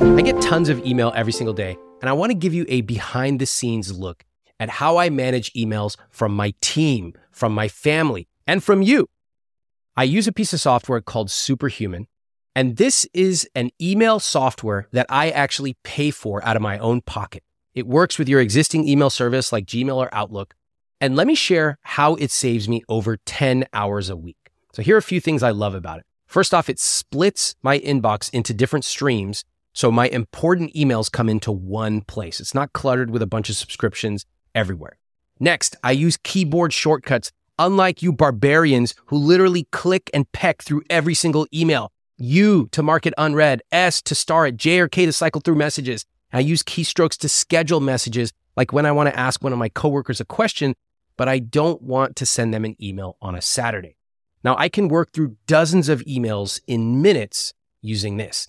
I 0.00 0.22
get 0.22 0.40
tons 0.40 0.68
of 0.68 0.84
email 0.84 1.12
every 1.14 1.32
single 1.32 1.54
day, 1.54 1.76
and 2.00 2.08
I 2.08 2.12
want 2.12 2.30
to 2.30 2.34
give 2.34 2.54
you 2.54 2.64
a 2.68 2.80
behind 2.82 3.40
the 3.40 3.46
scenes 3.46 3.96
look 3.96 4.24
at 4.60 4.68
how 4.68 4.96
I 4.96 5.10
manage 5.10 5.52
emails 5.52 5.96
from 6.10 6.34
my 6.34 6.54
team, 6.60 7.14
from 7.30 7.54
my 7.54 7.68
family, 7.68 8.28
and 8.46 8.62
from 8.62 8.82
you. 8.82 9.08
I 9.96 10.04
use 10.04 10.26
a 10.26 10.32
piece 10.32 10.52
of 10.52 10.60
software 10.60 11.00
called 11.00 11.30
Superhuman 11.30 12.06
and 12.54 12.76
this 12.76 13.06
is 13.12 13.48
an 13.54 13.70
email 13.80 14.20
software 14.20 14.86
that 14.92 15.06
I 15.08 15.30
actually 15.30 15.76
pay 15.82 16.10
for 16.10 16.44
out 16.44 16.54
of 16.54 16.62
my 16.62 16.78
own 16.78 17.00
pocket. 17.00 17.42
It 17.74 17.86
works 17.86 18.16
with 18.16 18.28
your 18.28 18.40
existing 18.40 18.86
email 18.86 19.10
service 19.10 19.52
like 19.52 19.66
Gmail 19.66 19.96
or 19.96 20.08
Outlook. 20.12 20.54
And 21.00 21.16
let 21.16 21.26
me 21.26 21.34
share 21.34 21.78
how 21.82 22.14
it 22.14 22.30
saves 22.30 22.68
me 22.68 22.82
over 22.88 23.16
10 23.26 23.66
hours 23.72 24.08
a 24.08 24.16
week. 24.16 24.36
So 24.72 24.82
here 24.82 24.94
are 24.94 24.98
a 24.98 25.02
few 25.02 25.20
things 25.20 25.42
I 25.42 25.50
love 25.50 25.74
about 25.74 25.98
it. 25.98 26.06
First 26.28 26.54
off, 26.54 26.68
it 26.68 26.78
splits 26.78 27.56
my 27.62 27.80
inbox 27.80 28.30
into 28.32 28.54
different 28.54 28.84
streams. 28.84 29.44
So 29.74 29.90
my 29.90 30.06
important 30.06 30.72
emails 30.72 31.10
come 31.10 31.28
into 31.28 31.50
one 31.50 32.00
place. 32.00 32.40
It's 32.40 32.54
not 32.54 32.72
cluttered 32.72 33.10
with 33.10 33.22
a 33.22 33.26
bunch 33.26 33.50
of 33.50 33.56
subscriptions 33.56 34.24
everywhere. 34.54 34.98
Next, 35.40 35.74
I 35.82 35.90
use 35.90 36.16
keyboard 36.16 36.72
shortcuts, 36.72 37.32
unlike 37.58 38.00
you 38.00 38.12
barbarians 38.12 38.94
who 39.06 39.16
literally 39.18 39.66
click 39.72 40.08
and 40.14 40.30
peck 40.30 40.62
through 40.62 40.82
every 40.88 41.14
single 41.14 41.48
email. 41.52 41.90
U 42.16 42.68
to 42.70 42.84
mark 42.84 43.04
it 43.04 43.14
unread, 43.18 43.62
S 43.72 44.00
to 44.02 44.14
star 44.14 44.46
it, 44.46 44.56
J 44.56 44.78
or 44.78 44.88
K 44.88 45.06
to 45.06 45.12
cycle 45.12 45.40
through 45.40 45.56
messages. 45.56 46.06
I 46.32 46.38
use 46.38 46.62
keystrokes 46.62 47.18
to 47.18 47.28
schedule 47.28 47.80
messages, 47.80 48.32
like 48.56 48.72
when 48.72 48.86
I 48.86 48.92
want 48.92 49.08
to 49.08 49.18
ask 49.18 49.42
one 49.42 49.52
of 49.52 49.58
my 49.58 49.68
coworkers 49.68 50.20
a 50.20 50.24
question, 50.24 50.76
but 51.16 51.28
I 51.28 51.40
don't 51.40 51.82
want 51.82 52.14
to 52.16 52.26
send 52.26 52.54
them 52.54 52.64
an 52.64 52.76
email 52.80 53.16
on 53.20 53.34
a 53.34 53.42
Saturday. 53.42 53.96
Now, 54.44 54.56
I 54.56 54.68
can 54.68 54.86
work 54.86 55.12
through 55.12 55.36
dozens 55.48 55.88
of 55.88 56.00
emails 56.02 56.60
in 56.68 57.02
minutes 57.02 57.54
using 57.82 58.18
this. 58.18 58.48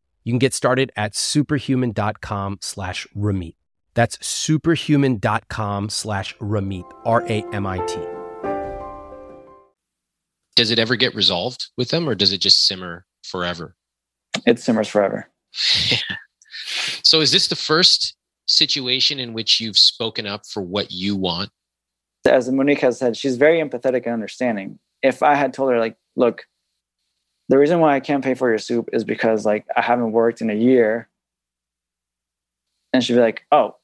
You 0.23 0.31
can 0.31 0.39
get 0.39 0.53
started 0.53 0.91
at 0.95 1.15
superhuman.com 1.15 2.59
slash 2.61 3.07
Ramit. 3.15 3.55
That's 3.93 4.25
superhuman.com 4.25 5.89
slash 5.89 6.35
Ramit, 6.37 6.89
R 7.05 7.23
A 7.27 7.43
M 7.51 7.65
I 7.65 7.79
T. 7.85 7.99
Does 10.55 10.71
it 10.71 10.79
ever 10.79 10.95
get 10.95 11.15
resolved 11.15 11.69
with 11.77 11.89
them 11.89 12.07
or 12.07 12.15
does 12.15 12.33
it 12.33 12.39
just 12.39 12.67
simmer 12.67 13.05
forever? 13.23 13.75
It 14.45 14.59
simmers 14.59 14.87
forever. 14.87 15.29
so 15.51 17.21
is 17.21 17.31
this 17.31 17.47
the 17.47 17.55
first 17.55 18.15
situation 18.47 19.19
in 19.19 19.33
which 19.33 19.59
you've 19.59 19.77
spoken 19.77 20.27
up 20.27 20.45
for 20.45 20.61
what 20.61 20.91
you 20.91 21.15
want? 21.15 21.49
As 22.25 22.49
Monique 22.51 22.81
has 22.81 22.99
said, 22.99 23.17
she's 23.17 23.37
very 23.37 23.59
empathetic 23.59 24.03
and 24.03 24.13
understanding. 24.13 24.77
If 25.01 25.23
I 25.23 25.35
had 25.35 25.53
told 25.53 25.71
her, 25.71 25.79
like, 25.79 25.97
look, 26.15 26.45
the 27.51 27.57
reason 27.57 27.81
why 27.81 27.93
I 27.93 27.99
can't 27.99 28.23
pay 28.23 28.33
for 28.33 28.47
your 28.47 28.57
soup 28.57 28.89
is 28.93 29.03
because 29.03 29.45
like 29.45 29.65
I 29.75 29.81
haven't 29.81 30.13
worked 30.13 30.39
in 30.39 30.49
a 30.49 30.55
year. 30.55 31.09
And 32.93 33.03
she'd 33.03 33.15
be 33.15 33.19
like, 33.19 33.45
oh, 33.51 33.75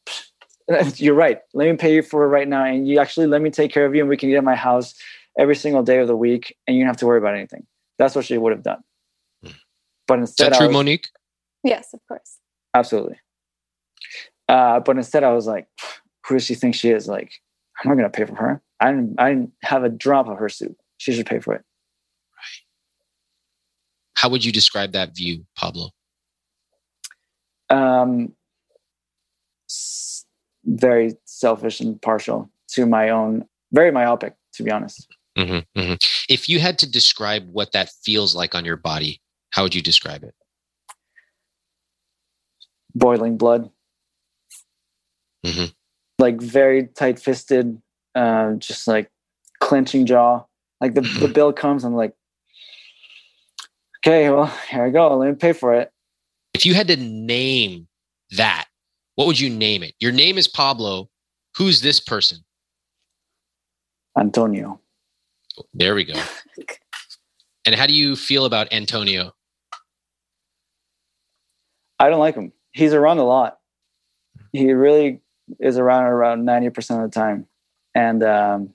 you're 0.95 1.13
right. 1.13 1.41
Let 1.53 1.69
me 1.69 1.75
pay 1.75 1.93
you 1.93 2.01
for 2.01 2.23
it 2.23 2.27
right 2.27 2.47
now. 2.47 2.63
And 2.63 2.87
you 2.87 2.97
actually 2.97 3.27
let 3.27 3.41
me 3.41 3.49
take 3.49 3.73
care 3.73 3.85
of 3.85 3.93
you 3.93 3.99
and 3.99 4.09
we 4.09 4.15
can 4.15 4.29
eat 4.29 4.37
at 4.37 4.43
my 4.45 4.55
house 4.55 4.95
every 5.37 5.55
single 5.55 5.83
day 5.83 5.97
of 5.97 6.07
the 6.07 6.15
week 6.15 6.55
and 6.65 6.77
you 6.77 6.83
don't 6.83 6.87
have 6.87 6.97
to 6.97 7.05
worry 7.05 7.17
about 7.17 7.35
anything. 7.35 7.67
That's 7.99 8.15
what 8.15 8.23
she 8.23 8.37
would 8.37 8.53
have 8.53 8.63
done. 8.63 8.81
Hmm. 9.43 9.51
But 10.07 10.19
instead, 10.19 10.45
is 10.45 10.51
that 10.51 10.57
true, 10.59 10.67
was, 10.67 10.73
Monique? 10.73 11.09
Yes, 11.65 11.93
of 11.93 11.99
course. 12.07 12.37
Absolutely. 12.73 13.19
Uh, 14.47 14.79
but 14.79 14.95
instead, 14.95 15.25
I 15.25 15.33
was 15.33 15.45
like, 15.45 15.67
who 16.25 16.35
does 16.35 16.45
she 16.45 16.55
think 16.55 16.73
she 16.73 16.89
is? 16.89 17.09
Like, 17.09 17.33
I'm 17.83 17.89
not 17.89 17.97
going 17.97 18.09
to 18.09 18.17
pay 18.17 18.23
for 18.23 18.35
her. 18.35 18.61
I 18.79 18.91
didn't, 18.91 19.15
I 19.19 19.29
didn't 19.29 19.51
have 19.63 19.83
a 19.83 19.89
drop 19.89 20.29
of 20.29 20.37
her 20.37 20.47
soup. 20.47 20.77
She 20.99 21.11
should 21.11 21.25
pay 21.25 21.39
for 21.39 21.53
it. 21.53 21.65
How 24.17 24.29
would 24.29 24.43
you 24.43 24.51
describe 24.51 24.93
that 24.93 25.15
view, 25.15 25.45
Pablo? 25.55 25.91
Um, 27.69 28.33
very 30.65 31.17
selfish 31.25 31.79
and 31.81 32.01
partial 32.01 32.49
to 32.69 32.87
my 32.87 33.11
own, 33.11 33.45
very 33.71 33.91
myopic, 33.91 34.33
to 34.53 34.63
be 34.63 34.71
honest. 34.71 35.07
Mm-hmm, 35.37 35.79
mm-hmm. 35.79 35.93
If 36.29 36.49
you 36.49 36.59
had 36.59 36.79
to 36.79 36.89
describe 36.89 37.47
what 37.51 37.73
that 37.73 37.91
feels 38.03 38.35
like 38.35 38.55
on 38.55 38.65
your 38.65 38.75
body, 38.75 39.21
how 39.51 39.61
would 39.61 39.75
you 39.75 39.83
describe 39.83 40.23
it? 40.23 40.33
Boiling 42.95 43.37
blood. 43.37 43.69
Mm-hmm. 45.45 45.65
Like 46.17 46.41
very 46.41 46.87
tight 46.87 47.19
fisted, 47.19 47.79
uh, 48.15 48.53
just 48.53 48.87
like 48.87 49.11
clenching 49.59 50.07
jaw. 50.07 50.45
Like 50.81 50.95
the, 50.95 51.01
the 51.01 51.27
bill 51.33 51.53
comes, 51.53 51.83
I'm 51.83 51.93
like, 51.93 52.15
okay, 53.99 54.29
well, 54.29 54.47
here 54.69 54.85
I 54.85 54.89
go. 54.89 55.15
Let 55.17 55.29
me 55.29 55.35
pay 55.35 55.53
for 55.53 55.73
it. 55.73 55.91
If 56.53 56.65
you 56.65 56.73
had 56.73 56.87
to 56.87 56.97
name 56.97 57.87
that, 58.31 58.65
what 59.15 59.27
would 59.27 59.39
you 59.39 59.49
name 59.49 59.83
it? 59.83 59.93
Your 59.99 60.11
name 60.11 60.37
is 60.37 60.47
Pablo. 60.47 61.09
Who's 61.57 61.81
this 61.81 61.99
person? 61.99 62.39
Antonio. 64.17 64.79
There 65.73 65.95
we 65.95 66.05
go. 66.05 66.13
and 67.65 67.75
how 67.75 67.87
do 67.87 67.93
you 67.93 68.15
feel 68.15 68.45
about 68.45 68.71
Antonio? 68.71 69.33
I 71.99 72.09
don't 72.09 72.19
like 72.19 72.35
him. 72.35 72.51
He's 72.71 72.93
around 72.93 73.17
a 73.17 73.23
lot. 73.23 73.57
He 74.51 74.71
really 74.71 75.21
is 75.59 75.77
around 75.77 76.05
around 76.05 76.45
90% 76.45 77.03
of 77.03 77.09
the 77.09 77.13
time. 77.13 77.47
And 77.95 78.23
um, 78.23 78.73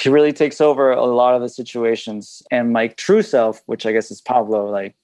he 0.00 0.08
really 0.08 0.32
takes 0.32 0.60
over 0.60 0.90
a 0.90 1.04
lot 1.04 1.34
of 1.34 1.42
the 1.42 1.48
situations. 1.48 2.42
And 2.50 2.72
my 2.72 2.88
true 2.88 3.22
self, 3.22 3.62
which 3.66 3.86
I 3.86 3.92
guess 3.92 4.10
is 4.10 4.20
Pablo, 4.20 4.70
like 4.70 4.94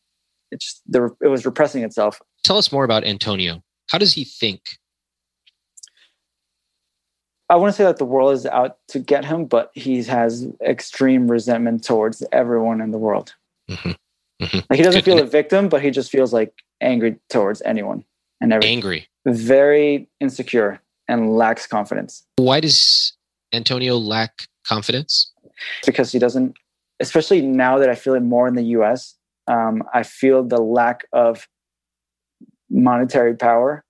it's 0.51 0.81
the, 0.87 1.15
it 1.21 1.29
was 1.29 1.45
repressing 1.45 1.83
itself. 1.83 2.21
Tell 2.45 2.57
us 2.57 2.73
more 2.73 2.85
about 2.85 3.05
Antonio. 3.05 3.63
How 3.91 3.99
does 3.99 4.15
he 4.15 4.25
think? 4.25 4.79
I 7.49 7.57
want 7.57 7.73
to 7.73 7.77
say 7.77 7.85
that 7.85 7.99
the 7.99 8.05
world 8.05 8.33
is 8.33 8.47
out 8.47 8.79
to 8.89 8.99
get 8.99 9.25
him, 9.25 9.45
but 9.45 9.71
he 9.75 10.03
has 10.05 10.49
extreme 10.61 11.31
resentment 11.31 11.85
towards 11.85 12.25
everyone 12.33 12.81
in 12.81 12.91
the 12.91 12.99
world. 12.99 13.35
Mm-hmm. 13.71 13.91
Mm-hmm. 14.43 14.59
Like 14.69 14.77
he 14.77 14.83
doesn't 14.83 15.05
Good. 15.05 15.17
feel 15.17 15.23
a 15.23 15.27
victim, 15.27 15.69
but 15.69 15.83
he 15.83 15.91
just 15.91 16.11
feels 16.11 16.33
like 16.33 16.53
angry 16.81 17.17
towards 17.31 17.63
anyone 17.63 18.05
and 18.41 18.53
everything. 18.53 18.77
Angry. 18.77 19.09
Very 19.27 20.09
insecure 20.21 20.81
and 21.09 21.37
lacks 21.37 21.67
confidence. 21.67 22.25
Why 22.37 22.61
does 22.61 23.13
Antonio 23.53 23.97
lack 23.97 24.49
confidence? 24.67 25.33
Because 25.85 26.13
he 26.13 26.19
doesn't, 26.19 26.57
especially 27.01 27.43
now 27.43 27.79
that 27.79 27.89
I 27.89 27.95
feel 27.95 28.15
it 28.15 28.21
more 28.21 28.49
in 28.49 28.55
the 28.55 28.65
US, 28.65 29.15
um, 29.47 29.83
I 29.95 30.03
feel 30.03 30.43
the 30.43 30.61
lack 30.61 31.05
of 31.13 31.49
monetary 32.71 33.35
power 33.35 33.85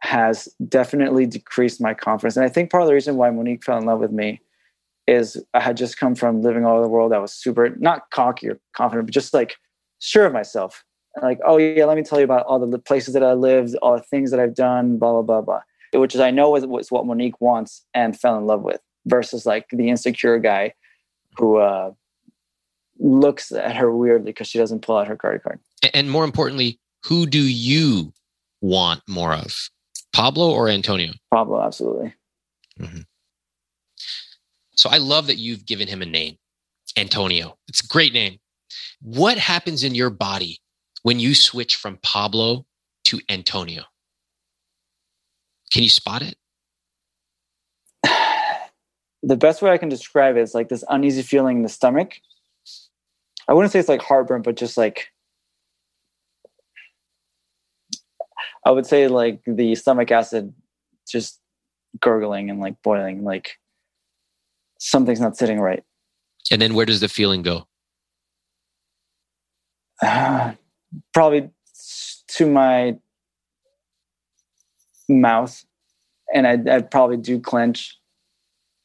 has 0.00 0.48
definitely 0.68 1.26
decreased 1.26 1.80
my 1.80 1.94
confidence. 1.94 2.36
And 2.36 2.44
I 2.44 2.48
think 2.48 2.70
part 2.70 2.82
of 2.82 2.88
the 2.88 2.94
reason 2.94 3.16
why 3.16 3.30
Monique 3.30 3.64
fell 3.64 3.78
in 3.78 3.86
love 3.86 4.00
with 4.00 4.12
me 4.12 4.40
is 5.06 5.42
I 5.52 5.60
had 5.60 5.76
just 5.76 5.98
come 5.98 6.14
from 6.14 6.42
living 6.42 6.64
all 6.64 6.74
over 6.74 6.82
the 6.82 6.88
world. 6.88 7.12
I 7.12 7.18
was 7.18 7.32
super, 7.32 7.70
not 7.78 8.10
cocky 8.10 8.48
or 8.48 8.58
confident, 8.74 9.06
but 9.06 9.14
just 9.14 9.34
like 9.34 9.56
sure 10.00 10.26
of 10.26 10.32
myself. 10.32 10.84
Like, 11.22 11.38
oh 11.44 11.58
yeah, 11.58 11.84
let 11.84 11.96
me 11.96 12.02
tell 12.02 12.18
you 12.18 12.24
about 12.24 12.44
all 12.46 12.58
the 12.58 12.78
places 12.78 13.14
that 13.14 13.22
I 13.22 13.34
lived, 13.34 13.76
all 13.76 13.96
the 13.96 14.02
things 14.02 14.30
that 14.30 14.40
I've 14.40 14.54
done, 14.54 14.98
blah, 14.98 15.12
blah, 15.12 15.22
blah, 15.22 15.40
blah. 15.42 16.00
Which 16.00 16.14
is 16.14 16.20
I 16.20 16.30
know 16.30 16.50
was, 16.50 16.66
was 16.66 16.90
what 16.90 17.06
Monique 17.06 17.40
wants 17.40 17.84
and 17.94 18.18
fell 18.18 18.36
in 18.36 18.46
love 18.46 18.62
with 18.62 18.80
versus 19.06 19.46
like 19.46 19.66
the 19.70 19.88
insecure 19.90 20.38
guy 20.38 20.74
who 21.36 21.56
uh, 21.56 21.92
looks 22.98 23.52
at 23.52 23.76
her 23.76 23.94
weirdly 23.94 24.32
because 24.32 24.48
she 24.48 24.58
doesn't 24.58 24.82
pull 24.82 24.96
out 24.96 25.08
her 25.08 25.16
credit 25.16 25.42
card. 25.42 25.60
And 25.92 26.10
more 26.10 26.24
importantly, 26.24 26.78
who 27.04 27.26
do 27.26 27.40
you 27.40 28.12
want 28.60 29.02
more 29.08 29.34
of? 29.34 29.70
Pablo 30.12 30.50
or 30.50 30.68
Antonio? 30.68 31.12
Pablo, 31.30 31.60
absolutely. 31.60 32.14
Mm-hmm. 32.80 33.00
So 34.76 34.88
I 34.90 34.98
love 34.98 35.26
that 35.26 35.38
you've 35.38 35.66
given 35.66 35.88
him 35.88 36.02
a 36.02 36.06
name, 36.06 36.36
Antonio. 36.96 37.58
It's 37.68 37.84
a 37.84 37.86
great 37.86 38.12
name. 38.12 38.38
What 39.00 39.38
happens 39.38 39.84
in 39.84 39.94
your 39.94 40.10
body 40.10 40.60
when 41.02 41.20
you 41.20 41.34
switch 41.34 41.76
from 41.76 41.98
Pablo 42.02 42.66
to 43.04 43.20
Antonio? 43.28 43.84
Can 45.72 45.82
you 45.82 45.90
spot 45.90 46.22
it? 46.22 46.36
The 49.26 49.36
best 49.36 49.62
way 49.62 49.70
I 49.70 49.78
can 49.78 49.88
describe 49.88 50.36
it 50.36 50.42
is 50.42 50.54
like 50.54 50.68
this 50.68 50.84
uneasy 50.88 51.22
feeling 51.22 51.58
in 51.58 51.62
the 51.62 51.68
stomach. 51.68 52.20
I 53.48 53.54
wouldn't 53.54 53.72
say 53.72 53.78
it's 53.78 53.88
like 53.88 54.02
heartburn, 54.02 54.42
but 54.42 54.56
just 54.56 54.76
like 54.76 55.08
I 58.66 58.70
would 58.70 58.86
say 58.86 59.08
like 59.08 59.40
the 59.46 59.74
stomach 59.74 60.10
acid 60.10 60.52
just 61.06 61.40
gurgling 62.00 62.50
and 62.50 62.60
like 62.60 62.80
boiling, 62.82 63.24
like 63.24 63.58
something's 64.78 65.20
not 65.20 65.36
sitting 65.36 65.60
right. 65.60 65.82
And 66.50 66.60
then 66.60 66.74
where 66.74 66.86
does 66.86 67.00
the 67.00 67.08
feeling 67.08 67.42
go? 67.42 67.66
Uh, 70.02 70.52
probably 71.14 71.50
to 72.28 72.46
my 72.46 72.96
mouth, 75.08 75.64
and 76.34 76.46
I, 76.46 76.76
I 76.76 76.80
probably 76.80 77.16
do 77.16 77.38
clench, 77.38 77.98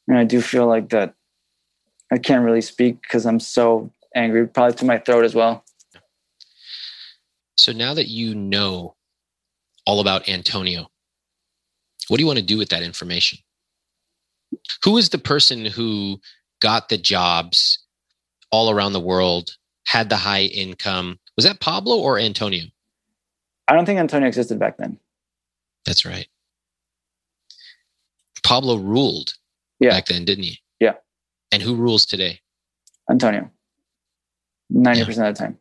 and 0.10 0.17
I 0.17 0.26
do 0.26 0.41
feel 0.41 0.67
like 0.67 0.89
that. 0.89 1.13
I 2.12 2.17
can't 2.17 2.43
really 2.43 2.62
speak 2.62 3.02
because 3.02 3.26
I'm 3.26 3.39
so 3.39 3.91
angry. 4.13 4.48
Probably 4.48 4.76
to 4.76 4.86
my 4.86 4.98
throat 4.98 5.24
as 5.24 5.36
well. 5.36 5.63
So 7.58 7.72
now 7.72 7.93
that 7.93 8.08
you 8.08 8.36
know 8.36 8.95
all 9.89 10.00
about 10.00 10.30
Antonio. 10.30 10.88
What 12.08 12.17
do 12.17 12.22
you 12.22 12.28
want 12.28 12.38
to 12.38 12.45
do 12.45 12.60
with 12.60 12.69
that 12.69 12.84
information? 12.84 13.39
Who 14.84 14.98
is 14.98 15.10
the 15.10 15.17
person 15.17 15.65
who 15.65 16.19
got 16.62 16.89
the 16.89 16.98
jobs 17.00 17.80
all 18.52 18.69
around 18.69 18.93
the 18.93 19.00
world, 19.00 19.58
had 19.88 20.10
the 20.10 20.15
high 20.15 20.43
income? 20.43 21.17
Was 21.36 21.45
that 21.45 21.60
Pablo 21.60 21.98
or 21.98 22.19
Antonio? 22.19 22.65
I 23.67 23.74
don't 23.74 23.88
think 23.88 24.00
Antonio 24.00 24.28
existed 24.28 24.60
back 24.60 24.78
then. 24.78 25.00
That's 25.88 26.06
right. 26.06 26.28
Pablo 28.43 28.76
ruled 28.76 29.38
yeah. 29.80 29.89
back 29.89 30.06
then, 30.06 30.26
didn't 30.26 30.44
he? 30.46 30.60
Yeah. 30.80 30.96
And 31.52 31.62
who 31.62 31.76
rules 31.76 32.06
today? 32.06 32.39
Antonio. 33.10 33.50
90% 34.74 34.96
yeah. 34.96 35.02
of 35.02 35.15
the 35.15 35.34
time. 35.34 35.58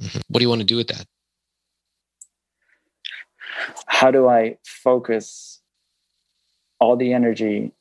Mm-hmm. 0.00 0.20
What 0.28 0.38
do 0.38 0.44
you 0.44 0.48
want 0.48 0.60
to 0.60 0.66
do 0.66 0.76
with 0.76 0.88
that? 0.88 1.06
how 3.86 4.10
do 4.10 4.28
I 4.28 4.56
focus 4.64 5.60
all 6.80 6.96
the 6.96 7.12
energy 7.12 7.72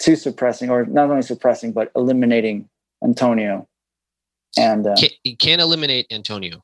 to 0.00 0.16
suppressing, 0.16 0.70
or 0.70 0.86
not 0.86 1.10
only 1.10 1.22
suppressing, 1.22 1.72
but 1.72 1.92
eliminating 1.94 2.68
Antonio. 3.02 3.68
And 4.56 4.86
uh, 4.86 4.94
you 5.24 5.36
can't 5.36 5.60
eliminate 5.60 6.06
Antonio. 6.10 6.62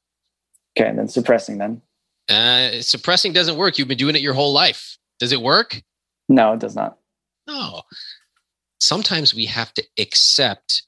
okay, 0.79 0.95
then 0.95 1.09
suppressing 1.09 1.59
then. 1.59 1.83
Uh, 2.29 2.81
suppressing 2.81 3.33
doesn't 3.33 3.57
work. 3.57 3.79
You've 3.79 3.89
been 3.89 3.99
doing 3.99 4.15
it 4.15 4.23
your 4.23 4.35
whole 4.35 4.53
life. 4.53 4.97
Does 5.19 5.33
it 5.33 5.43
work? 5.43 5.83
No, 6.29 6.53
it 6.53 6.61
does 6.61 6.77
not. 6.77 6.99
No. 7.47 7.83
Sometimes 8.81 9.35
we 9.35 9.47
have 9.47 9.73
to 9.75 9.85
accept 9.99 10.83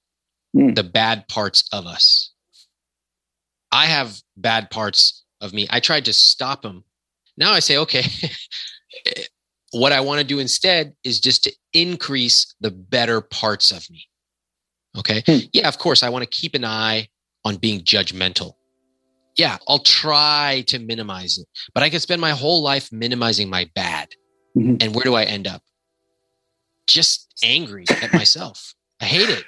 Hmm. 0.55 0.75
the 0.75 0.83
bad 0.85 1.29
parts 1.29 1.65
of 1.73 1.87
us. 1.87 2.31
I 3.71 3.87
have 3.87 4.21
bad 4.37 4.71
parts 4.71 5.25
of 5.41 5.55
me. 5.55 5.67
I 5.71 5.81
tried 5.81 6.05
to 6.05 6.13
stop 6.13 6.61
them. 6.61 6.85
Now 7.39 7.53
I 7.53 7.61
say, 7.61 7.79
okay, 7.79 8.05
what 9.73 9.93
I 9.93 10.01
want 10.01 10.21
to 10.21 10.27
do 10.27 10.39
instead 10.39 10.95
is 11.05 11.21
just 11.21 11.45
to 11.45 11.53
increase 11.73 12.55
the 12.61 12.71
better 12.71 13.23
parts 13.23 13.71
of 13.73 13.89
me. 13.89 14.07
Okay. 14.99 15.23
Hmm. 15.27 15.47
Yeah, 15.55 15.69
of 15.69 15.79
course, 15.79 16.03
I 16.03 16.11
want 16.11 16.23
to 16.23 16.29
keep 16.29 16.55
an 16.55 16.67
eye 16.67 17.09
on 17.47 17.57
being 17.57 17.81
judgmental. 17.81 18.53
Yeah, 19.37 19.57
I'll 19.67 19.79
try 19.79 20.65
to 20.67 20.79
minimize 20.79 21.39
it, 21.39 21.47
but 21.73 21.83
I 21.83 21.89
can 21.89 22.01
spend 22.01 22.21
my 22.21 22.33
whole 22.33 22.63
life 22.63 22.93
minimizing 22.93 23.49
my 23.49 23.71
bad. 23.75 24.09
Mhm. 24.55 24.83
And 24.83 24.95
where 24.95 25.05
do 25.05 25.15
I 25.15 25.25
end 25.25 25.47
up? 25.47 25.63
Just 26.87 27.35
angry 27.42 27.85
at 27.88 28.12
myself. 28.12 28.75
I 29.01 29.07
hate 29.07 29.29
it. 29.29 29.45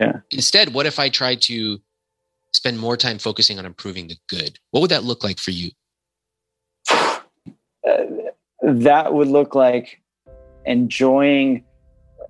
Yeah. 0.00 0.20
Instead, 0.30 0.74
what 0.74 0.86
if 0.86 0.98
I 0.98 1.08
tried 1.08 1.40
to 1.42 1.78
spend 2.52 2.78
more 2.78 2.96
time 2.96 3.18
focusing 3.18 3.58
on 3.58 3.66
improving 3.66 4.08
the 4.08 4.16
good? 4.28 4.58
What 4.70 4.80
would 4.80 4.90
that 4.90 5.04
look 5.04 5.22
like 5.22 5.38
for 5.38 5.52
you? 5.52 5.70
Uh, 6.90 7.18
that 8.62 9.14
would 9.14 9.28
look 9.28 9.54
like 9.54 10.00
enjoying 10.64 11.64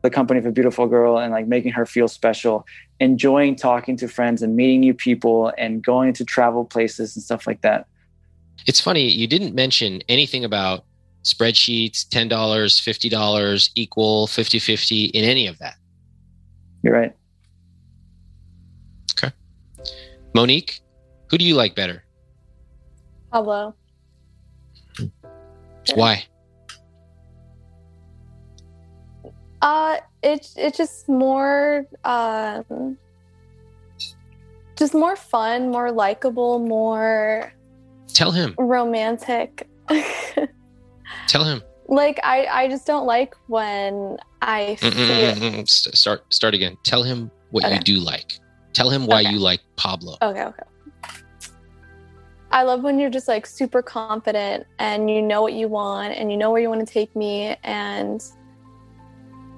the 0.03 0.11
company 0.11 0.39
of 0.39 0.47
a 0.47 0.53
beautiful 0.53 0.87
girl 0.87 1.19
and 1.19 1.33
like 1.33 1.47
making 1.47 1.73
her 1.73 1.87
feel 1.87 2.09
special 2.09 2.67
enjoying 3.01 3.57
talking 3.57 3.97
to 3.97 4.09
friends 4.09 4.43
and 4.43 4.57
meeting 4.57 4.81
new 4.81 4.95
people 4.95 5.53
and 5.59 5.83
going 5.83 6.13
to 6.13 6.25
travel 6.25 6.65
places 6.65 7.17
and 7.17 7.23
stuff 7.23 7.47
like 7.47 7.61
that 7.63 7.87
It's 8.67 8.81
funny, 8.81 9.09
you 9.09 9.27
didn't 9.27 9.55
mention 9.55 10.03
anything 10.09 10.45
about 10.45 10.85
spreadsheets, 11.27 12.07
$10, 12.09 12.29
$50 12.31 13.71
equal 13.75 14.27
50 14.29 14.59
50 14.61 15.05
in 15.07 15.25
any 15.25 15.47
of 15.49 15.59
that. 15.59 15.75
you're 16.83 16.95
right 16.95 17.13
Okay. 19.19 19.33
Monique, 20.35 20.81
who 21.31 21.37
do 21.39 21.45
you 21.45 21.55
like 21.57 21.75
better? 21.75 22.05
Pablo. 23.33 23.75
Why? 25.95 26.25
Uh, 29.63 29.97
it's 30.23 30.55
it's 30.57 30.77
just 30.77 31.09
more 31.09 31.87
um, 32.05 32.97
just 34.77 34.95
more 34.95 35.17
fun, 35.17 35.71
more 35.71 35.91
likable, 35.91 36.59
more 36.59 37.53
Tell 38.13 38.31
him. 38.33 38.55
romantic. 38.59 39.67
Tell 41.29 41.45
him. 41.45 41.63
like 41.89 42.19
I 42.25 42.47
I 42.47 42.69
just 42.69 42.87
don't 42.87 43.07
like 43.07 43.35
when 43.47 44.17
I 44.43 44.77
Mm, 44.81 44.91
mm, 44.93 45.35
mm, 45.65 45.69
Start 45.69 46.25
start 46.33 46.55
again. 46.55 46.77
Tell 46.85 47.03
him 47.03 47.31
what 47.51 47.71
you 47.73 47.79
do 47.81 47.97
like. 48.01 48.39
Tell 48.73 48.91
him 48.91 49.07
why 49.07 49.21
Okay. 49.23 49.31
you 49.31 49.39
like 49.39 49.61
Pablo. 49.77 50.17
Okay, 50.21 50.43
okay. 50.45 50.63
I 52.51 52.63
love 52.63 52.83
when 52.83 52.99
you're 52.99 53.11
just 53.11 53.29
like 53.29 53.45
super 53.47 53.83
confident 53.83 54.67
and 54.79 55.11
you 55.11 55.21
know 55.21 55.43
what 55.43 55.53
you 55.53 55.69
want 55.69 56.15
and 56.15 56.31
you 56.31 56.37
know 56.37 56.51
where 56.53 56.61
you 56.63 56.69
want 56.69 56.87
to 56.87 56.93
take 56.93 57.15
me 57.17 57.57
and 57.65 58.23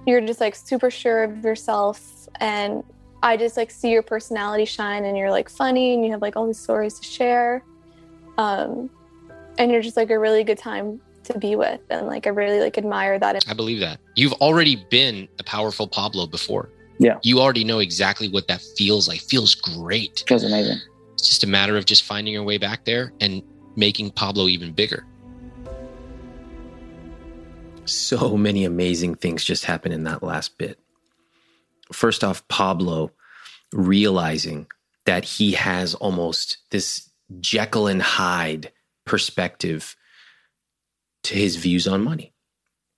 you're 0.06 0.20
just 0.22 0.40
like 0.40 0.54
super 0.56 0.90
sure 0.90 1.24
of 1.24 1.44
yourself 1.44 2.28
and 2.40 2.82
I 3.22 3.36
just 3.36 3.56
like 3.56 3.70
see 3.70 3.90
your 3.90 4.02
personality 4.02 4.64
shine 4.64 5.04
and 5.04 5.16
you're 5.18 5.30
like 5.30 5.48
funny 5.50 5.94
and 5.94 6.04
you 6.04 6.10
have 6.12 6.22
like 6.22 6.34
all 6.36 6.46
these 6.46 6.60
stories 6.60 6.98
to 6.98 7.04
share. 7.06 7.62
Um 8.38 8.90
and 9.58 9.70
you're 9.70 9.82
just 9.82 9.96
like 9.96 10.10
a 10.10 10.18
really 10.18 10.44
good 10.44 10.58
time 10.58 11.00
to 11.28 11.38
be 11.38 11.56
with 11.56 11.80
and 11.90 12.06
like 12.06 12.26
I 12.26 12.30
really 12.30 12.60
like 12.60 12.76
admire 12.76 13.18
that. 13.18 13.44
I 13.48 13.54
believe 13.54 13.80
that. 13.80 14.00
You've 14.16 14.34
already 14.34 14.84
been 14.90 15.28
a 15.38 15.44
powerful 15.44 15.86
Pablo 15.86 16.26
before. 16.26 16.70
Yeah. 16.98 17.18
You 17.22 17.40
already 17.40 17.64
know 17.64 17.78
exactly 17.78 18.28
what 18.28 18.48
that 18.48 18.60
feels 18.76 19.08
like. 19.08 19.20
Feels 19.20 19.54
great. 19.54 20.24
feels 20.26 20.42
amazing 20.42 20.78
It's 21.14 21.28
just 21.28 21.44
a 21.44 21.46
matter 21.46 21.76
of 21.76 21.84
just 21.84 22.02
finding 22.02 22.34
your 22.34 22.42
way 22.42 22.58
back 22.58 22.84
there 22.84 23.12
and 23.20 23.42
making 23.76 24.10
Pablo 24.10 24.48
even 24.48 24.72
bigger. 24.72 25.06
So 27.84 28.36
many 28.36 28.64
amazing 28.64 29.14
things 29.14 29.44
just 29.44 29.64
happened 29.64 29.94
in 29.94 30.04
that 30.04 30.22
last 30.22 30.58
bit. 30.58 30.78
First 31.92 32.22
off, 32.22 32.46
Pablo 32.48 33.12
realizing 33.72 34.66
that 35.06 35.24
he 35.24 35.52
has 35.52 35.94
almost 35.94 36.58
this 36.70 37.08
Jekyll 37.40 37.86
and 37.86 38.02
Hyde 38.02 38.72
perspective 39.04 39.96
to 41.24 41.34
his 41.34 41.56
views 41.56 41.86
on 41.86 42.02
money. 42.02 42.32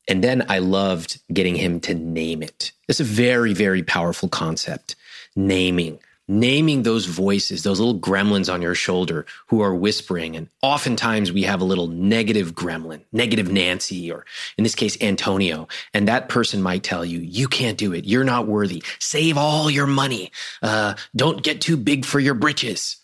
And 0.09 0.25
then 0.25 0.45
I 0.49 0.59
loved 0.59 1.21
getting 1.33 1.55
him 1.55 1.81
to 1.81 1.95
name 1.95 2.43
it. 2.43 2.73
It's 2.89 3.01
a 3.01 3.05
very, 3.05 3.55
very 3.55 3.83
powerful 3.83 4.29
concept. 4.29 4.97
Naming, 5.37 6.01
naming 6.27 6.83
those 6.83 7.07
voices, 7.07 7.63
those 7.63 7.79
little 7.79 7.99
gremlins 7.99 8.53
on 8.53 8.63
your 8.63 8.75
shoulder 8.75 9.27
who 9.49 9.61
are 9.61 9.75
whispering. 9.75 10.37
And 10.37 10.49
oftentimes 10.63 11.33
we 11.33 11.43
have 11.43 11.61
a 11.61 11.65
little 11.65 11.87
negative 11.87 12.55
gremlin, 12.55 13.03
negative 13.13 13.51
Nancy, 13.51 14.11
or 14.11 14.25
in 14.57 14.65
this 14.65 14.75
case, 14.75 15.01
Antonio. 15.01 15.69
And 15.93 16.09
that 16.09 16.29
person 16.29 16.63
might 16.63 16.83
tell 16.83 17.05
you, 17.05 17.19
you 17.21 17.47
can't 17.47 17.79
do 17.79 17.93
it. 17.93 18.05
You're 18.05 18.25
not 18.25 18.47
worthy. 18.47 18.83
Save 18.99 19.39
all 19.39 19.71
your 19.71 19.87
money. 19.87 20.33
Uh, 20.63 20.95
don't 21.15 21.43
get 21.43 21.61
too 21.61 21.77
big 21.77 22.05
for 22.05 22.19
your 22.19 22.35
britches. 22.35 22.97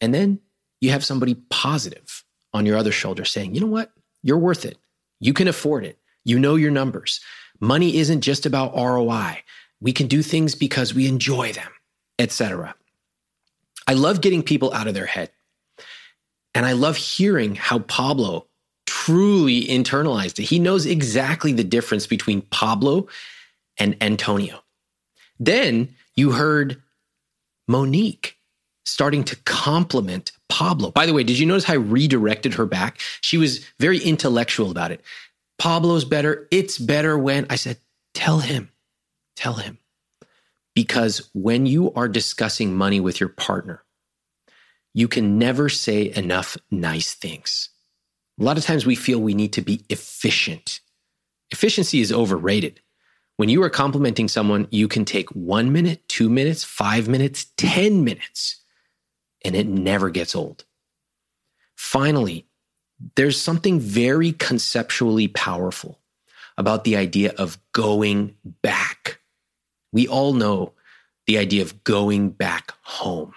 And 0.00 0.14
then 0.14 0.40
you 0.80 0.90
have 0.90 1.04
somebody 1.04 1.34
positive 1.50 2.24
on 2.52 2.66
your 2.66 2.76
other 2.76 2.92
shoulder 2.92 3.24
saying, 3.24 3.54
you 3.54 3.60
know 3.60 3.66
what? 3.66 3.90
You're 4.24 4.38
worth 4.38 4.64
it. 4.64 4.78
You 5.20 5.32
can 5.32 5.46
afford 5.46 5.84
it. 5.84 5.98
You 6.24 6.38
know 6.40 6.56
your 6.56 6.72
numbers. 6.72 7.20
Money 7.60 7.98
isn't 7.98 8.22
just 8.22 8.46
about 8.46 8.74
ROI. 8.74 9.42
We 9.80 9.92
can 9.92 10.08
do 10.08 10.22
things 10.22 10.54
because 10.54 10.94
we 10.94 11.06
enjoy 11.06 11.52
them, 11.52 11.70
etc. 12.18 12.74
I 13.86 13.92
love 13.92 14.22
getting 14.22 14.42
people 14.42 14.72
out 14.72 14.88
of 14.88 14.94
their 14.94 15.06
head. 15.06 15.30
And 16.54 16.64
I 16.64 16.72
love 16.72 16.96
hearing 16.96 17.54
how 17.54 17.80
Pablo 17.80 18.46
truly 18.86 19.66
internalized 19.66 20.38
it. 20.38 20.44
He 20.44 20.58
knows 20.58 20.86
exactly 20.86 21.52
the 21.52 21.64
difference 21.64 22.06
between 22.06 22.42
Pablo 22.42 23.08
and 23.76 23.96
Antonio. 24.00 24.60
Then 25.38 25.94
you 26.16 26.32
heard 26.32 26.80
Monique 27.68 28.36
starting 28.84 29.24
to 29.24 29.36
compliment 29.44 30.32
Pablo. 30.54 30.92
By 30.92 31.04
the 31.04 31.12
way, 31.12 31.24
did 31.24 31.36
you 31.36 31.46
notice 31.46 31.64
how 31.64 31.72
I 31.72 31.78
redirected 31.78 32.54
her 32.54 32.64
back? 32.64 33.00
She 33.22 33.36
was 33.36 33.66
very 33.80 33.98
intellectual 33.98 34.70
about 34.70 34.92
it. 34.92 35.00
Pablo's 35.58 36.04
better. 36.04 36.46
It's 36.52 36.78
better 36.78 37.18
when 37.18 37.44
I 37.50 37.56
said, 37.56 37.78
tell 38.14 38.38
him, 38.38 38.70
tell 39.34 39.54
him. 39.54 39.78
Because 40.72 41.28
when 41.34 41.66
you 41.66 41.92
are 41.94 42.06
discussing 42.06 42.72
money 42.72 43.00
with 43.00 43.18
your 43.18 43.30
partner, 43.30 43.82
you 44.92 45.08
can 45.08 45.40
never 45.40 45.68
say 45.68 46.12
enough 46.14 46.56
nice 46.70 47.14
things. 47.14 47.70
A 48.38 48.44
lot 48.44 48.56
of 48.56 48.64
times 48.64 48.86
we 48.86 48.94
feel 48.94 49.18
we 49.20 49.34
need 49.34 49.54
to 49.54 49.60
be 49.60 49.84
efficient. 49.90 50.78
Efficiency 51.50 52.00
is 52.00 52.12
overrated. 52.12 52.78
When 53.38 53.48
you 53.48 53.60
are 53.64 53.70
complimenting 53.70 54.28
someone, 54.28 54.68
you 54.70 54.86
can 54.86 55.04
take 55.04 55.30
one 55.30 55.72
minute, 55.72 56.06
two 56.06 56.30
minutes, 56.30 56.62
five 56.62 57.08
minutes, 57.08 57.46
10 57.56 58.04
minutes, 58.04 58.63
and 59.44 59.54
it 59.54 59.66
never 59.66 60.10
gets 60.10 60.34
old. 60.34 60.64
Finally, 61.76 62.46
there's 63.16 63.40
something 63.40 63.78
very 63.78 64.32
conceptually 64.32 65.28
powerful 65.28 66.00
about 66.56 66.84
the 66.84 66.96
idea 66.96 67.32
of 67.36 67.58
going 67.72 68.36
back. 68.62 69.20
We 69.92 70.08
all 70.08 70.32
know 70.32 70.72
the 71.26 71.38
idea 71.38 71.62
of 71.62 71.84
going 71.84 72.30
back 72.30 72.72
home. 72.82 73.34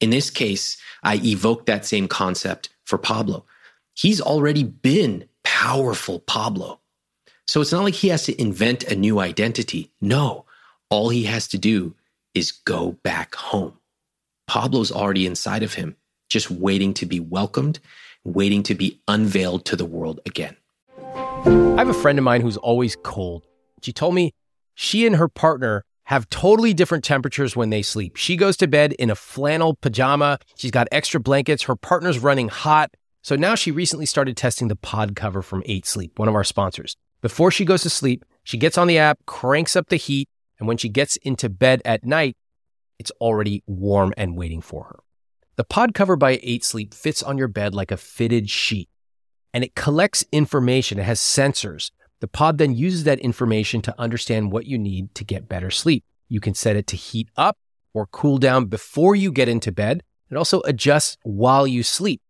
In 0.00 0.10
this 0.10 0.30
case, 0.30 0.76
I 1.02 1.16
evoke 1.16 1.66
that 1.66 1.86
same 1.86 2.08
concept 2.08 2.68
for 2.84 2.98
Pablo. 2.98 3.44
He's 3.94 4.20
already 4.20 4.62
been 4.62 5.28
powerful 5.42 6.20
Pablo. 6.20 6.80
So 7.46 7.60
it's 7.60 7.72
not 7.72 7.84
like 7.84 7.94
he 7.94 8.08
has 8.08 8.24
to 8.24 8.40
invent 8.40 8.84
a 8.84 8.96
new 8.96 9.20
identity. 9.20 9.90
No, 10.00 10.44
all 10.90 11.08
he 11.08 11.24
has 11.24 11.48
to 11.48 11.58
do 11.58 11.94
is 12.34 12.52
go 12.52 12.92
back 13.02 13.34
home. 13.34 13.78
Pablo's 14.46 14.92
already 14.92 15.26
inside 15.26 15.62
of 15.62 15.74
him, 15.74 15.96
just 16.28 16.50
waiting 16.50 16.94
to 16.94 17.06
be 17.06 17.20
welcomed, 17.20 17.80
waiting 18.24 18.62
to 18.64 18.74
be 18.74 19.00
unveiled 19.08 19.64
to 19.66 19.76
the 19.76 19.84
world 19.84 20.20
again. 20.26 20.56
I 21.44 21.78
have 21.78 21.88
a 21.88 21.94
friend 21.94 22.18
of 22.18 22.24
mine 22.24 22.40
who's 22.40 22.56
always 22.56 22.96
cold. 23.02 23.46
She 23.82 23.92
told 23.92 24.14
me 24.14 24.32
she 24.74 25.06
and 25.06 25.16
her 25.16 25.28
partner 25.28 25.84
have 26.04 26.28
totally 26.30 26.72
different 26.72 27.02
temperatures 27.02 27.56
when 27.56 27.70
they 27.70 27.82
sleep. 27.82 28.16
She 28.16 28.36
goes 28.36 28.56
to 28.58 28.68
bed 28.68 28.92
in 28.92 29.10
a 29.10 29.16
flannel 29.16 29.76
pajama. 29.80 30.38
She's 30.56 30.70
got 30.70 30.86
extra 30.92 31.18
blankets. 31.18 31.64
Her 31.64 31.74
partner's 31.74 32.20
running 32.20 32.48
hot. 32.48 32.90
So 33.22 33.34
now 33.34 33.56
she 33.56 33.72
recently 33.72 34.06
started 34.06 34.36
testing 34.36 34.68
the 34.68 34.76
pod 34.76 35.16
cover 35.16 35.42
from 35.42 35.64
8 35.66 35.84
Sleep, 35.84 36.16
one 36.18 36.28
of 36.28 36.34
our 36.36 36.44
sponsors. 36.44 36.96
Before 37.22 37.50
she 37.50 37.64
goes 37.64 37.82
to 37.82 37.90
sleep, 37.90 38.24
she 38.44 38.56
gets 38.56 38.78
on 38.78 38.86
the 38.86 38.98
app, 38.98 39.18
cranks 39.26 39.74
up 39.74 39.88
the 39.88 39.96
heat, 39.96 40.28
and 40.60 40.68
when 40.68 40.76
she 40.76 40.88
gets 40.88 41.16
into 41.16 41.48
bed 41.48 41.82
at 41.84 42.04
night, 42.04 42.36
it's 42.98 43.10
already 43.20 43.62
warm 43.66 44.12
and 44.16 44.36
waiting 44.36 44.60
for 44.60 44.84
her. 44.84 44.98
The 45.56 45.64
pod 45.64 45.94
cover 45.94 46.16
by 46.16 46.38
8 46.42 46.64
Sleep 46.64 46.92
fits 46.92 47.22
on 47.22 47.38
your 47.38 47.48
bed 47.48 47.74
like 47.74 47.90
a 47.90 47.96
fitted 47.96 48.50
sheet, 48.50 48.88
and 49.54 49.64
it 49.64 49.74
collects 49.74 50.24
information. 50.32 50.98
It 50.98 51.04
has 51.04 51.20
sensors. 51.20 51.90
The 52.20 52.28
pod 52.28 52.58
then 52.58 52.74
uses 52.74 53.04
that 53.04 53.20
information 53.20 53.82
to 53.82 53.94
understand 53.98 54.52
what 54.52 54.66
you 54.66 54.78
need 54.78 55.14
to 55.14 55.24
get 55.24 55.48
better 55.48 55.70
sleep. 55.70 56.04
You 56.28 56.40
can 56.40 56.54
set 56.54 56.76
it 56.76 56.86
to 56.88 56.96
heat 56.96 57.28
up 57.36 57.56
or 57.94 58.06
cool 58.06 58.38
down 58.38 58.66
before 58.66 59.14
you 59.14 59.32
get 59.32 59.48
into 59.48 59.72
bed. 59.72 60.02
It 60.30 60.36
also 60.36 60.60
adjusts 60.62 61.16
while 61.22 61.66
you 61.66 61.82
sleep. 61.82 62.20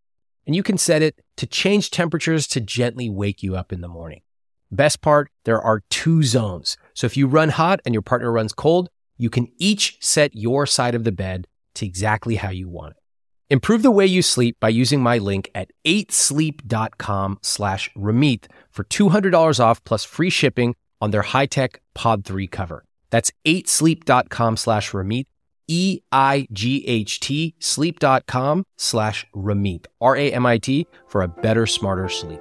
And 0.47 0.55
you 0.55 0.63
can 0.63 0.79
set 0.79 1.03
it 1.03 1.21
to 1.39 1.47
change 1.47 1.91
temperatures 1.91 2.47
to 2.49 2.61
gently 2.61 3.11
wake 3.11 3.43
you 3.43 3.57
up 3.57 3.73
in 3.73 3.81
the 3.81 3.89
morning. 3.89 4.23
Best 4.71 5.01
part, 5.01 5.31
there 5.45 5.61
are 5.61 5.83
two 5.91 6.23
zones. 6.23 6.77
So 6.95 7.07
if 7.07 7.17
you 7.17 7.27
run 7.27 7.51
hot 7.51 7.81
and 7.85 7.95
your 7.95 8.03
partner 8.03 8.31
runs 8.31 8.53
cold, 8.53 8.89
you 9.17 9.31
can 9.31 9.49
each 9.59 9.99
set 10.01 10.35
your 10.35 10.67
side 10.67 10.95
of 10.95 11.05
the 11.05 11.13
bed 11.13 11.47
to 11.75 11.87
exactly 11.87 12.37
how 12.37 12.51
you 12.51 12.69
want 12.69 12.93
it. 12.93 13.03
Improve 13.49 13.83
the 13.83 13.91
way 13.93 14.07
you 14.07 14.23
sleep 14.23 14.57
by 14.61 14.69
using 14.69 15.01
my 15.01 15.19
link 15.19 15.51
at 15.55 15.71
8sleep.com 15.85 17.39
slash 17.43 17.91
Ramit 17.97 18.47
for 18.71 18.85
$200 18.85 19.61
off 19.61 19.85
plus 19.85 20.05
free 20.05 20.31
shipping 20.31 20.75
on 21.01 21.13
their 21.13 21.23
high-tech 21.23 21.81
Pod 21.95 22.25
3 22.25 22.49
cover. 22.49 22.85
That's 23.11 23.31
8sleep.com 23.45 24.57
slash 24.57 24.91
Ramit, 24.91 25.27
E-I-G-H-T, 25.69 27.55
sleep.com 27.59 28.65
slash 28.77 29.27
Ramit, 29.35 29.87
R-A-M-I-T, 30.01 30.87
for 31.07 31.23
a 31.23 31.29
better, 31.29 31.67
smarter 31.67 32.09
sleep. 32.09 32.41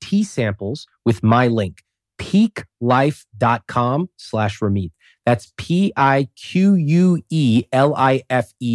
tea 0.00 0.24
samples 0.24 0.86
with 1.04 1.22
my 1.22 1.48
link, 1.48 1.82
piquelife.com 2.18 4.08
slash 4.16 4.60
Ramit. 4.60 4.90
That's 5.26 5.52
P-I-Q-U-E-L-I-F-E 5.56 5.98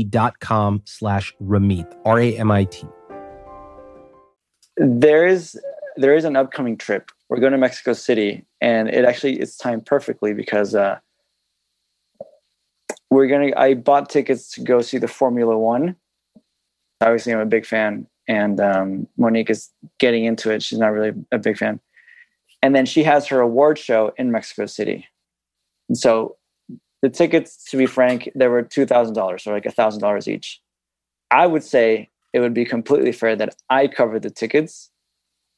dot 0.05 0.39
com 0.39 0.81
slash 0.85 1.33
Ramit, 1.41 1.93
R-A-M-I-T. 2.05 2.87
There 4.77 5.25
is 5.25 5.59
there 5.97 6.15
is 6.15 6.25
an 6.25 6.35
upcoming 6.35 6.77
trip. 6.77 7.09
We're 7.29 7.39
going 7.39 7.53
to 7.53 7.57
Mexico 7.57 7.93
City, 7.93 8.45
and 8.61 8.89
it 8.89 9.05
actually 9.05 9.39
it's 9.39 9.57
timed 9.57 9.85
perfectly 9.85 10.33
because 10.33 10.75
uh, 10.75 10.99
we're 13.09 13.27
gonna. 13.27 13.51
I 13.55 13.73
bought 13.75 14.09
tickets 14.09 14.49
to 14.51 14.61
go 14.61 14.81
see 14.81 14.97
the 14.97 15.07
Formula 15.07 15.57
One 15.57 15.95
obviously 17.01 17.33
I'm 17.33 17.39
a 17.39 17.45
big 17.45 17.65
fan, 17.65 18.07
and 18.27 18.59
um, 18.59 19.07
Monique 19.17 19.49
is 19.49 19.69
getting 19.99 20.25
into 20.25 20.51
it. 20.51 20.63
She's 20.63 20.79
not 20.79 20.91
really 20.93 21.13
a 21.31 21.37
big 21.37 21.57
fan, 21.57 21.79
and 22.61 22.75
then 22.75 22.85
she 22.85 23.03
has 23.03 23.27
her 23.27 23.39
award 23.39 23.77
show 23.77 24.13
in 24.17 24.31
Mexico 24.31 24.65
City. 24.65 25.07
And 25.89 25.97
so 25.97 26.37
the 27.01 27.09
tickets, 27.09 27.63
to 27.65 27.77
be 27.77 27.85
frank, 27.85 28.29
they 28.35 28.47
were 28.47 28.61
two 28.61 28.85
thousand 28.85 29.13
dollars, 29.13 29.45
or 29.45 29.53
like 29.53 29.71
thousand 29.73 30.01
dollars 30.01 30.27
each. 30.27 30.61
I 31.31 31.47
would 31.47 31.63
say 31.63 32.09
it 32.33 32.39
would 32.39 32.53
be 32.53 32.65
completely 32.65 33.11
fair 33.11 33.35
that 33.35 33.55
I 33.69 33.87
cover 33.87 34.19
the 34.19 34.29
tickets, 34.29 34.89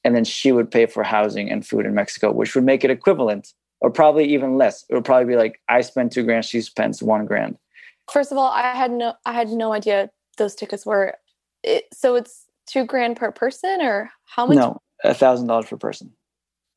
and 0.03 0.15
then 0.15 0.25
she 0.25 0.51
would 0.51 0.69
pay 0.69 0.85
for 0.85 1.03
housing 1.03 1.49
and 1.49 1.65
food 1.65 1.85
in 1.85 1.93
Mexico, 1.93 2.31
which 2.31 2.55
would 2.55 2.63
make 2.63 2.83
it 2.83 2.91
equivalent, 2.91 3.53
or 3.81 3.89
probably 3.89 4.25
even 4.25 4.57
less. 4.57 4.85
It 4.89 4.95
would 4.95 5.05
probably 5.05 5.25
be 5.25 5.37
like 5.37 5.61
I 5.69 5.81
spent 5.81 6.11
two 6.11 6.23
grand, 6.23 6.45
she 6.45 6.61
spends 6.61 7.01
one 7.01 7.25
grand. 7.25 7.57
First 8.11 8.31
of 8.31 8.37
all, 8.37 8.51
I 8.51 8.75
had 8.75 8.91
no 8.91 9.13
I 9.25 9.33
had 9.33 9.49
no 9.49 9.73
idea 9.73 10.09
those 10.37 10.55
tickets 10.55 10.85
were 10.85 11.15
it, 11.63 11.85
so 11.93 12.15
it's 12.15 12.46
two 12.67 12.85
grand 12.85 13.17
per 13.17 13.31
person 13.31 13.81
or 13.81 14.11
how 14.25 14.45
much? 14.45 14.57
No, 14.57 14.81
a 15.03 15.13
thousand 15.13 15.47
dollars 15.47 15.67
per 15.67 15.77
person. 15.77 16.13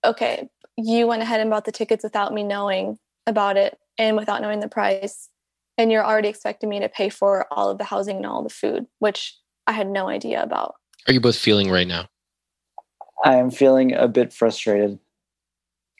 Okay. 0.04 0.48
You 0.76 1.06
went 1.06 1.22
ahead 1.22 1.40
and 1.40 1.50
bought 1.50 1.64
the 1.64 1.72
tickets 1.72 2.04
without 2.04 2.32
me 2.32 2.42
knowing 2.42 2.98
about 3.26 3.56
it 3.56 3.78
and 3.98 4.16
without 4.16 4.40
knowing 4.40 4.60
the 4.60 4.68
price. 4.68 5.28
And 5.76 5.90
you're 5.92 6.04
already 6.04 6.28
expecting 6.28 6.68
me 6.68 6.80
to 6.80 6.88
pay 6.88 7.08
for 7.08 7.46
all 7.50 7.70
of 7.70 7.78
the 7.78 7.84
housing 7.84 8.16
and 8.16 8.26
all 8.26 8.42
the 8.42 8.50
food, 8.50 8.86
which 8.98 9.36
I 9.66 9.72
had 9.72 9.88
no 9.88 10.08
idea 10.08 10.42
about. 10.42 10.74
Are 11.06 11.12
you 11.12 11.20
both 11.20 11.36
feeling 11.36 11.70
right 11.70 11.86
now? 11.86 12.08
I 13.24 13.36
am 13.36 13.50
feeling 13.50 13.94
a 13.94 14.08
bit 14.08 14.32
frustrated. 14.32 14.98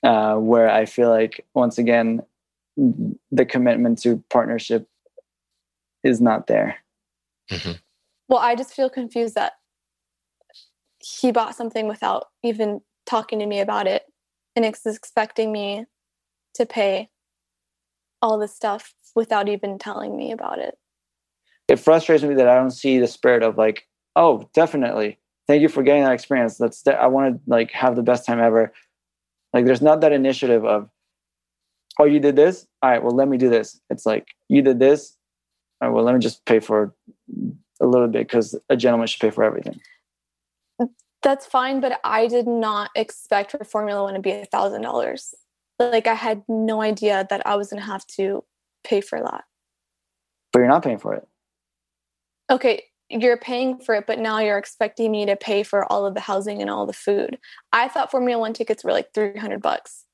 Uh, 0.02 0.36
where 0.36 0.70
I 0.70 0.86
feel 0.86 1.10
like 1.10 1.44
once 1.52 1.76
again 1.76 2.22
the 3.30 3.44
commitment 3.44 4.00
to 4.02 4.22
partnership 4.30 4.88
is 6.02 6.22
not 6.22 6.46
there. 6.46 6.76
Mm-hmm. 7.50 7.72
Well, 8.28 8.38
I 8.38 8.54
just 8.54 8.72
feel 8.72 8.88
confused 8.88 9.34
that 9.34 9.54
he 11.00 11.32
bought 11.32 11.56
something 11.56 11.88
without 11.88 12.26
even 12.42 12.80
talking 13.06 13.38
to 13.38 13.46
me 13.46 13.60
about 13.60 13.86
it 13.86 14.04
and 14.54 14.64
is 14.64 14.96
expecting 14.96 15.52
me 15.52 15.86
to 16.54 16.66
pay 16.66 17.08
all 18.22 18.38
this 18.38 18.54
stuff 18.54 18.94
without 19.14 19.48
even 19.48 19.78
telling 19.78 20.16
me 20.16 20.32
about 20.32 20.58
it. 20.58 20.76
It 21.68 21.78
frustrates 21.78 22.22
me 22.22 22.34
that 22.34 22.48
I 22.48 22.56
don't 22.56 22.70
see 22.70 22.98
the 22.98 23.06
spirit 23.06 23.42
of 23.42 23.56
like, 23.56 23.86
oh, 24.16 24.48
definitely. 24.54 25.18
Thank 25.46 25.62
you 25.62 25.68
for 25.68 25.82
getting 25.82 26.04
that 26.04 26.12
experience. 26.12 26.58
That's 26.58 26.86
I 26.86 27.06
want 27.06 27.34
to 27.34 27.40
like 27.46 27.70
have 27.72 27.96
the 27.96 28.02
best 28.02 28.26
time 28.26 28.40
ever. 28.40 28.72
Like 29.52 29.64
there's 29.64 29.82
not 29.82 30.00
that 30.02 30.12
initiative 30.12 30.64
of, 30.64 30.88
oh, 31.98 32.04
you 32.04 32.20
did 32.20 32.36
this? 32.36 32.66
All 32.82 32.90
right, 32.90 33.02
well, 33.02 33.14
let 33.14 33.28
me 33.28 33.36
do 33.36 33.48
this. 33.48 33.80
It's 33.90 34.06
like 34.06 34.28
you 34.48 34.62
did 34.62 34.78
this. 34.78 35.16
All 35.80 35.88
right, 35.88 35.94
well, 35.94 36.04
let 36.04 36.14
me 36.14 36.20
just 36.20 36.44
pay 36.44 36.60
for 36.60 36.94
a 37.80 37.86
little 37.86 38.08
bit 38.08 38.26
because 38.26 38.54
a 38.68 38.76
gentleman 38.76 39.06
should 39.06 39.20
pay 39.20 39.30
for 39.30 39.44
everything. 39.44 39.80
That's 41.22 41.44
fine, 41.44 41.80
but 41.80 42.00
I 42.02 42.26
did 42.26 42.46
not 42.46 42.90
expect 42.96 43.50
for 43.50 43.62
Formula 43.64 44.02
One 44.02 44.14
to 44.14 44.20
be 44.20 44.30
a 44.30 44.44
thousand 44.46 44.82
dollars. 44.82 45.34
Like 45.78 46.06
I 46.06 46.14
had 46.14 46.42
no 46.48 46.80
idea 46.82 47.26
that 47.30 47.46
I 47.46 47.56
was 47.56 47.68
gonna 47.68 47.82
have 47.82 48.06
to 48.18 48.44
pay 48.84 49.00
for 49.00 49.20
that. 49.20 49.44
But 50.52 50.60
you're 50.60 50.68
not 50.68 50.82
paying 50.82 50.98
for 50.98 51.14
it. 51.14 51.26
Okay, 52.50 52.84
you're 53.08 53.36
paying 53.36 53.78
for 53.78 53.94
it, 53.94 54.06
but 54.06 54.18
now 54.18 54.38
you're 54.38 54.58
expecting 54.58 55.12
me 55.12 55.26
to 55.26 55.36
pay 55.36 55.62
for 55.62 55.90
all 55.92 56.06
of 56.06 56.14
the 56.14 56.20
housing 56.20 56.60
and 56.60 56.70
all 56.70 56.86
the 56.86 56.92
food. 56.92 57.38
I 57.72 57.88
thought 57.88 58.10
Formula 58.10 58.40
One 58.40 58.52
tickets 58.52 58.82
were 58.82 58.92
like 58.92 59.12
three 59.12 59.36
hundred 59.36 59.62
bucks. 59.62 60.04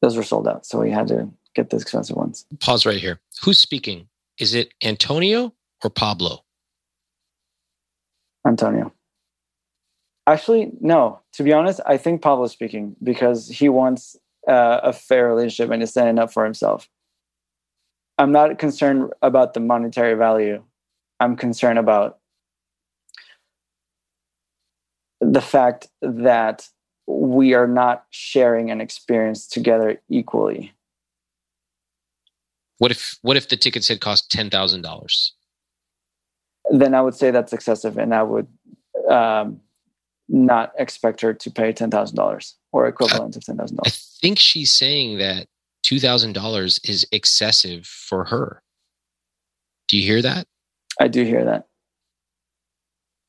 Those 0.00 0.16
were 0.16 0.22
sold 0.22 0.48
out, 0.48 0.66
so 0.66 0.80
we 0.80 0.90
had 0.90 1.08
to 1.08 1.30
get 1.54 1.70
the 1.70 1.76
expensive 1.76 2.16
ones. 2.16 2.46
Pause 2.60 2.86
right 2.86 2.98
here. 2.98 3.20
Who's 3.42 3.58
speaking? 3.58 4.08
Is 4.38 4.54
it 4.54 4.72
Antonio 4.82 5.54
or 5.82 5.90
Pablo? 5.90 6.44
Antonio. 8.46 8.92
Actually, 10.26 10.72
no. 10.80 11.20
To 11.34 11.42
be 11.42 11.52
honest, 11.52 11.80
I 11.86 11.96
think 11.96 12.22
Pablo's 12.22 12.52
speaking 12.52 12.96
because 13.02 13.48
he 13.48 13.68
wants 13.68 14.16
uh, 14.48 14.80
a 14.82 14.92
fair 14.92 15.28
relationship 15.28 15.70
and 15.70 15.82
is 15.82 15.90
standing 15.90 16.18
up 16.18 16.32
for 16.32 16.44
himself. 16.44 16.88
I'm 18.18 18.32
not 18.32 18.58
concerned 18.58 19.12
about 19.22 19.54
the 19.54 19.60
monetary 19.60 20.14
value. 20.14 20.62
I'm 21.20 21.36
concerned 21.36 21.78
about 21.78 22.18
the 25.20 25.40
fact 25.40 25.88
that 26.00 26.68
we 27.06 27.54
are 27.54 27.66
not 27.66 28.04
sharing 28.10 28.70
an 28.70 28.80
experience 28.80 29.46
together 29.46 30.00
equally. 30.08 30.72
What 32.78 32.90
if 32.90 33.18
what 33.22 33.36
if 33.36 33.48
the 33.48 33.56
tickets 33.56 33.88
had 33.88 34.00
cost 34.00 34.30
ten 34.30 34.50
thousand 34.50 34.82
dollars? 34.82 35.32
Then 36.70 36.94
I 36.94 37.02
would 37.02 37.14
say 37.14 37.30
that's 37.30 37.52
excessive, 37.52 37.98
and 37.98 38.14
I 38.14 38.22
would 38.22 38.46
um, 39.08 39.60
not 40.28 40.72
expect 40.78 41.20
her 41.20 41.34
to 41.34 41.50
pay 41.50 41.72
ten 41.72 41.90
thousand 41.90 42.16
dollars 42.16 42.56
or 42.72 42.86
equivalent 42.86 43.36
of 43.36 43.44
ten 43.44 43.56
thousand 43.56 43.76
dollars. 43.76 44.16
I 44.18 44.20
think 44.20 44.38
she's 44.38 44.72
saying 44.72 45.18
that 45.18 45.46
two 45.82 46.00
thousand 46.00 46.32
dollars 46.32 46.80
is 46.84 47.06
excessive 47.12 47.86
for 47.86 48.24
her. 48.24 48.62
Do 49.88 49.98
you 49.98 50.02
hear 50.02 50.22
that? 50.22 50.46
I 51.00 51.08
do 51.08 51.24
hear 51.24 51.44
that. 51.44 51.66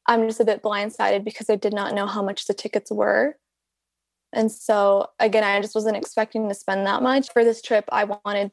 I'm 0.08 0.28
just 0.28 0.40
a 0.40 0.46
bit 0.46 0.62
blindsided 0.62 1.24
because 1.24 1.50
I 1.50 1.56
did 1.56 1.74
not 1.74 1.94
know 1.94 2.06
how 2.06 2.22
much 2.22 2.46
the 2.46 2.54
tickets 2.54 2.92
were. 2.92 3.38
And 4.32 4.52
so, 4.52 5.08
again, 5.20 5.44
I 5.44 5.60
just 5.62 5.76
wasn't 5.76 5.98
expecting 5.98 6.48
to 6.50 6.56
spend 6.56 6.86
that 6.86 7.02
much. 7.02 7.32
For 7.32 7.44
this 7.44 7.62
trip, 7.62 7.86
I 7.92 8.04
wanted 8.04 8.52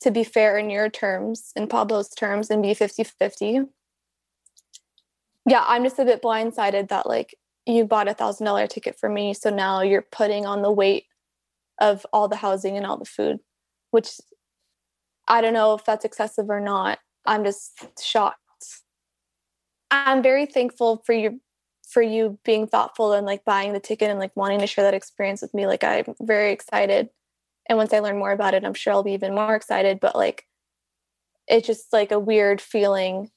to 0.00 0.10
be 0.10 0.24
fair 0.24 0.56
in 0.56 0.70
your 0.70 0.88
terms, 0.88 1.52
in 1.56 1.66
Pablo's 1.66 2.08
terms, 2.08 2.50
and 2.50 2.62
be 2.62 2.72
50 2.72 3.04
50. 3.04 3.60
Yeah, 5.48 5.64
I'm 5.66 5.82
just 5.82 5.98
a 5.98 6.04
bit 6.04 6.22
blindsided 6.22 6.88
that, 6.88 7.06
like, 7.06 7.34
you 7.66 7.84
bought 7.84 8.08
a 8.08 8.14
thousand 8.14 8.46
dollar 8.46 8.66
ticket 8.66 8.98
for 8.98 9.08
me. 9.08 9.34
So 9.34 9.50
now 9.50 9.82
you're 9.82 10.06
putting 10.10 10.46
on 10.46 10.62
the 10.62 10.72
weight 10.72 11.04
of 11.80 12.06
all 12.12 12.28
the 12.28 12.36
housing 12.36 12.76
and 12.76 12.86
all 12.86 12.96
the 12.96 13.04
food, 13.04 13.38
which 13.90 14.20
I 15.28 15.40
don't 15.40 15.52
know 15.52 15.74
if 15.74 15.84
that's 15.84 16.04
excessive 16.04 16.48
or 16.48 16.60
not. 16.60 16.98
I'm 17.26 17.44
just 17.44 17.86
shocked. 18.02 18.38
I'm 19.90 20.22
very 20.22 20.46
thankful 20.46 21.02
for 21.04 21.12
you 21.12 21.40
for 21.88 22.02
you 22.02 22.38
being 22.44 22.66
thoughtful 22.66 23.14
and 23.14 23.24
like 23.24 23.44
buying 23.46 23.72
the 23.72 23.80
ticket 23.80 24.10
and 24.10 24.18
like 24.18 24.36
wanting 24.36 24.60
to 24.60 24.66
share 24.66 24.84
that 24.84 24.92
experience 24.94 25.40
with 25.40 25.54
me. 25.54 25.66
Like 25.66 25.84
I'm 25.84 26.14
very 26.20 26.52
excited. 26.52 27.08
And 27.66 27.78
once 27.78 27.92
I 27.92 28.00
learn 28.00 28.18
more 28.18 28.32
about 28.32 28.54
it, 28.54 28.64
I'm 28.64 28.74
sure 28.74 28.92
I'll 28.92 29.02
be 29.02 29.12
even 29.12 29.34
more 29.34 29.54
excited. 29.54 30.00
But 30.00 30.14
like 30.14 30.44
it's 31.46 31.66
just 31.66 31.92
like 31.92 32.12
a 32.12 32.18
weird 32.18 32.60
feeling 32.60 33.30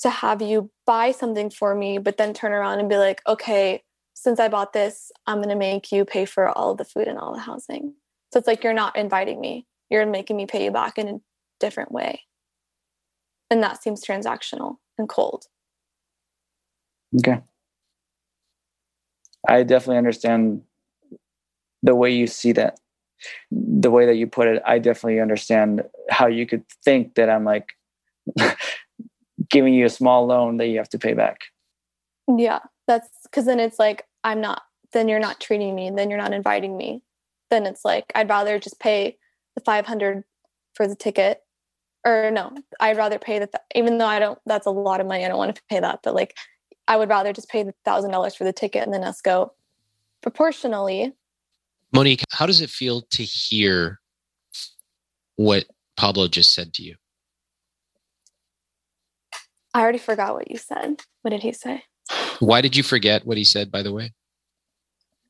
to 0.00 0.10
have 0.10 0.42
you 0.42 0.70
buy 0.86 1.10
something 1.12 1.50
for 1.50 1.74
me, 1.74 1.98
but 1.98 2.16
then 2.16 2.34
turn 2.34 2.52
around 2.52 2.80
and 2.80 2.88
be 2.88 2.96
like, 2.96 3.22
okay, 3.26 3.82
since 4.14 4.40
I 4.40 4.48
bought 4.48 4.72
this, 4.72 5.10
I'm 5.26 5.40
gonna 5.40 5.56
make 5.56 5.92
you 5.92 6.04
pay 6.04 6.24
for 6.24 6.48
all 6.48 6.74
the 6.74 6.84
food 6.84 7.08
and 7.08 7.18
all 7.18 7.32
the 7.32 7.40
housing. 7.40 7.94
So 8.32 8.38
it's 8.38 8.46
like 8.46 8.64
you're 8.64 8.72
not 8.72 8.96
inviting 8.96 9.40
me. 9.40 9.66
You're 9.90 10.06
making 10.06 10.36
me 10.36 10.46
pay 10.46 10.64
you 10.64 10.70
back 10.70 10.98
in 10.98 11.08
a 11.08 11.20
different 11.60 11.92
way. 11.92 12.22
And 13.50 13.62
that 13.62 13.82
seems 13.82 14.04
transactional 14.04 14.76
and 14.98 15.08
cold. 15.08 15.46
Okay. 17.18 17.40
I 19.48 19.62
definitely 19.62 19.98
understand 19.98 20.62
the 21.82 21.94
way 21.94 22.12
you 22.12 22.26
see 22.26 22.52
that. 22.52 22.78
The 23.50 23.90
way 23.90 24.06
that 24.06 24.16
you 24.16 24.26
put 24.26 24.48
it, 24.48 24.62
I 24.66 24.78
definitely 24.78 25.20
understand 25.20 25.84
how 26.10 26.26
you 26.26 26.46
could 26.46 26.64
think 26.84 27.14
that 27.14 27.30
I'm 27.30 27.44
like 27.44 27.72
giving 29.56 29.72
you 29.72 29.86
a 29.86 29.90
small 29.90 30.26
loan 30.26 30.58
that 30.58 30.66
you 30.66 30.76
have 30.76 30.90
to 30.90 30.98
pay 30.98 31.14
back. 31.14 31.44
Yeah, 32.28 32.58
that's 32.86 33.08
because 33.22 33.46
then 33.46 33.58
it's 33.58 33.78
like, 33.78 34.04
I'm 34.22 34.42
not, 34.42 34.60
then 34.92 35.08
you're 35.08 35.18
not 35.18 35.40
treating 35.40 35.74
me, 35.74 35.90
then 35.90 36.10
you're 36.10 36.18
not 36.18 36.34
inviting 36.34 36.76
me. 36.76 37.02
Then 37.48 37.64
it's 37.64 37.82
like, 37.82 38.04
I'd 38.14 38.28
rather 38.28 38.58
just 38.58 38.78
pay 38.78 39.16
the 39.54 39.62
500 39.62 40.24
for 40.74 40.86
the 40.86 40.94
ticket. 40.94 41.40
Or 42.04 42.30
no, 42.30 42.52
I'd 42.78 42.98
rather 42.98 43.18
pay 43.18 43.38
the, 43.38 43.46
th- 43.46 43.62
even 43.74 43.96
though 43.96 44.06
I 44.06 44.18
don't, 44.18 44.38
that's 44.44 44.66
a 44.66 44.70
lot 44.70 45.00
of 45.00 45.06
money. 45.06 45.24
I 45.24 45.28
don't 45.28 45.38
want 45.38 45.56
to 45.56 45.62
pay 45.70 45.80
that. 45.80 46.00
But 46.02 46.14
like, 46.14 46.36
I 46.86 46.98
would 46.98 47.08
rather 47.08 47.32
just 47.32 47.48
pay 47.48 47.62
the 47.62 47.74
thousand 47.82 48.10
dollars 48.10 48.34
for 48.34 48.44
the 48.44 48.52
ticket 48.52 48.84
and 48.84 48.92
then 48.92 49.04
us 49.04 49.22
go 49.22 49.54
proportionally. 50.22 51.14
Monique, 51.94 52.24
how 52.30 52.44
does 52.44 52.60
it 52.60 52.68
feel 52.68 53.00
to 53.10 53.22
hear 53.22 54.00
what 55.36 55.64
Pablo 55.96 56.28
just 56.28 56.52
said 56.52 56.74
to 56.74 56.82
you? 56.82 56.96
I 59.76 59.82
already 59.82 59.98
forgot 59.98 60.32
what 60.32 60.50
you 60.50 60.56
said. 60.56 61.02
What 61.20 61.32
did 61.32 61.42
he 61.42 61.52
say? 61.52 61.82
Why 62.38 62.62
did 62.62 62.76
you 62.76 62.82
forget 62.82 63.26
what 63.26 63.36
he 63.36 63.44
said, 63.44 63.70
by 63.70 63.82
the 63.82 63.92
way? 63.92 64.14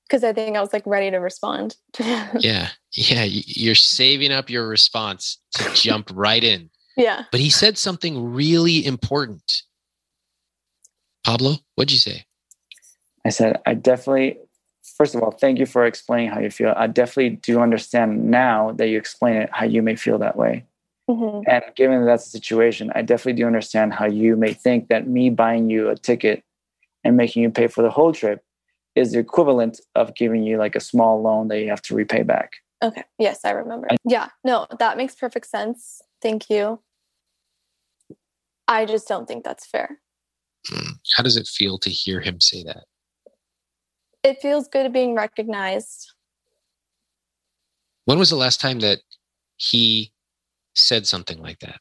Because 0.05 0.22
I 0.22 0.32
think 0.32 0.57
I 0.57 0.61
was 0.61 0.72
like 0.72 0.86
ready 0.86 1.11
to 1.11 1.16
respond. 1.16 1.74
Yeah. 2.38 2.68
Yeah. 2.92 3.24
You're 3.24 3.74
saving 3.74 4.30
up 4.30 4.49
your 4.49 4.68
response 4.68 5.40
to 5.55 5.68
jump 5.74 6.11
right 6.14 6.44
in. 6.44 6.70
yeah. 6.97 7.24
But 7.32 7.40
he 7.40 7.51
said 7.51 7.76
something 7.76 8.32
really 8.32 8.86
important. 8.86 9.62
Pablo, 11.24 11.57
what'd 11.74 11.90
you 11.90 11.99
say? 11.99 12.24
I 13.24 13.30
said, 13.30 13.61
I 13.66 13.74
definitely, 13.74 14.38
first 14.97 15.16
of 15.16 15.24
all, 15.24 15.32
thank 15.32 15.59
you 15.59 15.66
for 15.66 15.84
explaining 15.84 16.30
how 16.30 16.38
you 16.38 16.53
feel. 16.53 16.72
I 16.76 16.86
definitely 16.86 17.30
do 17.30 17.61
understand 17.61 18.30
now 18.30 18.70
that 18.74 18.86
you 18.86 18.97
explain 18.97 19.34
it, 19.34 19.51
how 19.53 19.64
you 19.64 19.82
may 19.82 19.97
feel 19.97 20.18
that 20.18 20.36
way. 20.36 20.66
Hmm 21.09 21.40
And 21.46 21.64
given 21.76 22.00
that 22.00 22.07
that's 22.07 22.24
the 22.24 22.30
situation, 22.30 22.90
I 22.94 23.02
definitely 23.02 23.40
do 23.40 23.46
understand 23.46 23.94
how 23.94 24.07
you 24.07 24.36
may 24.36 24.52
think 24.52 24.88
that 24.88 25.07
me 25.07 25.30
buying 25.30 25.70
you 25.70 25.88
a 25.88 25.96
ticket 25.96 26.42
and 27.04 27.16
making 27.16 27.42
you 27.42 27.50
pay 27.50 27.68
for 27.68 27.82
the 27.82 27.90
whole 27.90 28.12
trip 28.12 28.42
is 28.94 29.12
the 29.12 29.18
equivalent 29.18 29.80
of 29.94 30.14
giving 30.14 30.42
you 30.42 30.59
like 30.59 30.74
a 30.74 30.80
small 30.80 31.22
loan 31.22 31.48
that 31.48 31.61
you 31.61 31.68
have 31.68 31.82
to 31.82 31.94
repay 31.94 32.22
back. 32.22 32.52
Okay. 32.82 33.04
Yes, 33.18 33.44
I 33.44 33.50
remember. 33.50 33.88
yeah. 34.04 34.28
No, 34.44 34.66
that 34.78 34.96
makes 34.96 35.14
perfect 35.14 35.46
sense. 35.46 36.02
Thank 36.20 36.50
you. 36.50 36.80
I 38.68 38.84
just 38.84 39.07
don't 39.07 39.28
think 39.28 39.44
that's 39.44 39.66
fair. 39.66 40.00
How 41.16 41.22
does 41.22 41.36
it 41.36 41.46
feel 41.46 41.78
to 41.78 41.90
hear 41.90 42.20
him 42.20 42.40
say 42.40 42.64
that? 42.64 42.84
It 44.24 44.42
feels 44.42 44.66
good 44.66 44.92
being 44.92 45.14
recognized. 45.14 46.12
When 48.07 48.18
was 48.18 48.30
the 48.30 48.36
last 48.36 48.61
time 48.61 48.80
that 48.80 48.98
he 49.57 50.12
said 50.76 51.06
something 51.06 51.40
like 51.40 51.58
that? 51.60 51.80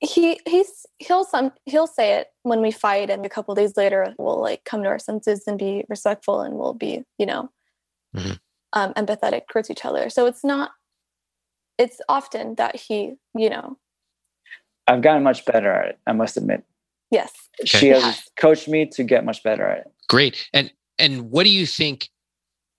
He 0.00 0.40
he's 0.46 0.84
he'll 0.98 1.24
some 1.24 1.52
he'll 1.64 1.86
say 1.86 2.14
it 2.14 2.28
when 2.42 2.60
we 2.60 2.70
fight, 2.70 3.08
and 3.10 3.24
a 3.24 3.28
couple 3.28 3.54
days 3.54 3.76
later 3.76 4.14
we'll 4.18 4.40
like 4.40 4.64
come 4.64 4.82
to 4.82 4.88
our 4.88 4.98
senses 4.98 5.44
and 5.46 5.58
be 5.58 5.84
respectful, 5.88 6.40
and 6.40 6.54
we'll 6.56 6.74
be 6.74 7.04
you 7.18 7.26
know 7.26 7.50
Mhm. 8.14 8.38
um, 8.72 8.92
empathetic 8.94 9.42
towards 9.50 9.70
each 9.70 9.84
other. 9.84 10.10
So 10.10 10.26
it's 10.26 10.44
not. 10.44 10.72
It's 11.78 12.00
often 12.08 12.54
that 12.56 12.76
he 12.76 13.14
you 13.34 13.48
know 13.50 13.78
I've 14.86 15.00
gotten 15.02 15.22
much 15.22 15.44
better 15.46 15.72
at 15.72 15.88
it, 15.90 15.98
I 16.06 16.12
must 16.12 16.36
admit. 16.36 16.64
yes 17.10 17.32
She 17.64 17.88
Yeah. 17.88 18.00
has 18.00 18.22
coached 18.36 18.68
me 18.68 18.86
to 18.86 19.04
get 19.04 19.24
much 19.24 19.42
better 19.42 19.66
at 19.66 19.86
it. 19.86 19.92
Great. 20.08 20.48
And 20.52 20.72
and 20.98 21.30
what 21.30 21.44
do 21.44 21.50
you 21.50 21.66
think 21.66 22.10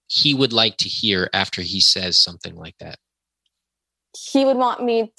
he 0.08 0.34
would 0.36 0.54
like 0.54 0.78
to 0.78 0.90
hear 0.90 1.30
after 1.34 1.62
he 1.64 1.80
says 1.80 2.18
something 2.18 2.56
like 2.56 2.78
that? 2.80 3.00
He 4.16 4.46
would 4.46 4.58
want 4.58 4.84
me 4.84 5.12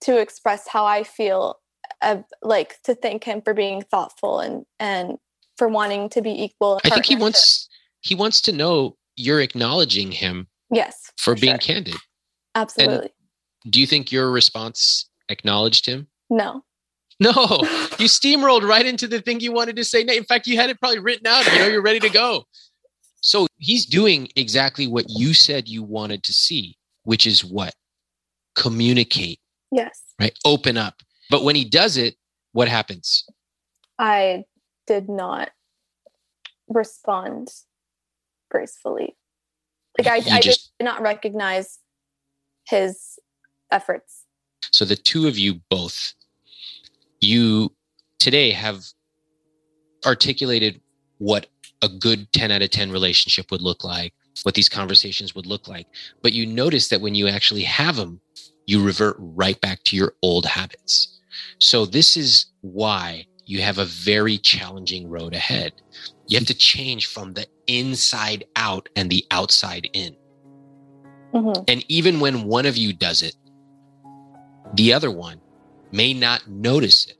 to 0.00 0.18
express 0.20 0.68
how 0.68 0.84
I 0.84 1.04
feel, 1.04 1.58
uh, 2.02 2.18
like 2.42 2.80
to 2.82 2.94
thank 2.94 3.24
him 3.24 3.40
for 3.42 3.54
being 3.54 3.82
thoughtful 3.82 4.40
and 4.40 4.66
and 4.78 5.18
for 5.56 5.68
wanting 5.68 6.08
to 6.10 6.22
be 6.22 6.42
equal. 6.44 6.80
I 6.84 6.90
think 6.90 7.06
he 7.06 7.16
wants 7.16 7.68
he 8.00 8.14
wants 8.14 8.40
to 8.42 8.52
know 8.52 8.96
you're 9.16 9.40
acknowledging 9.40 10.12
him 10.12 10.46
yes 10.70 11.10
for 11.16 11.34
being 11.34 11.54
sure. 11.54 11.74
candid. 11.74 11.96
absolutely 12.54 13.10
Do 13.68 13.80
you 13.80 13.86
think 13.86 14.12
your 14.12 14.30
response 14.30 15.08
acknowledged 15.28 15.86
him? 15.86 16.08
no 16.28 16.62
No, 17.18 17.32
you 17.98 18.08
steamrolled 18.08 18.68
right 18.68 18.84
into 18.84 19.08
the 19.08 19.20
thing 19.22 19.40
you 19.40 19.52
wanted 19.52 19.76
to 19.76 19.84
say. 19.84 20.02
In 20.02 20.24
fact, 20.24 20.46
you 20.46 20.56
had 20.56 20.68
it 20.68 20.78
probably 20.78 20.98
written 20.98 21.26
out. 21.26 21.50
You 21.50 21.58
know, 21.58 21.66
you're 21.66 21.82
ready 21.82 22.00
to 22.00 22.10
go. 22.10 22.44
So 23.22 23.46
he's 23.56 23.86
doing 23.86 24.28
exactly 24.36 24.86
what 24.86 25.06
you 25.08 25.32
said 25.32 25.66
you 25.66 25.82
wanted 25.82 26.22
to 26.24 26.32
see, 26.32 26.76
which 27.04 27.26
is 27.26 27.44
what? 27.44 27.74
Communicate, 28.56 29.38
yes 29.70 30.06
right? 30.20 30.36
Open 30.44 30.76
up. 30.76 31.02
But 31.30 31.44
when 31.44 31.56
he 31.56 31.64
does 31.64 31.96
it, 31.96 32.16
what 32.52 32.68
happens? 32.68 33.24
I 33.98 34.44
did 34.86 35.08
not 35.08 35.50
respond 36.68 37.48
gracefully. 38.50 39.16
Like 39.98 40.06
I, 40.06 40.36
I 40.36 40.40
just- 40.40 40.72
did 40.78 40.84
not 40.84 41.02
recognize 41.02 41.78
his 42.68 43.18
efforts. 43.70 44.24
So 44.72 44.84
the 44.84 44.96
two 44.96 45.26
of 45.28 45.38
you 45.38 45.60
both, 45.70 46.14
you 47.20 47.72
today 48.18 48.50
have 48.50 48.84
articulated 50.04 50.80
what 51.18 51.46
a 51.82 51.88
good 51.88 52.30
10 52.32 52.50
out 52.50 52.62
of 52.62 52.70
10 52.70 52.90
relationship 52.90 53.50
would 53.50 53.62
look 53.62 53.84
like, 53.84 54.12
what 54.44 54.54
these 54.54 54.68
conversations 54.68 55.34
would 55.34 55.46
look 55.46 55.68
like. 55.68 55.86
But 56.22 56.32
you 56.32 56.46
notice 56.46 56.88
that 56.88 57.00
when 57.00 57.14
you 57.14 57.28
actually 57.28 57.62
have 57.62 57.96
them, 57.96 58.20
you 58.66 58.82
revert 58.82 59.16
right 59.18 59.60
back 59.60 59.82
to 59.84 59.96
your 59.96 60.14
old 60.22 60.46
habits. 60.46 61.20
So 61.58 61.86
this 61.86 62.16
is 62.16 62.46
why 62.60 63.26
you 63.44 63.62
have 63.62 63.78
a 63.78 63.84
very 63.84 64.38
challenging 64.38 65.08
road 65.08 65.34
ahead 65.34 65.72
You 66.28 66.38
have 66.38 66.46
to 66.48 66.54
change 66.54 67.06
from 67.06 67.34
the 67.34 67.46
inside 67.68 68.44
out 68.56 68.88
and 68.96 69.08
the 69.08 69.24
outside 69.30 69.88
in. 69.92 70.16
Mhm. 71.32 71.64
And 71.68 71.84
even 71.88 72.18
when 72.18 72.44
one 72.44 72.66
of 72.66 72.76
you 72.76 72.92
does 72.92 73.22
it, 73.22 73.36
the 74.74 74.92
other 74.92 75.10
one 75.10 75.40
may 75.92 76.12
not 76.12 76.48
notice 76.48 77.06
it. 77.06 77.16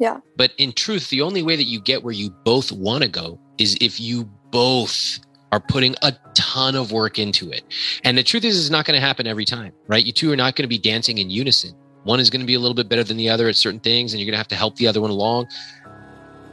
Yeah. 0.00 0.18
But 0.36 0.52
in 0.58 0.72
truth, 0.72 1.08
the 1.08 1.22
only 1.22 1.42
way 1.42 1.56
that 1.56 1.64
you 1.64 1.80
get 1.80 2.02
where 2.02 2.12
you 2.12 2.30
both 2.44 2.72
want 2.72 3.02
to 3.02 3.08
go 3.08 3.38
is 3.58 3.76
if 3.80 4.00
you 4.00 4.24
both 4.50 5.20
are 5.56 5.60
putting 5.60 5.94
a 6.02 6.12
ton 6.34 6.76
of 6.76 6.92
work 6.92 7.18
into 7.18 7.50
it. 7.50 7.64
And 8.04 8.18
the 8.18 8.22
truth 8.22 8.44
is, 8.44 8.60
it's 8.60 8.70
not 8.70 8.84
going 8.84 8.94
to 8.94 9.04
happen 9.04 9.26
every 9.26 9.46
time, 9.46 9.72
right? 9.86 10.04
You 10.04 10.12
two 10.12 10.30
are 10.30 10.36
not 10.36 10.54
going 10.54 10.64
to 10.64 10.68
be 10.68 10.78
dancing 10.78 11.16
in 11.16 11.30
unison. 11.30 11.74
One 12.04 12.20
is 12.20 12.28
going 12.28 12.42
to 12.42 12.46
be 12.46 12.54
a 12.54 12.60
little 12.60 12.74
bit 12.74 12.90
better 12.90 13.02
than 13.02 13.16
the 13.16 13.30
other 13.30 13.48
at 13.48 13.56
certain 13.56 13.80
things, 13.80 14.12
and 14.12 14.20
you're 14.20 14.26
going 14.26 14.34
to 14.34 14.38
have 14.38 14.48
to 14.48 14.54
help 14.54 14.76
the 14.76 14.86
other 14.86 15.00
one 15.00 15.10
along. 15.10 15.46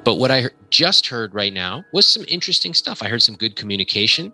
But 0.05 0.15
what 0.15 0.31
I 0.31 0.45
just 0.69 1.07
heard 1.07 1.33
right 1.33 1.51
now 1.51 1.83
was 1.91 2.07
some 2.07 2.23
interesting 2.29 2.73
stuff. 2.73 3.03
I 3.03 3.09
heard 3.09 3.21
some 3.21 3.35
good 3.35 3.57
communication. 3.57 4.31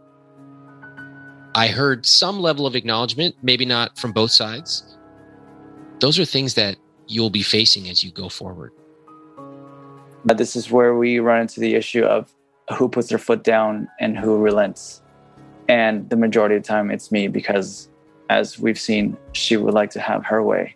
I 1.55 1.67
heard 1.67 2.05
some 2.05 2.39
level 2.39 2.67
of 2.67 2.76
acknowledgement, 2.76 3.36
maybe 3.41 3.65
not 3.65 3.97
from 3.97 4.11
both 4.11 4.30
sides. 4.30 4.97
Those 5.99 6.20
are 6.20 6.26
things 6.26 6.53
that 6.53 6.78
you'll 7.07 7.32
be 7.32 7.41
facing 7.41 7.89
as 7.89 8.03
you 8.03 8.11
go 8.11 8.30
forward. 8.30 8.72
But 10.24 10.38
this 10.38 10.55
is 10.55 10.70
where 10.70 10.95
we 10.95 11.17
run 11.20 11.41
into 11.41 11.59
the 11.59 11.74
issue 11.74 12.03
of 12.03 12.32
who 12.78 12.88
puts 12.88 13.09
their 13.09 13.17
foot 13.17 13.43
down 13.43 13.88
and 13.99 14.17
who 14.17 14.38
relents. 14.38 15.01
And 15.67 16.09
the 16.09 16.15
majority 16.15 16.55
of 16.55 16.63
the 16.63 16.67
time, 16.67 16.91
it's 16.91 17.11
me 17.11 17.28
because, 17.28 17.89
as 18.30 18.59
we've 18.59 18.80
seen, 18.80 19.17
she 19.34 19.57
would 19.57 19.74
like 19.74 19.91
to 19.91 19.99
have 19.99 20.26
her 20.26 20.41
way. 20.43 20.76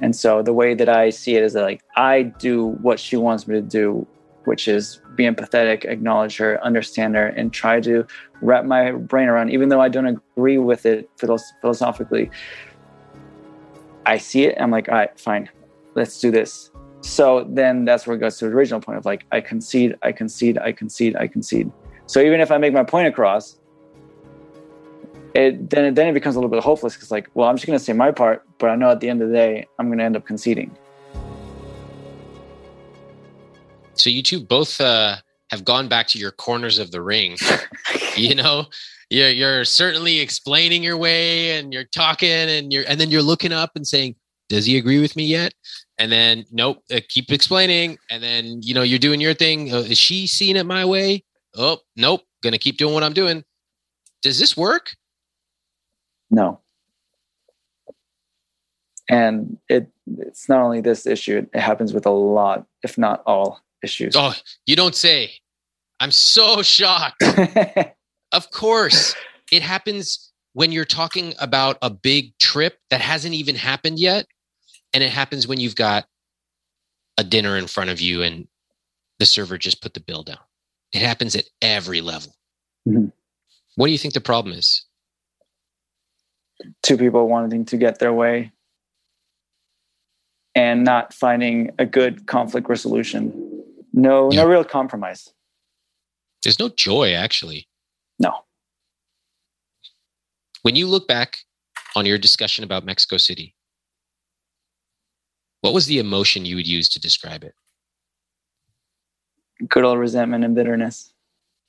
And 0.00 0.14
so 0.14 0.42
the 0.42 0.52
way 0.52 0.74
that 0.74 0.88
I 0.88 1.10
see 1.10 1.36
it 1.36 1.42
is 1.42 1.52
that, 1.54 1.62
like, 1.62 1.82
I 1.96 2.22
do 2.22 2.76
what 2.82 3.00
she 3.00 3.16
wants 3.16 3.48
me 3.48 3.54
to 3.54 3.62
do, 3.62 4.06
which 4.44 4.68
is 4.68 5.00
be 5.14 5.24
empathetic, 5.24 5.84
acknowledge 5.84 6.36
her, 6.36 6.62
understand 6.62 7.14
her, 7.16 7.28
and 7.28 7.52
try 7.52 7.80
to 7.80 8.06
wrap 8.42 8.64
my 8.64 8.92
brain 8.92 9.28
around, 9.28 9.50
even 9.50 9.68
though 9.68 9.80
I 9.80 9.88
don't 9.88 10.06
agree 10.06 10.58
with 10.58 10.86
it 10.86 11.08
philosophically. 11.16 12.30
I 14.04 14.18
see 14.18 14.44
it. 14.44 14.56
I'm 14.60 14.70
like, 14.70 14.88
all 14.88 14.94
right, 14.94 15.18
fine, 15.18 15.48
let's 15.94 16.20
do 16.20 16.30
this. 16.30 16.70
So 17.06 17.46
then 17.48 17.84
that's 17.84 18.04
where 18.04 18.16
it 18.16 18.18
goes 18.18 18.36
to 18.38 18.46
the 18.46 18.50
original 18.50 18.80
point 18.80 18.98
of 18.98 19.04
like, 19.04 19.26
I 19.30 19.40
concede, 19.40 19.94
I 20.02 20.10
concede, 20.10 20.58
I 20.58 20.72
concede, 20.72 21.16
I 21.16 21.28
concede. 21.28 21.70
So 22.06 22.20
even 22.20 22.40
if 22.40 22.50
I 22.50 22.58
make 22.58 22.72
my 22.72 22.82
point 22.82 23.06
across, 23.06 23.60
it 25.32 25.70
then 25.70 25.84
it, 25.84 25.94
then 25.94 26.08
it 26.08 26.14
becomes 26.14 26.34
a 26.34 26.40
little 26.40 26.50
bit 26.50 26.64
hopeless 26.64 26.94
because 26.94 27.12
like, 27.12 27.28
well, 27.34 27.48
I'm 27.48 27.54
just 27.54 27.64
gonna 27.64 27.78
say 27.78 27.92
my 27.92 28.10
part, 28.10 28.44
but 28.58 28.70
I 28.70 28.74
know 28.74 28.90
at 28.90 28.98
the 28.98 29.08
end 29.08 29.22
of 29.22 29.28
the 29.28 29.34
day, 29.34 29.68
I'm 29.78 29.88
gonna 29.88 30.02
end 30.02 30.16
up 30.16 30.26
conceding. 30.26 30.76
So 33.94 34.10
you 34.10 34.22
two 34.22 34.40
both 34.40 34.80
uh, 34.80 35.16
have 35.50 35.64
gone 35.64 35.86
back 35.86 36.08
to 36.08 36.18
your 36.18 36.32
corners 36.32 36.80
of 36.80 36.90
the 36.90 37.02
ring. 37.02 37.36
you 38.16 38.34
know, 38.34 38.66
you're 39.10 39.30
you're 39.30 39.64
certainly 39.64 40.18
explaining 40.18 40.82
your 40.82 40.96
way, 40.96 41.56
and 41.56 41.72
you're 41.72 41.84
talking, 41.84 42.28
and 42.28 42.72
you're 42.72 42.84
and 42.88 43.00
then 43.00 43.10
you're 43.10 43.22
looking 43.22 43.52
up 43.52 43.76
and 43.76 43.86
saying, 43.86 44.16
"Does 44.48 44.66
he 44.66 44.76
agree 44.76 45.00
with 45.00 45.14
me 45.14 45.24
yet?" 45.24 45.54
And 45.98 46.12
then, 46.12 46.44
nope, 46.50 46.82
uh, 46.90 47.00
keep 47.08 47.32
explaining, 47.32 47.98
and 48.10 48.22
then 48.22 48.60
you 48.62 48.74
know 48.74 48.82
you're 48.82 48.98
doing 48.98 49.20
your 49.20 49.34
thing. 49.34 49.72
Uh, 49.72 49.78
is 49.78 49.98
she 49.98 50.26
seeing 50.26 50.56
it 50.56 50.66
my 50.66 50.84
way? 50.84 51.24
Oh, 51.56 51.78
nope, 51.96 52.22
gonna 52.42 52.58
keep 52.58 52.76
doing 52.76 52.92
what 52.92 53.02
I'm 53.02 53.14
doing. 53.14 53.44
Does 54.22 54.38
this 54.38 54.56
work? 54.56 54.94
No. 56.30 56.60
And 59.08 59.56
it 59.68 59.88
it's 60.18 60.48
not 60.48 60.60
only 60.60 60.80
this 60.80 61.06
issue, 61.06 61.46
it 61.52 61.58
happens 61.58 61.94
with 61.94 62.06
a 62.06 62.10
lot, 62.10 62.66
if 62.82 62.98
not 62.98 63.22
all 63.24 63.60
issues. 63.82 64.14
Oh, 64.16 64.34
you 64.66 64.76
don't 64.76 64.94
say. 64.94 65.32
I'm 65.98 66.10
so 66.10 66.62
shocked. 66.62 67.24
Of 68.32 68.50
course, 68.50 69.14
it 69.52 69.62
happens 69.62 70.32
when 70.52 70.72
you're 70.72 70.84
talking 70.84 71.34
about 71.38 71.78
a 71.80 71.90
big 71.90 72.36
trip 72.38 72.78
that 72.90 73.00
hasn't 73.00 73.34
even 73.34 73.54
happened 73.54 73.98
yet. 73.98 74.26
And 74.92 75.02
it 75.02 75.10
happens 75.10 75.46
when 75.46 75.60
you've 75.60 75.76
got 75.76 76.06
a 77.18 77.24
dinner 77.24 77.56
in 77.56 77.66
front 77.66 77.90
of 77.90 78.00
you 78.00 78.22
and 78.22 78.46
the 79.18 79.26
server 79.26 79.58
just 79.58 79.82
put 79.82 79.94
the 79.94 80.00
bill 80.00 80.22
down. 80.22 80.38
It 80.92 81.02
happens 81.02 81.34
at 81.34 81.44
every 81.60 82.00
level. 82.00 82.34
Mhm. 82.86 83.12
What 83.74 83.86
do 83.86 83.92
you 83.92 83.98
think 83.98 84.14
the 84.14 84.20
problem 84.20 84.54
is? 84.56 84.84
Two 86.82 86.96
people 86.96 87.28
wanting 87.28 87.64
to 87.66 87.76
get 87.76 87.98
their 87.98 88.12
way 88.12 88.52
and 90.54 90.84
not 90.84 91.12
finding 91.12 91.70
a 91.78 91.84
good 91.84 92.26
conflict 92.26 92.68
resolution. 92.68 93.32
No, 93.92 94.30
Yeah. 94.32 94.42
no 94.42 94.48
real 94.48 94.64
compromise. 94.64 95.28
There's 96.42 96.58
no 96.58 96.68
joy, 96.68 97.12
actually. 97.12 97.68
No. 98.18 98.46
When 100.62 100.76
you 100.76 100.86
look 100.86 101.08
back 101.08 101.44
on 101.94 102.06
your 102.06 102.18
discussion 102.18 102.62
about 102.64 102.84
Mexico 102.84 103.16
City, 103.16 103.54
what 105.66 105.74
was 105.74 105.86
the 105.86 105.98
emotion 105.98 106.44
you 106.44 106.54
would 106.56 106.66
use 106.66 106.88
to 106.90 107.00
describe 107.00 107.42
it? 107.42 107.54
Good 109.68 109.84
old 109.84 109.98
resentment 109.98 110.44
and 110.44 110.54
bitterness. 110.54 111.12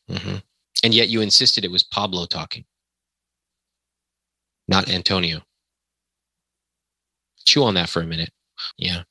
Mhm. 0.10 0.44
And 0.84 0.94
yet 0.94 1.10
you 1.10 1.22
insisted 1.22 1.66
it 1.66 1.72
was 1.72 1.84
Pablo 1.84 2.26
talking, 2.28 2.66
not 4.68 4.88
Antonio. 4.88 5.42
Chew 7.46 7.64
on 7.64 7.74
that 7.74 7.90
for 7.90 8.02
a 8.02 8.06
minute. 8.06 8.32
Yeah. 8.78 9.04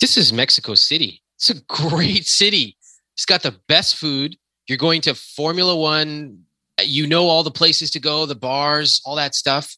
This 0.00 0.16
is 0.16 0.32
Mexico 0.32 0.74
City. 0.74 1.22
It's 1.36 1.50
a 1.50 1.60
great 1.68 2.26
city. 2.26 2.78
It's 3.14 3.26
got 3.26 3.42
the 3.42 3.60
best 3.68 3.96
food. 3.96 4.36
You're 4.66 4.78
going 4.78 5.02
to 5.02 5.14
Formula 5.14 5.76
One. 5.76 6.44
You 6.82 7.06
know 7.06 7.26
all 7.26 7.42
the 7.42 7.50
places 7.50 7.90
to 7.90 8.00
go, 8.00 8.24
the 8.24 8.34
bars, 8.34 9.02
all 9.04 9.16
that 9.16 9.34
stuff. 9.34 9.76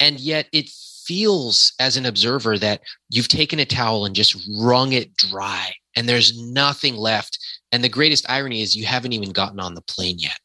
And 0.00 0.18
yet 0.18 0.48
it 0.52 0.70
feels 1.08 1.72
as 1.80 1.96
an 1.96 2.04
observer 2.04 2.58
that 2.58 2.82
you've 3.08 3.28
taken 3.28 3.58
a 3.58 3.64
towel 3.64 4.04
and 4.04 4.14
just 4.14 4.36
wrung 4.60 4.92
it 4.92 5.16
dry 5.16 5.72
and 5.98 6.08
there's 6.08 6.40
nothing 6.40 6.94
left. 6.94 7.40
And 7.72 7.82
the 7.82 7.88
greatest 7.88 8.30
irony 8.30 8.62
is 8.62 8.76
you 8.76 8.86
haven't 8.86 9.14
even 9.14 9.32
gotten 9.32 9.58
on 9.58 9.74
the 9.74 9.82
plane 9.82 10.20
yet. 10.20 10.38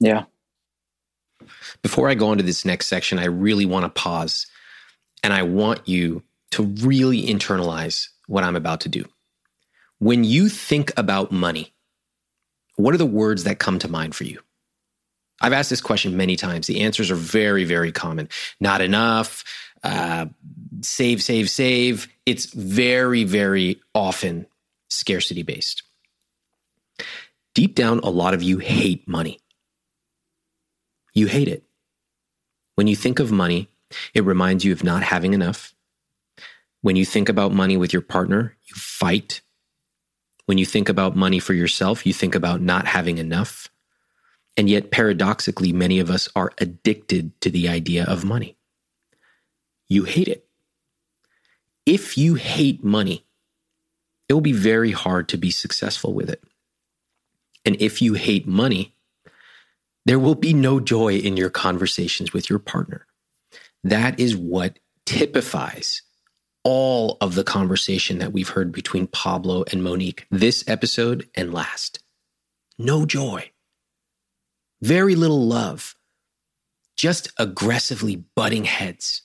Yeah. 0.00 0.24
Before 1.80 2.10
I 2.10 2.14
go 2.14 2.30
into 2.32 2.44
this 2.44 2.64
next 2.64 2.88
section, 2.88 3.18
I 3.18 3.24
really 3.24 3.64
want 3.64 3.84
to 3.84 4.00
pause 4.00 4.46
and 5.22 5.32
I 5.32 5.44
want 5.44 5.88
you 5.88 6.22
to 6.50 6.64
really 6.64 7.22
internalize 7.22 8.08
what 8.26 8.44
I'm 8.44 8.56
about 8.56 8.82
to 8.82 8.90
do. 8.90 9.04
When 9.98 10.24
you 10.24 10.50
think 10.50 10.92
about 10.98 11.32
money, 11.32 11.72
what 12.76 12.94
are 12.94 12.98
the 12.98 13.06
words 13.06 13.44
that 13.44 13.58
come 13.58 13.78
to 13.78 13.88
mind 13.88 14.14
for 14.14 14.24
you? 14.24 14.40
I've 15.40 15.52
asked 15.52 15.70
this 15.70 15.80
question 15.80 16.16
many 16.16 16.36
times. 16.36 16.66
The 16.66 16.80
answers 16.80 17.10
are 17.10 17.16
very, 17.16 17.64
very 17.64 17.92
common. 17.92 18.28
Not 18.60 18.80
enough, 18.80 19.44
uh, 19.82 20.26
save, 20.80 21.22
save, 21.22 21.48
save. 21.48 22.08
It's 22.26 22.46
very, 22.46 23.24
very 23.24 23.80
often 23.94 24.46
scarcity 24.88 25.42
based. 25.42 25.82
Deep 27.54 27.74
down, 27.74 28.00
a 28.00 28.10
lot 28.10 28.34
of 28.34 28.42
you 28.42 28.58
hate 28.58 29.06
money. 29.08 29.40
You 31.14 31.26
hate 31.26 31.48
it. 31.48 31.64
When 32.74 32.86
you 32.86 32.94
think 32.94 33.18
of 33.18 33.32
money, 33.32 33.68
it 34.14 34.24
reminds 34.24 34.64
you 34.64 34.72
of 34.72 34.84
not 34.84 35.02
having 35.02 35.34
enough. 35.34 35.74
When 36.82 36.94
you 36.94 37.04
think 37.04 37.28
about 37.28 37.52
money 37.52 37.76
with 37.76 37.92
your 37.92 38.02
partner, 38.02 38.56
you 38.66 38.74
fight. 38.76 39.40
When 40.46 40.58
you 40.58 40.64
think 40.64 40.88
about 40.88 41.16
money 41.16 41.40
for 41.40 41.54
yourself, 41.54 42.06
you 42.06 42.12
think 42.12 42.34
about 42.34 42.60
not 42.60 42.86
having 42.86 43.18
enough. 43.18 43.68
And 44.58 44.68
yet, 44.68 44.90
paradoxically, 44.90 45.72
many 45.72 46.00
of 46.00 46.10
us 46.10 46.28
are 46.34 46.52
addicted 46.58 47.40
to 47.42 47.50
the 47.50 47.68
idea 47.68 48.04
of 48.04 48.24
money. 48.24 48.56
You 49.88 50.02
hate 50.02 50.26
it. 50.26 50.48
If 51.86 52.18
you 52.18 52.34
hate 52.34 52.82
money, 52.82 53.24
it 54.28 54.34
will 54.34 54.40
be 54.40 54.52
very 54.52 54.90
hard 54.90 55.28
to 55.28 55.38
be 55.38 55.52
successful 55.52 56.12
with 56.12 56.28
it. 56.28 56.42
And 57.64 57.80
if 57.80 58.02
you 58.02 58.14
hate 58.14 58.48
money, 58.48 58.96
there 60.04 60.18
will 60.18 60.34
be 60.34 60.52
no 60.52 60.80
joy 60.80 61.14
in 61.14 61.36
your 61.36 61.50
conversations 61.50 62.32
with 62.32 62.50
your 62.50 62.58
partner. 62.58 63.06
That 63.84 64.18
is 64.18 64.36
what 64.36 64.80
typifies 65.06 66.02
all 66.64 67.16
of 67.20 67.36
the 67.36 67.44
conversation 67.44 68.18
that 68.18 68.32
we've 68.32 68.48
heard 68.48 68.72
between 68.72 69.06
Pablo 69.06 69.64
and 69.70 69.84
Monique 69.84 70.26
this 70.30 70.64
episode 70.66 71.28
and 71.36 71.54
last. 71.54 72.00
No 72.76 73.06
joy, 73.06 73.50
very 74.80 75.14
little 75.14 75.46
love, 75.46 75.94
just 76.96 77.32
aggressively 77.38 78.16
butting 78.34 78.64
heads, 78.64 79.22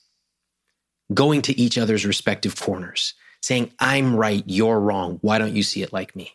going 1.14 1.42
to 1.44 1.60
each 1.60 1.78
other's 1.78 2.06
respective 2.06 2.60
corners, 2.60 3.14
saying, 3.42 3.72
I'm 3.80 4.16
right, 4.16 4.44
you're 4.46 4.80
wrong. 4.80 5.20
Why 5.22 5.38
don't 5.38 5.56
you 5.56 5.64
see 5.64 5.84
it 5.84 5.94
like 5.94 6.16
me? 6.16 6.32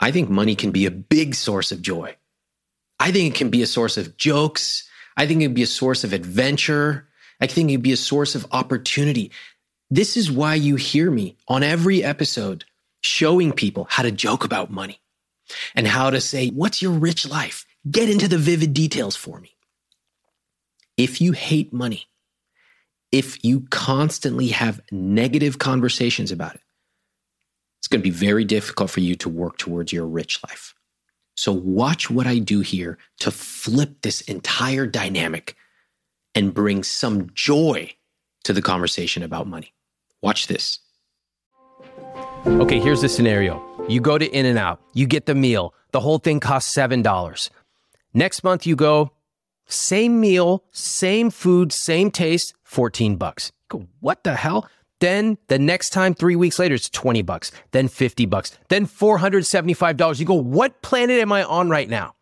I 0.00 0.10
think 0.10 0.28
money 0.28 0.54
can 0.54 0.70
be 0.70 0.86
a 0.86 0.90
big 0.90 1.34
source 1.34 1.72
of 1.72 1.80
joy. 1.80 2.16
I 3.00 3.10
think 3.10 3.34
it 3.34 3.38
can 3.38 3.50
be 3.50 3.62
a 3.62 3.66
source 3.66 3.96
of 3.96 4.16
jokes. 4.16 4.88
I 5.16 5.26
think 5.26 5.40
it 5.40 5.46
can 5.46 5.54
be 5.54 5.62
a 5.62 5.66
source 5.66 6.04
of 6.04 6.12
adventure. 6.12 7.08
I 7.40 7.46
think 7.46 7.70
it 7.70 7.74
can 7.74 7.80
be 7.80 7.92
a 7.92 7.96
source 7.96 8.34
of 8.34 8.46
opportunity. 8.52 9.30
This 9.90 10.16
is 10.16 10.30
why 10.30 10.54
you 10.54 10.76
hear 10.76 11.10
me 11.10 11.36
on 11.48 11.62
every 11.62 12.02
episode 12.02 12.64
showing 13.00 13.52
people 13.52 13.86
how 13.90 14.02
to 14.02 14.10
joke 14.10 14.44
about 14.44 14.70
money 14.70 15.00
and 15.74 15.86
how 15.86 16.10
to 16.10 16.20
say, 16.20 16.48
what's 16.48 16.82
your 16.82 16.92
rich 16.92 17.28
life? 17.28 17.66
Get 17.90 18.08
into 18.08 18.28
the 18.28 18.38
vivid 18.38 18.74
details 18.74 19.16
for 19.16 19.40
me. 19.40 19.56
If 20.96 21.20
you 21.20 21.32
hate 21.32 21.72
money, 21.72 22.06
if 23.12 23.44
you 23.44 23.66
constantly 23.70 24.48
have 24.48 24.80
negative 24.90 25.58
conversations 25.58 26.32
about 26.32 26.54
it, 26.54 26.60
it's 27.78 27.88
going 27.88 28.00
to 28.00 28.10
be 28.10 28.10
very 28.10 28.44
difficult 28.44 28.90
for 28.90 29.00
you 29.00 29.14
to 29.16 29.28
work 29.28 29.58
towards 29.58 29.92
your 29.92 30.06
rich 30.06 30.40
life. 30.48 30.74
So, 31.36 31.52
watch 31.52 32.08
what 32.10 32.26
I 32.26 32.38
do 32.38 32.60
here 32.60 32.96
to 33.20 33.30
flip 33.30 34.02
this 34.02 34.20
entire 34.22 34.86
dynamic 34.86 35.56
and 36.34 36.54
bring 36.54 36.82
some 36.82 37.30
joy 37.34 37.92
to 38.44 38.52
the 38.52 38.62
conversation 38.62 39.22
about 39.22 39.46
money. 39.46 39.74
Watch 40.22 40.46
this. 40.46 40.78
Okay, 42.46 42.78
here's 42.78 43.02
the 43.02 43.08
scenario 43.08 43.73
you 43.88 44.00
go 44.00 44.16
to 44.16 44.26
In 44.26 44.46
N 44.46 44.56
Out, 44.56 44.80
you 44.94 45.06
get 45.06 45.26
the 45.26 45.34
meal, 45.34 45.74
the 45.92 46.00
whole 46.00 46.18
thing 46.18 46.40
costs 46.40 46.74
$7. 46.74 47.50
Next 48.14 48.42
month, 48.42 48.66
you 48.66 48.76
go, 48.76 49.12
same 49.66 50.20
meal, 50.20 50.64
same 50.70 51.30
food, 51.30 51.72
same 51.72 52.10
taste, 52.10 52.54
14 52.62 53.16
bucks. 53.16 53.52
Go, 53.68 53.86
what 54.00 54.24
the 54.24 54.36
hell? 54.36 54.68
Then 55.00 55.36
the 55.48 55.58
next 55.58 55.90
time, 55.90 56.14
three 56.14 56.36
weeks 56.36 56.58
later, 56.58 56.74
it's 56.74 56.88
20 56.88 57.22
bucks, 57.22 57.52
then 57.72 57.88
50 57.88 58.26
bucks, 58.26 58.56
then 58.68 58.86
$475. 58.86 60.18
You 60.18 60.26
go, 60.26 60.34
what 60.34 60.80
planet 60.82 61.20
am 61.20 61.32
I 61.32 61.44
on 61.44 61.68
right 61.68 61.88
now? 61.88 62.14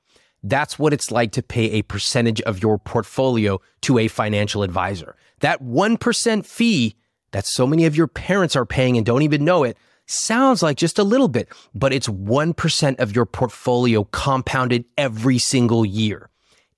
That's 0.42 0.78
what 0.78 0.92
it's 0.92 1.12
like 1.12 1.32
to 1.32 1.42
pay 1.42 1.70
a 1.72 1.82
percentage 1.82 2.40
of 2.42 2.60
your 2.62 2.78
portfolio 2.78 3.60
to 3.82 3.98
a 3.98 4.08
financial 4.08 4.64
advisor. 4.64 5.14
That 5.40 5.62
1% 5.62 6.44
fee 6.44 6.96
that 7.30 7.46
so 7.46 7.66
many 7.66 7.84
of 7.84 7.96
your 7.96 8.08
parents 8.08 8.56
are 8.56 8.66
paying 8.66 8.96
and 8.96 9.06
don't 9.06 9.22
even 9.22 9.44
know 9.44 9.62
it 9.64 9.76
sounds 10.12 10.62
like 10.62 10.76
just 10.76 10.98
a 10.98 11.04
little 11.04 11.28
bit, 11.28 11.48
but 11.74 11.92
it's 11.92 12.08
1% 12.08 12.98
of 12.98 13.14
your 13.14 13.26
portfolio 13.26 14.04
compounded 14.04 14.84
every 14.96 15.38
single 15.38 15.84
year. 15.84 16.30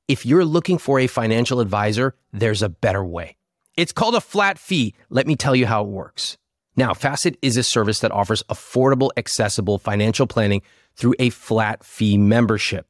If 0.09 0.25
you're 0.27 0.45
looking 0.45 0.79
for 0.79 0.99
a 0.99 1.07
financial 1.07 1.61
advisor, 1.61 2.15
there's 2.33 2.63
a 2.63 2.69
better 2.69 3.05
way. 3.05 3.37
It's 3.77 3.93
called 3.93 4.15
a 4.15 4.21
flat 4.21 4.59
fee. 4.59 4.95
Let 5.11 5.27
me 5.27 5.35
tell 5.35 5.57
you 5.57 5.67
how 5.67 5.83
it 5.83 5.89
works. 5.89 6.37
Now, 6.77 6.93
Facet 6.93 7.37
is 7.43 7.57
a 7.57 7.63
service 7.63 8.01
that 8.01 8.13
offers 8.13 8.43
affordable, 8.45 9.11
accessible 9.17 9.79
financial 9.79 10.27
planning 10.27 10.63
through 10.97 11.15
a 11.19 11.31
flat 11.31 11.85
fee 11.85 12.19
membership. 12.19 12.87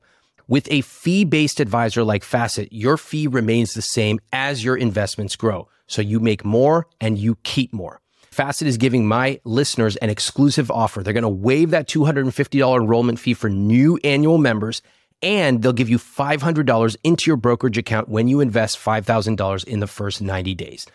With 0.47 0.69
a 0.71 0.83
fee 0.83 1.25
based 1.25 1.61
advisor 1.61 2.05
like 2.05 2.25
Facet, 2.25 2.73
your 2.73 2.97
fee 2.97 3.27
remains 3.27 3.75
the 3.75 3.83
same 3.83 4.21
as 4.33 4.65
your 4.65 4.77
investments 4.77 5.37
grow. 5.37 5.69
So 5.87 6.03
you 6.03 6.21
make 6.21 6.45
more 6.45 6.87
and 7.01 7.19
you 7.19 7.37
keep 7.43 7.73
more. 7.73 8.01
Facet 8.35 8.67
is 8.67 8.79
giving 8.79 9.07
my 9.07 9.41
listeners 9.45 9.95
an 9.95 10.11
exclusive 10.11 10.69
offer. 10.69 11.05
They're 11.05 11.13
going 11.13 11.23
to 11.23 11.29
waive 11.29 11.71
that 11.71 11.87
$250 11.87 12.81
enrollment 12.81 13.21
fee 13.21 13.33
for 13.33 13.49
new 13.49 13.97
annual 14.03 14.39
members, 14.39 14.83
and 15.23 15.63
they'll 15.63 15.73
give 15.73 15.89
you 15.89 15.99
$500 15.99 16.97
into 17.05 17.31
your 17.31 17.37
brokerage 17.37 17.79
account 17.79 18.09
when 18.09 18.27
you 18.27 18.41
invest 18.41 18.77
$5,000 18.77 19.65
in 19.67 19.79
the 19.79 19.87
first 19.87 20.21
90 20.21 20.53
days. 20.57 20.87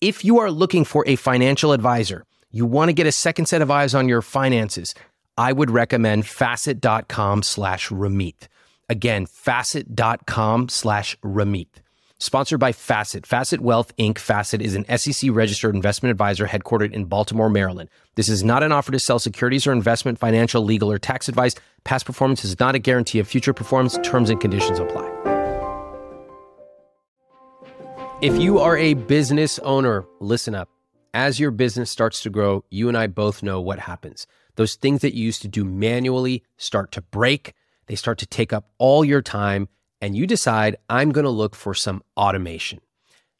If 0.00 0.24
you 0.24 0.38
are 0.38 0.48
looking 0.48 0.84
for 0.84 1.02
a 1.08 1.16
financial 1.16 1.72
advisor, 1.72 2.24
you 2.52 2.64
want 2.64 2.88
to 2.90 2.92
get 2.92 3.08
a 3.08 3.12
second 3.12 3.46
set 3.46 3.62
of 3.62 3.70
eyes 3.70 3.92
on 3.92 4.08
your 4.08 4.22
finances, 4.22 4.94
I 5.36 5.52
would 5.52 5.72
recommend 5.72 6.28
facet.com 6.28 7.42
slash 7.42 7.88
Ramit. 7.88 8.46
Again, 8.88 9.26
facet.com 9.26 10.68
slash 10.68 11.18
Ramit. 11.18 11.66
Sponsored 12.18 12.58
by 12.58 12.72
Facet. 12.72 13.26
Facet 13.26 13.60
Wealth 13.60 13.94
Inc. 13.98 14.18
Facet 14.18 14.62
is 14.62 14.74
an 14.74 14.86
SEC 14.96 15.30
registered 15.32 15.74
investment 15.74 16.10
advisor 16.10 16.46
headquartered 16.46 16.92
in 16.92 17.04
Baltimore, 17.04 17.50
Maryland. 17.50 17.90
This 18.14 18.30
is 18.30 18.42
not 18.42 18.62
an 18.62 18.72
offer 18.72 18.90
to 18.92 18.98
sell 18.98 19.18
securities 19.18 19.66
or 19.66 19.72
investment, 19.72 20.18
financial, 20.18 20.62
legal, 20.62 20.90
or 20.90 20.98
tax 20.98 21.28
advice. 21.28 21.54
Past 21.84 22.06
performance 22.06 22.42
is 22.42 22.58
not 22.58 22.74
a 22.74 22.78
guarantee 22.78 23.18
of 23.18 23.28
future 23.28 23.52
performance. 23.52 23.98
Terms 24.02 24.30
and 24.30 24.40
conditions 24.40 24.78
apply. 24.78 25.12
If 28.22 28.40
you 28.40 28.60
are 28.60 28.78
a 28.78 28.94
business 28.94 29.58
owner, 29.58 30.06
listen 30.18 30.54
up. 30.54 30.70
As 31.12 31.38
your 31.38 31.50
business 31.50 31.90
starts 31.90 32.22
to 32.22 32.30
grow, 32.30 32.64
you 32.70 32.88
and 32.88 32.96
I 32.96 33.08
both 33.08 33.42
know 33.42 33.60
what 33.60 33.78
happens. 33.78 34.26
Those 34.54 34.76
things 34.76 35.02
that 35.02 35.14
you 35.14 35.22
used 35.22 35.42
to 35.42 35.48
do 35.48 35.66
manually 35.66 36.44
start 36.56 36.92
to 36.92 37.02
break 37.02 37.52
they 37.86 37.94
start 37.94 38.18
to 38.18 38.26
take 38.26 38.52
up 38.52 38.68
all 38.78 39.04
your 39.04 39.22
time, 39.22 39.68
and 40.00 40.16
you 40.16 40.26
decide, 40.26 40.76
I'm 40.88 41.12
going 41.12 41.24
to 41.24 41.30
look 41.30 41.54
for 41.54 41.74
some 41.74 42.02
automation. 42.16 42.80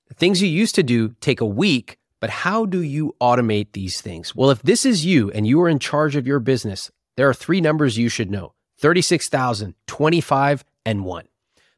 The 0.08 0.14
things 0.14 0.40
you 0.40 0.48
used 0.48 0.74
to 0.76 0.82
do 0.82 1.14
take 1.20 1.40
a 1.40 1.46
week, 1.46 1.98
but 2.20 2.30
how 2.30 2.64
do 2.64 2.80
you 2.82 3.14
automate 3.20 3.72
these 3.72 4.00
things? 4.00 4.34
Well, 4.34 4.50
if 4.50 4.62
this 4.62 4.86
is 4.86 5.04
you 5.04 5.30
and 5.32 5.46
you 5.46 5.60
are 5.62 5.68
in 5.68 5.78
charge 5.78 6.16
of 6.16 6.26
your 6.26 6.38
business, 6.38 6.90
there 7.16 7.28
are 7.28 7.34
three 7.34 7.60
numbers 7.60 7.98
you 7.98 8.08
should 8.08 8.30
know 8.30 8.54
36,000, 8.78 9.74
25, 9.86 10.64
and 10.84 11.04
1. 11.04 11.24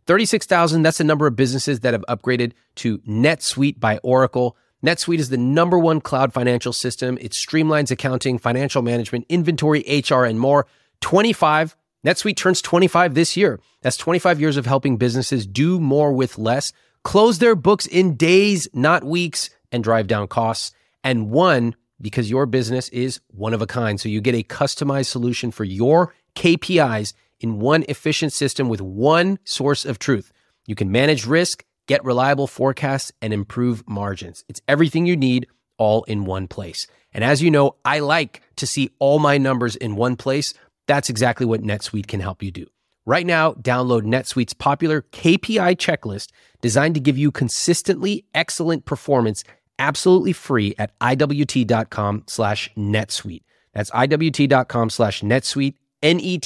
36,000, 0.07 0.83
that's 0.83 0.99
the 0.99 1.05
number 1.05 1.27
of 1.27 1.37
businesses 1.37 1.81
that 1.81 1.93
have 1.93 2.05
upgraded 2.09 2.53
to 2.77 2.99
NetSuite 2.99 3.79
by 3.79 3.99
Oracle. 3.99 4.57
NetSuite 4.85 5.19
is 5.19 5.29
the 5.29 5.37
number 5.37 5.79
one 5.79 6.01
cloud 6.01 6.33
financial 6.33 6.73
system. 6.73 7.19
It 7.21 7.33
streamlines 7.33 7.91
accounting, 7.91 8.39
financial 8.39 8.81
management, 8.81 9.27
inventory, 9.29 9.85
HR, 10.09 10.25
and 10.25 10.41
more. 10.41 10.67
25, 11.01 11.77
NetSuite 12.07 12.37
turns 12.37 12.63
25 12.63 13.15
this 13.15 13.37
year. 13.37 13.61
That's 13.83 13.97
25 13.97 14.41
years 14.41 14.57
of 14.57 14.67
helping 14.67 14.97
businesses 14.97 15.47
do 15.47 15.81
more 15.81 16.13
with 16.13 16.39
less, 16.39 16.73
close 17.03 17.39
their 17.39 17.57
books 17.57 17.87
in 17.87 18.17
days, 18.17 18.69
not 18.73 19.03
weeks, 19.03 19.51
and 19.73 19.83
drive 19.83 20.07
down 20.07 20.29
costs. 20.29 20.73
And 21.03 21.31
one, 21.31 21.75
because 22.01 22.31
your 22.31 22.47
business 22.47 22.89
is 22.91 23.21
one 23.29 23.55
of 23.55 23.63
a 23.63 23.67
kind. 23.67 24.01
So 24.01 24.09
you 24.09 24.21
get 24.21 24.35
a 24.35 24.45
customized 24.45 25.07
solution 25.07 25.51
for 25.51 25.65
your 25.65 26.15
KPIs 26.37 27.15
in 27.41 27.59
one 27.59 27.85
efficient 27.89 28.33
system 28.33 28.69
with 28.69 28.81
one 28.81 29.39
source 29.45 29.85
of 29.85 29.99
truth. 29.99 30.33
You 30.67 30.75
can 30.75 30.93
manage 30.93 31.27
risk, 31.27 31.65
get 31.87 32.05
reliable 32.05 32.47
forecasts, 32.47 33.11
and 33.21 33.33
improve 33.33 33.89
margins. 33.89 34.45
It's 34.49 34.61
everything 34.69 35.07
you 35.07 35.17
need 35.17 35.49
all 35.79 36.05
in 36.05 36.25
one 36.25 36.47
place. 36.47 36.87
And 37.13 37.25
as 37.25 37.43
you 37.43 37.51
know, 37.51 37.77
I 37.85 38.01
like 38.01 38.43
to 38.57 38.67
see 38.67 38.91
all 38.99 39.19
my 39.19 39.39
numbers 39.39 39.77
in 39.77 39.97
one 39.97 40.17
place 40.17 40.55
that's 40.89 41.09
exactly 41.09 41.47
what 41.47 41.63
NetSuite 41.63 42.09
can 42.09 42.19
help 42.19 42.43
you 42.43 42.51
do. 42.51 42.67
Right 43.07 43.25
now, 43.25 43.53
download 43.53 44.03
NetSuite's 44.03 44.55
popular 44.55 45.03
KPI 45.13 45.77
checklist 45.77 46.31
designed 46.61 46.95
to 46.95 47.01
give 47.01 47.17
you 47.17 47.31
consistently 47.31 48.25
excellent 48.35 48.85
performance 48.85 49.45
absolutely 49.79 50.33
free 50.33 50.75
at 50.79 50.99
iwt.com 50.99 52.25
slash 52.27 52.69
netsuite. 52.77 53.45
That's 53.73 53.91
iwt.com 53.93 54.91
slash 54.91 55.23
netsuite, 55.23 55.75
N-E-T-S-U-I-T-E 56.03 56.41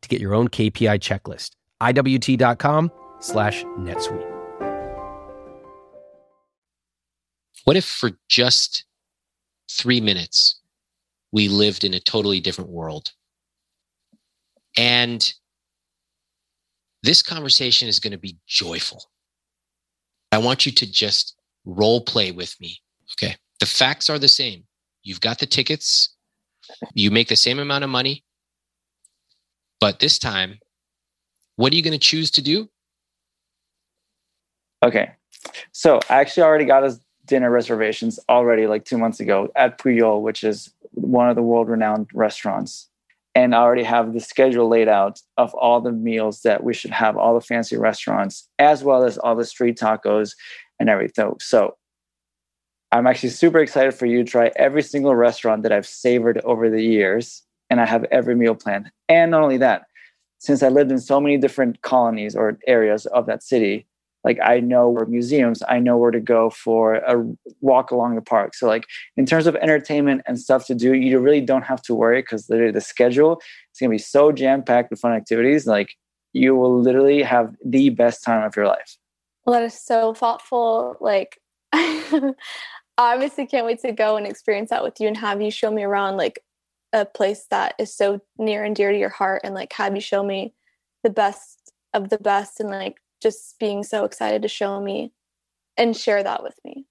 to 0.00 0.08
get 0.08 0.20
your 0.20 0.34
own 0.34 0.48
KPI 0.48 1.00
checklist. 1.00 1.50
iwt.com 1.80 2.92
slash 3.20 3.64
netsuite. 3.64 4.30
What 7.64 7.76
if 7.76 7.84
for 7.84 8.12
just 8.28 8.84
three 9.70 10.00
minutes 10.00 10.60
we 11.34 11.48
lived 11.48 11.82
in 11.82 11.94
a 11.94 12.00
totally 12.00 12.38
different 12.38 12.70
world. 12.70 13.10
And 14.76 15.34
this 17.02 17.22
conversation 17.22 17.88
is 17.88 17.98
going 17.98 18.12
to 18.12 18.18
be 18.18 18.38
joyful. 18.46 19.02
I 20.30 20.38
want 20.38 20.64
you 20.64 20.70
to 20.70 20.90
just 20.90 21.34
role 21.64 22.00
play 22.02 22.30
with 22.30 22.54
me. 22.60 22.78
Okay. 23.14 23.34
The 23.58 23.66
facts 23.66 24.08
are 24.08 24.18
the 24.18 24.28
same. 24.28 24.62
You've 25.02 25.20
got 25.20 25.40
the 25.40 25.46
tickets, 25.46 26.14
you 26.94 27.10
make 27.10 27.26
the 27.26 27.36
same 27.36 27.58
amount 27.58 27.82
of 27.82 27.90
money. 27.90 28.24
But 29.80 29.98
this 29.98 30.20
time, 30.20 30.60
what 31.56 31.72
are 31.72 31.76
you 31.76 31.82
going 31.82 31.98
to 31.98 31.98
choose 31.98 32.30
to 32.32 32.42
do? 32.42 32.68
Okay. 34.84 35.10
So 35.72 35.98
I 36.08 36.20
actually 36.20 36.44
already 36.44 36.64
got 36.64 36.84
us 36.84 37.00
dinner 37.26 37.50
reservations 37.50 38.20
already 38.28 38.66
like 38.66 38.84
two 38.84 38.98
months 38.98 39.20
ago 39.20 39.50
at 39.56 39.78
Pujol, 39.78 40.22
which 40.22 40.44
is 40.44 40.73
one 40.94 41.28
of 41.28 41.36
the 41.36 41.42
world 41.42 41.68
renowned 41.68 42.08
restaurants. 42.14 42.88
And 43.34 43.54
I 43.54 43.58
already 43.58 43.82
have 43.82 44.12
the 44.12 44.20
schedule 44.20 44.68
laid 44.68 44.88
out 44.88 45.20
of 45.36 45.52
all 45.54 45.80
the 45.80 45.90
meals 45.90 46.42
that 46.42 46.62
we 46.62 46.72
should 46.72 46.92
have, 46.92 47.16
all 47.16 47.34
the 47.34 47.40
fancy 47.40 47.76
restaurants, 47.76 48.48
as 48.58 48.84
well 48.84 49.04
as 49.04 49.18
all 49.18 49.34
the 49.34 49.44
street 49.44 49.76
tacos 49.76 50.34
and 50.78 50.88
everything. 50.88 51.32
So 51.40 51.76
I'm 52.92 53.08
actually 53.08 53.30
super 53.30 53.58
excited 53.58 53.92
for 53.92 54.06
you 54.06 54.22
to 54.22 54.30
try 54.30 54.52
every 54.54 54.82
single 54.82 55.16
restaurant 55.16 55.64
that 55.64 55.72
I've 55.72 55.86
savored 55.86 56.38
over 56.44 56.70
the 56.70 56.82
years. 56.82 57.42
And 57.70 57.80
I 57.80 57.86
have 57.86 58.04
every 58.12 58.36
meal 58.36 58.54
planned. 58.54 58.92
And 59.08 59.32
not 59.32 59.42
only 59.42 59.56
that, 59.56 59.86
since 60.38 60.62
I 60.62 60.68
lived 60.68 60.92
in 60.92 61.00
so 61.00 61.18
many 61.18 61.38
different 61.38 61.82
colonies 61.82 62.36
or 62.36 62.58
areas 62.66 63.06
of 63.06 63.26
that 63.26 63.42
city, 63.42 63.86
like 64.24 64.38
I 64.42 64.60
know 64.60 64.88
where 64.88 65.04
museums, 65.04 65.62
I 65.68 65.78
know 65.78 65.96
where 65.98 66.10
to 66.10 66.20
go 66.20 66.50
for 66.50 66.94
a 66.94 67.24
walk 67.60 67.90
along 67.90 68.14
the 68.14 68.22
park. 68.22 68.54
So 68.54 68.66
like 68.66 68.86
in 69.16 69.26
terms 69.26 69.46
of 69.46 69.54
entertainment 69.56 70.22
and 70.26 70.40
stuff 70.40 70.66
to 70.66 70.74
do, 70.74 70.94
you 70.94 71.18
really 71.18 71.42
don't 71.42 71.62
have 71.62 71.82
to 71.82 71.94
worry 71.94 72.22
because 72.22 72.48
literally 72.48 72.72
the 72.72 72.80
schedule 72.80 73.40
is 73.72 73.80
gonna 73.80 73.90
be 73.90 73.98
so 73.98 74.32
jam 74.32 74.62
packed 74.62 74.90
with 74.90 75.00
fun 75.00 75.12
activities. 75.12 75.66
Like 75.66 75.94
you 76.32 76.56
will 76.56 76.80
literally 76.80 77.22
have 77.22 77.54
the 77.64 77.90
best 77.90 78.24
time 78.24 78.42
of 78.42 78.56
your 78.56 78.66
life. 78.66 78.96
Well, 79.44 79.60
that 79.60 79.66
is 79.66 79.78
so 79.78 80.14
thoughtful. 80.14 80.96
Like 81.00 81.38
I 81.72 82.32
obviously 82.96 83.46
can't 83.46 83.66
wait 83.66 83.80
to 83.80 83.92
go 83.92 84.16
and 84.16 84.26
experience 84.26 84.70
that 84.70 84.82
with 84.82 85.00
you 85.00 85.08
and 85.08 85.16
have 85.16 85.42
you 85.42 85.50
show 85.50 85.70
me 85.70 85.82
around 85.82 86.16
like 86.16 86.40
a 86.92 87.04
place 87.04 87.46
that 87.50 87.74
is 87.78 87.92
so 87.92 88.20
near 88.38 88.64
and 88.64 88.76
dear 88.76 88.92
to 88.92 88.98
your 88.98 89.08
heart 89.08 89.40
and 89.44 89.54
like 89.54 89.72
have 89.72 89.94
you 89.94 90.00
show 90.00 90.22
me 90.22 90.54
the 91.02 91.10
best 91.10 91.72
of 91.92 92.08
the 92.08 92.18
best 92.18 92.60
and 92.60 92.70
like 92.70 93.00
just 93.24 93.58
being 93.58 93.82
so 93.82 94.04
excited 94.04 94.42
to 94.42 94.48
show 94.48 94.80
me 94.80 95.12
and 95.76 95.96
share 95.96 96.22
that 96.22 96.42
with 96.42 96.56
me. 96.64 96.84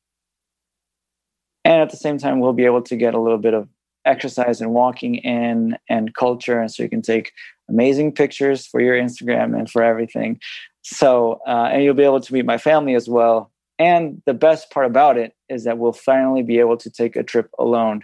And 1.64 1.82
at 1.82 1.92
the 1.92 1.98
same 1.98 2.18
time, 2.18 2.42
we'll 2.42 2.52
be 2.52 2.66
able 2.66 2.82
to 2.82 2.98
get 2.98 3.14
a 3.14 3.20
little 3.20 3.38
bit 3.38 3.54
of 3.54 3.70
exercise 4.06 4.60
and 4.60 4.74
walking 4.74 5.16
in 5.16 5.78
and 5.88 6.14
culture. 6.14 6.60
And 6.60 6.70
so 6.70 6.84
you 6.84 6.90
can 6.90 7.02
take 7.02 7.32
amazing 7.70 8.12
pictures 8.12 8.68
for 8.68 8.82
your 8.82 8.96
Instagram 8.96 9.58
and 9.58 9.70
for 9.70 9.82
everything. 9.82 10.40
So, 10.82 11.40
uh, 11.48 11.70
and 11.72 11.84
you'll 11.84 11.94
be 11.94 12.04
able 12.04 12.20
to 12.20 12.34
meet 12.34 12.46
my 12.46 12.58
family 12.58 12.96
as 12.96 13.08
well. 13.08 13.52
And 13.80 14.22
the 14.26 14.34
best 14.34 14.72
part 14.72 14.86
about 14.88 15.18
it 15.18 15.34
is 15.48 15.64
that 15.64 15.78
we'll 15.78 15.94
finally 15.94 16.44
be 16.44 16.60
able 16.60 16.78
to 16.78 16.90
take 16.90 17.16
a 17.16 17.24
trip 17.24 17.50
alone. 17.58 18.04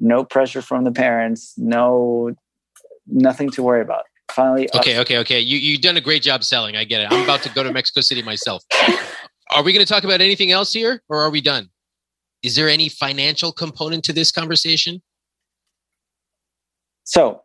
No 0.00 0.24
pressure 0.24 0.62
from 0.62 0.84
the 0.84 0.92
parents, 0.92 1.54
no, 1.56 2.34
nothing 3.06 3.50
to 3.52 3.62
worry 3.62 3.80
about. 3.80 4.04
Finally. 4.32 4.68
Uh, 4.70 4.80
okay, 4.80 4.94
us- 4.94 5.00
okay, 5.00 5.18
okay. 5.18 5.40
You 5.40 5.58
you've 5.58 5.80
done 5.80 5.96
a 5.96 6.00
great 6.00 6.22
job 6.22 6.44
selling. 6.44 6.76
I 6.76 6.84
get 6.84 7.00
it. 7.00 7.08
I'm 7.10 7.24
about 7.24 7.42
to 7.42 7.50
go 7.50 7.62
to 7.62 7.72
Mexico 7.72 8.00
City 8.00 8.22
myself. 8.22 8.62
Are 9.50 9.62
we 9.62 9.72
going 9.72 9.84
to 9.84 9.90
talk 9.90 10.04
about 10.04 10.20
anything 10.20 10.52
else 10.52 10.74
here, 10.74 11.02
or 11.08 11.20
are 11.20 11.30
we 11.30 11.40
done? 11.40 11.70
Is 12.42 12.54
there 12.54 12.68
any 12.68 12.90
financial 12.90 13.50
component 13.50 14.04
to 14.04 14.12
this 14.12 14.30
conversation? 14.30 15.00
So, 17.04 17.42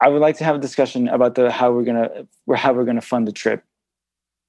I 0.00 0.08
would 0.08 0.20
like 0.20 0.36
to 0.38 0.44
have 0.44 0.56
a 0.56 0.58
discussion 0.58 1.08
about 1.08 1.34
the 1.34 1.50
how 1.50 1.72
we're 1.72 1.84
gonna 1.84 2.26
how 2.56 2.72
we're 2.72 2.84
gonna 2.84 3.00
fund 3.00 3.26
the 3.26 3.32
trip. 3.32 3.62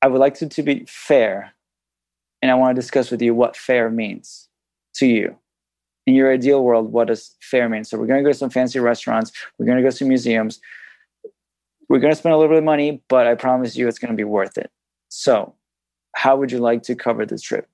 I 0.02 0.08
would 0.08 0.20
like 0.20 0.36
to, 0.36 0.50
to 0.50 0.64
be 0.64 0.86
fair, 0.88 1.54
and 2.42 2.52
I 2.52 2.56
want 2.56 2.76
to 2.76 2.82
discuss 2.82 3.12
with 3.12 3.22
you 3.22 3.36
what 3.36 3.56
fair 3.56 3.90
means 3.90 4.48
to 4.96 5.08
you. 5.08 5.38
In 6.08 6.16
your 6.16 6.32
ideal 6.32 6.64
world, 6.64 6.92
what 6.92 7.08
does 7.08 7.36
fair 7.42 7.70
mean? 7.70 7.84
So 7.84 7.98
we're 7.98 8.08
gonna 8.08 8.24
go 8.24 8.32
to 8.32 8.38
some 8.38 8.50
fancy 8.50 8.80
restaurants. 8.80 9.32
We're 9.58 9.68
gonna 9.68 9.84
go 9.84 9.92
to 9.92 10.06
museums. 10.06 10.60
We're 11.90 12.00
gonna 12.00 12.16
spend 12.16 12.34
a 12.34 12.38
little 12.38 12.52
bit 12.52 12.60
of 12.60 12.64
money, 12.64 13.02
but 13.10 13.28
I 13.28 13.36
promise 13.36 13.76
you, 13.76 13.88
it's 13.88 14.00
gonna 14.00 14.14
be 14.14 14.24
worth 14.24 14.58
it. 14.58 14.72
So, 15.10 15.56
how 16.16 16.38
would 16.38 16.52
you 16.52 16.60
like 16.60 16.84
to 16.84 16.96
cover 16.96 17.26
this 17.26 17.42
trip? 17.42 17.68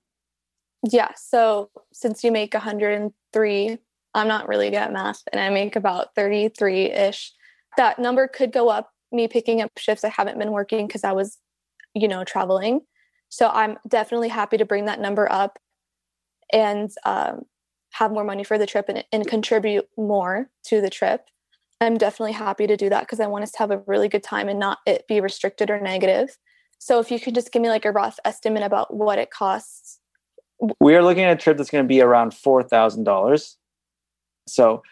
Yeah. 0.91 1.11
So 1.15 1.69
since 1.93 2.23
you 2.23 2.31
make 2.31 2.53
103, 2.53 3.77
I'm 4.13 4.27
not 4.27 4.47
really 4.47 4.69
good 4.69 4.77
at 4.77 4.93
math 4.93 5.23
and 5.31 5.41
I 5.41 5.49
make 5.49 5.75
about 5.75 6.13
33 6.15 6.91
ish. 6.91 7.33
That 7.77 7.99
number 7.99 8.27
could 8.27 8.51
go 8.51 8.69
up. 8.69 8.91
Me 9.11 9.27
picking 9.27 9.61
up 9.61 9.71
shifts, 9.77 10.03
I 10.03 10.09
haven't 10.09 10.37
been 10.39 10.51
working 10.51 10.87
because 10.87 11.03
I 11.03 11.11
was, 11.11 11.37
you 11.93 12.07
know, 12.07 12.23
traveling. 12.23 12.81
So 13.29 13.49
I'm 13.49 13.77
definitely 13.87 14.29
happy 14.29 14.57
to 14.57 14.65
bring 14.65 14.85
that 14.85 14.99
number 14.99 15.31
up 15.31 15.59
and 16.51 16.91
um, 17.05 17.45
have 17.91 18.11
more 18.11 18.23
money 18.23 18.43
for 18.43 18.57
the 18.57 18.65
trip 18.65 18.89
and, 18.89 19.03
and 19.11 19.27
contribute 19.27 19.87
more 19.97 20.49
to 20.65 20.81
the 20.81 20.89
trip. 20.89 21.27
I'm 21.81 21.97
definitely 21.97 22.33
happy 22.33 22.67
to 22.67 22.77
do 22.77 22.89
that 22.89 23.01
because 23.01 23.19
I 23.19 23.27
want 23.27 23.43
us 23.43 23.51
to 23.51 23.59
have 23.59 23.71
a 23.71 23.83
really 23.85 24.07
good 24.07 24.23
time 24.23 24.47
and 24.47 24.59
not 24.59 24.79
it 24.85 25.07
be 25.07 25.19
restricted 25.19 25.69
or 25.69 25.79
negative. 25.79 26.37
So 26.79 26.99
if 26.99 27.11
you 27.11 27.19
could 27.19 27.35
just 27.35 27.51
give 27.51 27.61
me 27.61 27.69
like 27.69 27.85
a 27.85 27.91
rough 27.91 28.17
estimate 28.25 28.63
about 28.63 28.93
what 28.93 29.19
it 29.19 29.31
costs 29.31 29.99
we 30.79 30.95
are 30.95 31.03
looking 31.03 31.23
at 31.23 31.33
a 31.33 31.41
trip 31.41 31.57
that's 31.57 31.69
going 31.69 31.83
to 31.83 31.87
be 31.87 32.01
around 32.01 32.33
four 32.33 32.63
thousand 32.63 33.03
dollars. 33.03 33.57
So 34.47 34.83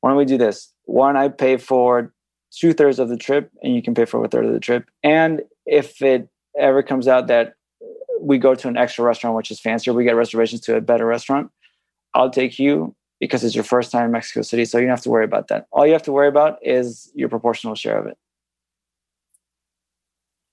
why 0.00 0.10
don't 0.10 0.18
we 0.18 0.24
do 0.24 0.38
this? 0.38 0.72
One, 0.84 1.16
I 1.16 1.28
pay 1.28 1.56
for 1.56 2.12
two 2.50 2.72
thirds 2.72 2.98
of 2.98 3.08
the 3.08 3.16
trip, 3.16 3.50
and 3.62 3.74
you 3.74 3.82
can 3.82 3.94
pay 3.94 4.04
for 4.04 4.24
a 4.24 4.28
third 4.28 4.44
of 4.44 4.52
the 4.52 4.60
trip. 4.60 4.88
And 5.02 5.42
if 5.66 6.02
it 6.02 6.28
ever 6.58 6.82
comes 6.82 7.08
out 7.08 7.26
that 7.28 7.54
we 8.20 8.38
go 8.38 8.54
to 8.54 8.68
an 8.68 8.76
extra 8.76 9.04
restaurant, 9.04 9.36
which 9.36 9.50
is 9.50 9.60
fancier, 9.60 9.92
we 9.92 10.04
get 10.04 10.16
reservations 10.16 10.60
to 10.62 10.76
a 10.76 10.80
better 10.80 11.06
restaurant. 11.06 11.50
I'll 12.14 12.30
take 12.30 12.58
you 12.58 12.94
because 13.20 13.44
it's 13.44 13.54
your 13.54 13.64
first 13.64 13.92
time 13.92 14.06
in 14.06 14.12
Mexico 14.12 14.42
City, 14.42 14.64
so 14.64 14.78
you 14.78 14.84
don't 14.84 14.90
have 14.90 15.02
to 15.02 15.10
worry 15.10 15.24
about 15.24 15.48
that. 15.48 15.66
All 15.70 15.86
you 15.86 15.92
have 15.92 16.02
to 16.04 16.12
worry 16.12 16.28
about 16.28 16.58
is 16.62 17.12
your 17.14 17.28
proportional 17.28 17.74
share 17.74 17.98
of 17.98 18.06
it. 18.06 18.16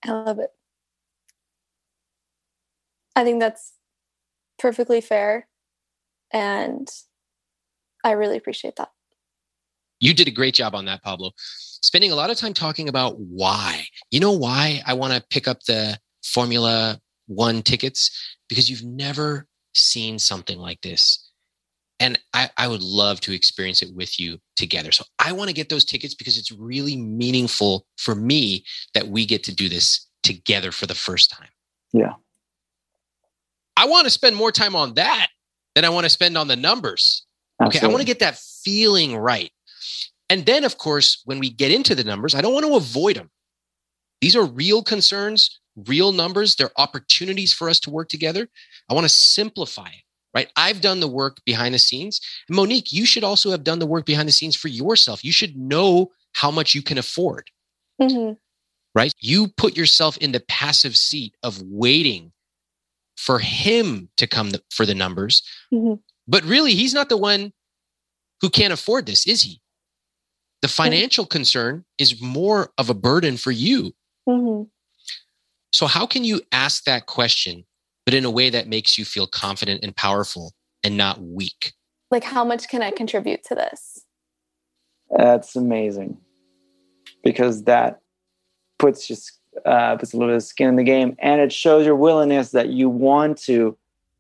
I 0.06 0.12
love 0.12 0.40
it. 0.40 0.52
I 3.16 3.24
think 3.24 3.40
that's 3.40 3.74
perfectly 4.60 5.02
fair. 5.02 5.48
And 6.32 6.88
I 8.04 8.12
really 8.12 8.38
appreciate 8.38 8.76
that. 8.76 8.92
You 10.00 10.14
did 10.14 10.28
a 10.28 10.32
great 10.32 10.54
job 10.54 10.76
on 10.76 10.86
that, 10.86 11.02
Pablo. 11.02 11.32
Spending 11.38 12.12
a 12.12 12.16
lot 12.16 12.30
of 12.30 12.38
time 12.38 12.54
talking 12.54 12.90
about 12.90 13.18
why. 13.18 13.86
You 14.12 14.20
know 14.20 14.34
why 14.34 14.84
I 14.86 14.94
want 14.94 15.14
to 15.14 15.24
pick 15.30 15.48
up 15.48 15.64
the 15.64 15.98
Formula 16.24 17.00
One 17.26 17.64
tickets? 17.64 18.38
Because 18.50 18.70
you've 18.70 18.84
never 18.84 19.48
seen 19.74 20.20
something 20.20 20.60
like 20.60 20.82
this. 20.82 21.27
And 22.00 22.20
I, 22.34 22.50
I 22.58 22.68
would 22.68 22.84
love 22.84 23.22
to 23.22 23.34
experience 23.34 23.82
it 23.82 23.94
with 23.96 24.20
you 24.20 24.38
together. 24.56 24.92
So 24.92 25.04
I 25.18 25.32
want 25.32 25.50
to 25.50 25.54
get 25.54 25.70
those 25.70 25.84
tickets 25.84 26.14
because 26.14 26.38
it's 26.38 26.52
really 26.52 26.96
meaningful 26.96 27.88
for 27.98 28.14
me 28.14 28.64
that 28.94 29.08
we 29.08 29.26
get 29.26 29.44
to 29.46 29.56
do 29.56 29.68
this 29.68 30.08
together 30.22 30.72
for 30.72 30.86
the 30.86 30.94
first 30.96 31.32
time. 31.32 31.50
Yeah. 31.94 32.14
I 33.76 33.86
want 33.86 34.06
to 34.06 34.12
spend 34.12 34.36
more 34.36 34.52
time 34.52 34.76
on 34.76 34.94
that 34.96 35.28
than 35.76 35.86
I 35.86 35.90
want 35.90 36.06
to 36.06 36.10
spend 36.10 36.38
on 36.38 36.48
the 36.48 36.56
numbers. 36.56 37.26
Okay. 37.64 37.80
I 37.80 37.88
want 37.88 38.00
to 38.00 38.06
get 38.06 38.20
that 38.20 38.38
feeling 38.38 39.18
right. 39.18 39.52
And 40.30 40.46
then, 40.46 40.64
of 40.64 40.78
course, 40.78 41.22
when 41.26 41.40
we 41.40 41.50
get 41.50 41.72
into 41.72 41.96
the 41.96 42.04
numbers, 42.04 42.36
I 42.36 42.42
don't 42.42 42.54
want 42.54 42.66
to 42.66 42.76
avoid 42.76 43.16
them. 43.16 43.30
These 44.22 44.36
are 44.36 44.46
real 44.46 44.84
concerns, 44.84 45.60
real 45.88 46.12
numbers. 46.12 46.56
They're 46.56 46.72
opportunities 46.78 47.54
for 47.54 47.70
us 47.70 47.80
to 47.82 47.90
work 47.90 48.10
together. 48.10 48.48
I 48.90 48.94
want 48.94 49.06
to 49.06 49.10
simplify 49.10 49.88
it, 49.88 50.04
right? 50.38 50.52
I've 50.56 50.82
done 50.82 51.00
the 51.00 51.08
work 51.08 51.40
behind 51.46 51.74
the 51.74 51.80
scenes. 51.80 52.22
And 52.48 52.56
Monique, 52.56 52.92
you 52.92 53.06
should 53.06 53.24
also 53.24 53.50
have 53.52 53.64
done 53.64 53.80
the 53.80 53.88
work 53.88 54.06
behind 54.06 54.28
the 54.28 54.32
scenes 54.34 54.56
for 54.56 54.68
yourself. 54.68 55.24
You 55.26 55.32
should 55.32 55.58
know 55.58 56.12
how 56.34 56.52
much 56.52 56.76
you 56.76 56.82
can 56.84 56.98
afford, 56.98 57.50
Mm-hmm. 58.02 58.34
right? 58.94 59.12
You 59.20 59.48
put 59.48 59.76
yourself 59.76 60.18
in 60.18 60.32
the 60.32 60.40
passive 60.48 60.96
seat 60.96 61.34
of 61.42 61.60
waiting 61.64 62.32
for 63.16 63.40
him 63.40 64.10
to 64.18 64.28
come 64.28 64.50
th- 64.52 64.62
for 64.70 64.86
the 64.86 64.94
numbers. 64.94 65.42
Mhm. 65.74 66.00
But 66.28 66.44
really, 66.44 66.74
he's 66.76 66.94
not 66.94 67.10
the 67.10 67.18
one 67.18 67.52
who 68.42 68.50
can't 68.52 68.72
afford 68.74 69.08
this, 69.08 69.26
is 69.26 69.42
he? 69.42 69.60
The 70.62 70.68
financial 70.68 71.26
concern 71.26 71.86
is 71.98 72.22
more 72.22 72.72
of 72.78 72.90
a 72.92 72.94
burden 72.94 73.38
for 73.38 73.52
you. 73.52 73.96
Mm-hmm. 74.30 74.64
So, 75.74 75.88
how 75.88 76.06
can 76.06 76.24
you 76.24 76.42
ask 76.52 76.84
that 76.84 77.08
question, 77.08 77.66
but 78.08 78.14
in 78.14 78.24
a 78.24 78.32
way 78.32 78.50
that 78.50 78.70
makes 78.70 78.98
you 78.98 79.04
feel 79.04 79.28
confident 79.28 79.84
and 79.84 79.94
powerful 79.94 80.54
and 80.82 80.96
not 80.96 81.22
weak? 81.22 81.74
Like, 82.10 82.24
how 82.24 82.46
much 82.46 82.70
can 82.70 82.82
I 82.82 82.90
contribute 82.90 83.44
to 83.44 83.54
this? 83.54 84.06
That's 85.10 85.58
amazing 85.58 86.18
because 87.22 87.66
that 87.66 88.00
puts 88.80 89.06
just 89.06 89.42
uh, 89.66 89.98
puts 89.98 90.14
a 90.14 90.16
little 90.16 90.32
bit 90.32 90.38
of 90.38 90.44
skin 90.44 90.70
in 90.70 90.76
the 90.78 90.86
game, 90.86 91.18
and 91.20 91.42
it 91.42 91.52
shows 91.52 91.86
your 91.86 91.98
willingness 91.98 92.52
that 92.52 92.70
you 92.70 92.88
want 92.88 93.40
to 93.40 93.78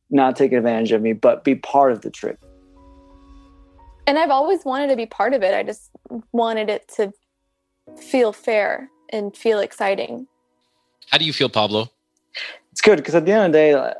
not 0.09 0.35
take 0.35 0.51
advantage 0.51 0.91
of 0.91 1.01
me, 1.01 1.13
but 1.13 1.45
be 1.45 1.55
part 1.55 1.93
of 1.93 2.01
the 2.01 2.09
trip. 2.09 2.43
And 4.05 4.19
I've 4.19 4.31
always 4.31 4.65
wanted 4.65 4.87
to 4.87 4.97
be 4.97 5.05
part 5.05 5.33
of 5.33 5.43
it. 5.43 5.53
I 5.53 5.63
just 5.63 5.91
wanted 6.33 6.69
it 6.69 6.91
to 6.97 7.13
feel 7.97 8.33
fair 8.33 8.89
and 9.13 9.33
feel 9.33 9.59
exciting. 9.59 10.27
How 11.09 11.17
do 11.17 11.23
you 11.23 11.31
feel, 11.31 11.47
Pablo? 11.47 11.89
It's 12.77 12.81
good 12.83 12.97
because 12.97 13.15
at 13.15 13.25
the 13.25 13.31
end 13.31 13.47
of 13.47 13.51
the 13.53 13.57
day, 13.57 13.93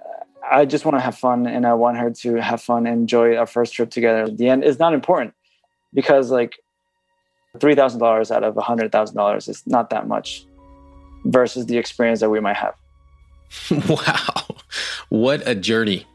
I 0.48 0.64
just 0.66 0.86
want 0.86 0.98
to 0.98 1.02
have 1.02 1.18
fun, 1.18 1.48
and 1.48 1.66
I 1.66 1.74
want 1.74 1.98
her 1.98 2.12
to 2.12 2.36
have 2.36 2.62
fun 2.62 2.86
and 2.86 3.02
enjoy 3.02 3.36
our 3.36 3.48
first 3.48 3.74
trip 3.74 3.90
together. 3.90 4.26
At 4.26 4.38
the 4.38 4.50
end, 4.50 4.64
it's 4.64 4.78
not 4.78 4.94
important 4.94 5.34
because 5.96 6.30
like 6.30 6.60
three 7.60 7.74
thousand 7.74 8.00
dollars 8.02 8.30
out 8.30 8.44
of 8.44 8.56
a 8.56 8.62
hundred 8.62 8.92
thousand 8.92 9.16
dollars 9.16 9.48
is 9.48 9.66
not 9.66 9.90
that 9.90 10.08
much 10.08 10.46
versus 11.26 11.66
the 11.66 11.76
experience 11.80 12.20
that 12.20 12.30
we 12.30 12.40
might 12.40 12.56
have. 12.56 12.76
wow. 13.90 14.46
What 15.10 15.42
a 15.48 15.56
journey. 15.56 16.06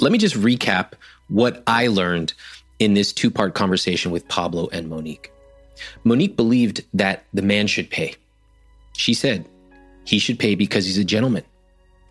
Let 0.00 0.10
me 0.10 0.18
just 0.18 0.34
recap 0.34 0.94
what 1.28 1.62
I 1.68 1.86
learned 1.86 2.34
in 2.80 2.94
this 2.94 3.12
two 3.12 3.30
part 3.30 3.54
conversation 3.54 4.10
with 4.10 4.26
Pablo 4.26 4.68
and 4.72 4.88
Monique. 4.88 5.30
Monique 6.02 6.34
believed 6.34 6.82
that 6.94 7.22
the 7.32 7.42
man 7.42 7.68
should 7.68 7.90
pay. 7.90 8.16
She 8.96 9.14
said 9.14 9.46
he 10.04 10.18
should 10.18 10.38
pay 10.38 10.54
because 10.54 10.84
he's 10.84 10.98
a 10.98 11.04
gentleman. 11.04 11.44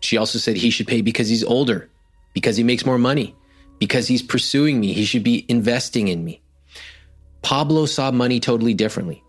She 0.00 0.16
also 0.16 0.38
said 0.38 0.56
he 0.56 0.70
should 0.70 0.86
pay 0.86 1.00
because 1.00 1.28
he's 1.28 1.44
older, 1.44 1.88
because 2.34 2.56
he 2.56 2.62
makes 2.62 2.84
more 2.84 2.98
money, 2.98 3.34
because 3.78 4.06
he's 4.06 4.22
pursuing 4.22 4.80
me. 4.80 4.92
He 4.92 5.04
should 5.04 5.24
be 5.24 5.46
investing 5.48 6.08
in 6.08 6.24
me. 6.24 6.42
Pablo 7.42 7.86
saw 7.86 8.10
money 8.10 8.40
totally 8.40 8.74
differently. 8.74 9.22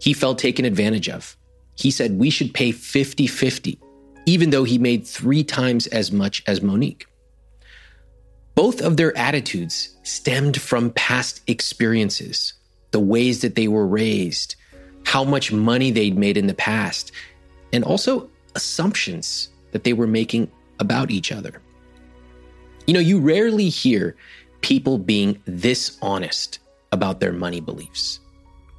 He 0.00 0.12
felt 0.12 0.38
taken 0.38 0.64
advantage 0.64 1.08
of. 1.08 1.36
He 1.74 1.90
said 1.90 2.18
we 2.18 2.30
should 2.30 2.52
pay 2.54 2.72
50 2.72 3.26
50, 3.26 3.78
even 4.26 4.50
though 4.50 4.64
he 4.64 4.78
made 4.78 5.06
three 5.06 5.44
times 5.44 5.86
as 5.88 6.12
much 6.12 6.42
as 6.46 6.62
Monique. 6.62 7.06
Both 8.54 8.82
of 8.82 8.96
their 8.96 9.16
attitudes 9.16 9.96
stemmed 10.02 10.60
from 10.60 10.90
past 10.90 11.40
experiences, 11.46 12.52
the 12.90 13.00
ways 13.00 13.40
that 13.40 13.54
they 13.54 13.68
were 13.68 13.86
raised, 13.86 14.56
how 15.04 15.24
much 15.24 15.52
money 15.52 15.90
they'd 15.90 16.18
made 16.18 16.36
in 16.36 16.46
the 16.46 16.54
past, 16.54 17.12
and 17.72 17.84
also 17.84 18.28
assumptions 18.54 19.48
that 19.72 19.84
they 19.84 19.92
were 19.92 20.06
making 20.06 20.50
about 20.78 21.10
each 21.10 21.32
other. 21.32 21.60
You 22.86 22.94
know, 22.94 23.00
you 23.00 23.18
rarely 23.20 23.68
hear 23.68 24.16
people 24.60 24.98
being 24.98 25.40
this 25.44 25.98
honest 26.02 26.58
about 26.90 27.20
their 27.20 27.32
money 27.32 27.60
beliefs. 27.60 28.20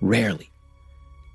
Rarely. 0.01 0.49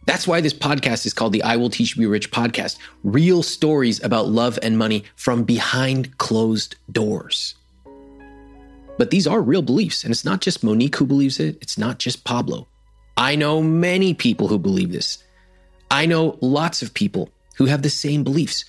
That's 0.06 0.26
why 0.26 0.40
this 0.40 0.54
podcast 0.54 1.04
is 1.04 1.12
called 1.12 1.32
the 1.32 1.42
I 1.42 1.56
Will 1.56 1.68
Teach 1.68 1.96
You 1.96 2.08
Rich 2.08 2.30
podcast. 2.30 2.78
Real 3.04 3.42
stories 3.42 4.02
about 4.02 4.28
love 4.28 4.58
and 4.62 4.78
money 4.78 5.04
from 5.16 5.44
behind 5.44 6.16
closed 6.18 6.76
doors. 6.90 7.54
But 8.96 9.10
these 9.10 9.26
are 9.26 9.42
real 9.42 9.62
beliefs. 9.62 10.04
And 10.04 10.10
it's 10.10 10.24
not 10.24 10.40
just 10.40 10.64
Monique 10.64 10.96
who 10.96 11.06
believes 11.06 11.38
it, 11.40 11.58
it's 11.60 11.76
not 11.78 11.98
just 11.98 12.24
Pablo. 12.24 12.68
I 13.16 13.36
know 13.36 13.62
many 13.62 14.14
people 14.14 14.48
who 14.48 14.58
believe 14.58 14.92
this. 14.92 15.22
I 15.90 16.06
know 16.06 16.38
lots 16.40 16.82
of 16.82 16.94
people 16.94 17.30
who 17.58 17.66
have 17.66 17.82
the 17.82 17.90
same 17.90 18.24
beliefs. 18.24 18.64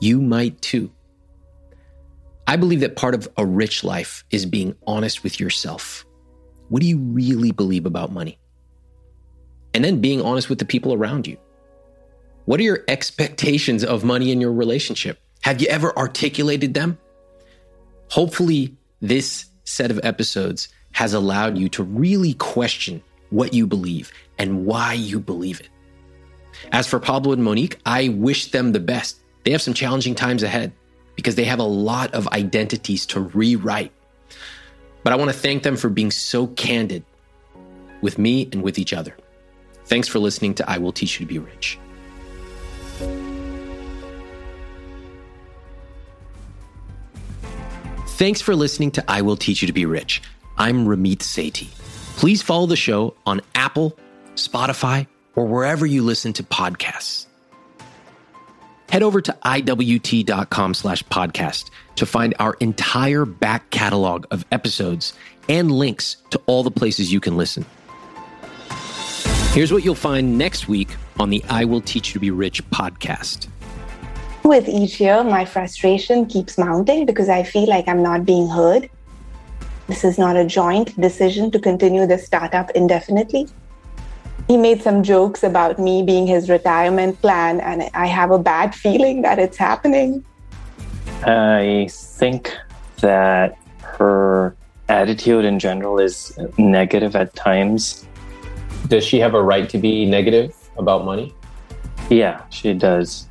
You 0.00 0.20
might 0.20 0.60
too. 0.60 0.92
I 2.46 2.56
believe 2.56 2.80
that 2.80 2.96
part 2.96 3.14
of 3.14 3.28
a 3.36 3.46
rich 3.46 3.82
life 3.82 4.24
is 4.30 4.44
being 4.44 4.74
honest 4.86 5.22
with 5.22 5.40
yourself. 5.40 6.04
What 6.68 6.82
do 6.82 6.88
you 6.88 6.98
really 6.98 7.52
believe 7.52 7.86
about 7.86 8.12
money? 8.12 8.38
and 9.74 9.84
then 9.84 10.00
being 10.00 10.20
honest 10.22 10.48
with 10.48 10.58
the 10.58 10.64
people 10.64 10.92
around 10.92 11.26
you. 11.26 11.36
What 12.46 12.60
are 12.60 12.64
your 12.64 12.84
expectations 12.88 13.84
of 13.84 14.04
money 14.04 14.32
in 14.32 14.40
your 14.40 14.52
relationship? 14.52 15.20
Have 15.42 15.60
you 15.60 15.68
ever 15.68 15.96
articulated 15.96 16.74
them? 16.74 16.98
Hopefully, 18.10 18.74
this 19.00 19.46
set 19.64 19.90
of 19.90 20.00
episodes 20.02 20.68
has 20.92 21.12
allowed 21.14 21.58
you 21.58 21.68
to 21.68 21.82
really 21.82 22.34
question 22.34 23.02
what 23.30 23.52
you 23.52 23.66
believe 23.66 24.10
and 24.38 24.64
why 24.64 24.94
you 24.94 25.20
believe 25.20 25.60
it. 25.60 25.68
As 26.72 26.86
for 26.86 26.98
Pablo 26.98 27.32
and 27.32 27.42
Monique, 27.42 27.78
I 27.86 28.08
wish 28.08 28.50
them 28.50 28.72
the 28.72 28.80
best. 28.80 29.20
They 29.44 29.52
have 29.52 29.62
some 29.62 29.74
challenging 29.74 30.14
times 30.14 30.42
ahead 30.42 30.72
because 31.16 31.34
they 31.34 31.44
have 31.44 31.58
a 31.58 31.64
lot 31.64 32.14
of 32.14 32.28
identities 32.28 33.06
to 33.06 33.20
rewrite. 33.20 33.92
But 35.02 35.12
I 35.12 35.16
want 35.16 35.30
to 35.30 35.36
thank 35.36 35.62
them 35.62 35.76
for 35.76 35.88
being 35.88 36.10
so 36.10 36.48
candid 36.48 37.04
with 38.00 38.18
me 38.18 38.48
and 38.52 38.62
with 38.62 38.78
each 38.78 38.92
other. 38.92 39.16
Thanks 39.86 40.06
for 40.06 40.18
listening 40.18 40.54
to 40.54 40.70
I 40.70 40.78
Will 40.78 40.92
Teach 40.92 41.18
You 41.18 41.26
to 41.26 41.32
Be 41.32 41.38
Rich. 41.38 41.78
Thanks 48.18 48.40
for 48.40 48.54
listening 48.54 48.90
to 48.92 49.04
I 49.08 49.22
Will 49.22 49.36
Teach 49.36 49.62
You 49.62 49.66
to 49.66 49.72
Be 49.72 49.86
Rich. 49.86 50.22
I'm 50.56 50.86
Ramit 50.86 51.18
Sethi. 51.18 51.68
Please 52.16 52.42
follow 52.42 52.66
the 52.66 52.76
show 52.76 53.14
on 53.24 53.40
Apple, 53.54 53.96
Spotify, 54.34 55.06
or 55.38 55.46
wherever 55.46 55.86
you 55.86 56.02
listen 56.02 56.32
to 56.32 56.42
podcasts. 56.42 57.26
Head 58.90 59.04
over 59.04 59.20
to 59.20 59.36
iwt.com 59.44 60.74
slash 60.74 61.04
podcast 61.04 61.70
to 61.94 62.06
find 62.06 62.34
our 62.40 62.54
entire 62.54 63.24
back 63.24 63.70
catalog 63.70 64.26
of 64.32 64.44
episodes 64.50 65.12
and 65.48 65.70
links 65.70 66.16
to 66.30 66.40
all 66.46 66.64
the 66.64 66.72
places 66.72 67.12
you 67.12 67.20
can 67.20 67.36
listen. 67.36 67.64
Here's 69.52 69.72
what 69.72 69.84
you'll 69.84 69.94
find 69.94 70.36
next 70.36 70.66
week 70.66 70.88
on 71.20 71.30
the 71.30 71.44
I 71.48 71.64
Will 71.64 71.82
Teach 71.82 72.08
You 72.08 72.14
to 72.14 72.20
Be 72.20 72.30
Rich 72.32 72.68
podcast. 72.70 73.46
With 74.42 74.68
each 74.68 75.00
year, 75.00 75.22
my 75.22 75.44
frustration 75.44 76.26
keeps 76.26 76.58
mounting 76.58 77.06
because 77.06 77.28
I 77.28 77.44
feel 77.44 77.68
like 77.68 77.86
I'm 77.86 78.02
not 78.02 78.24
being 78.24 78.48
heard. 78.48 78.90
This 79.86 80.02
is 80.02 80.18
not 80.18 80.36
a 80.36 80.44
joint 80.44 81.00
decision 81.00 81.52
to 81.52 81.60
continue 81.60 82.06
the 82.06 82.18
startup 82.18 82.72
indefinitely. 82.72 83.46
He 84.48 84.56
made 84.56 84.82
some 84.82 85.02
jokes 85.02 85.42
about 85.42 85.78
me 85.78 86.02
being 86.02 86.26
his 86.26 86.48
retirement 86.48 87.20
plan, 87.20 87.60
and 87.60 87.90
I 87.94 88.06
have 88.06 88.30
a 88.30 88.38
bad 88.38 88.74
feeling 88.74 89.22
that 89.22 89.38
it's 89.38 89.56
happening. 89.58 90.24
I 91.22 91.88
think 91.90 92.56
that 93.00 93.58
her 93.82 94.56
attitude 94.88 95.44
in 95.44 95.58
general 95.58 96.00
is 96.00 96.36
negative 96.56 97.14
at 97.14 97.34
times 97.34 98.06
does 98.88 99.04
she 99.04 99.18
have 99.18 99.34
a 99.34 99.42
right 99.42 99.68
to 99.68 99.78
be 99.78 100.06
negative 100.06 100.54
about 100.78 101.04
money? 101.04 101.34
Yeah, 102.08 102.42
she 102.48 102.72
does. 102.72 103.28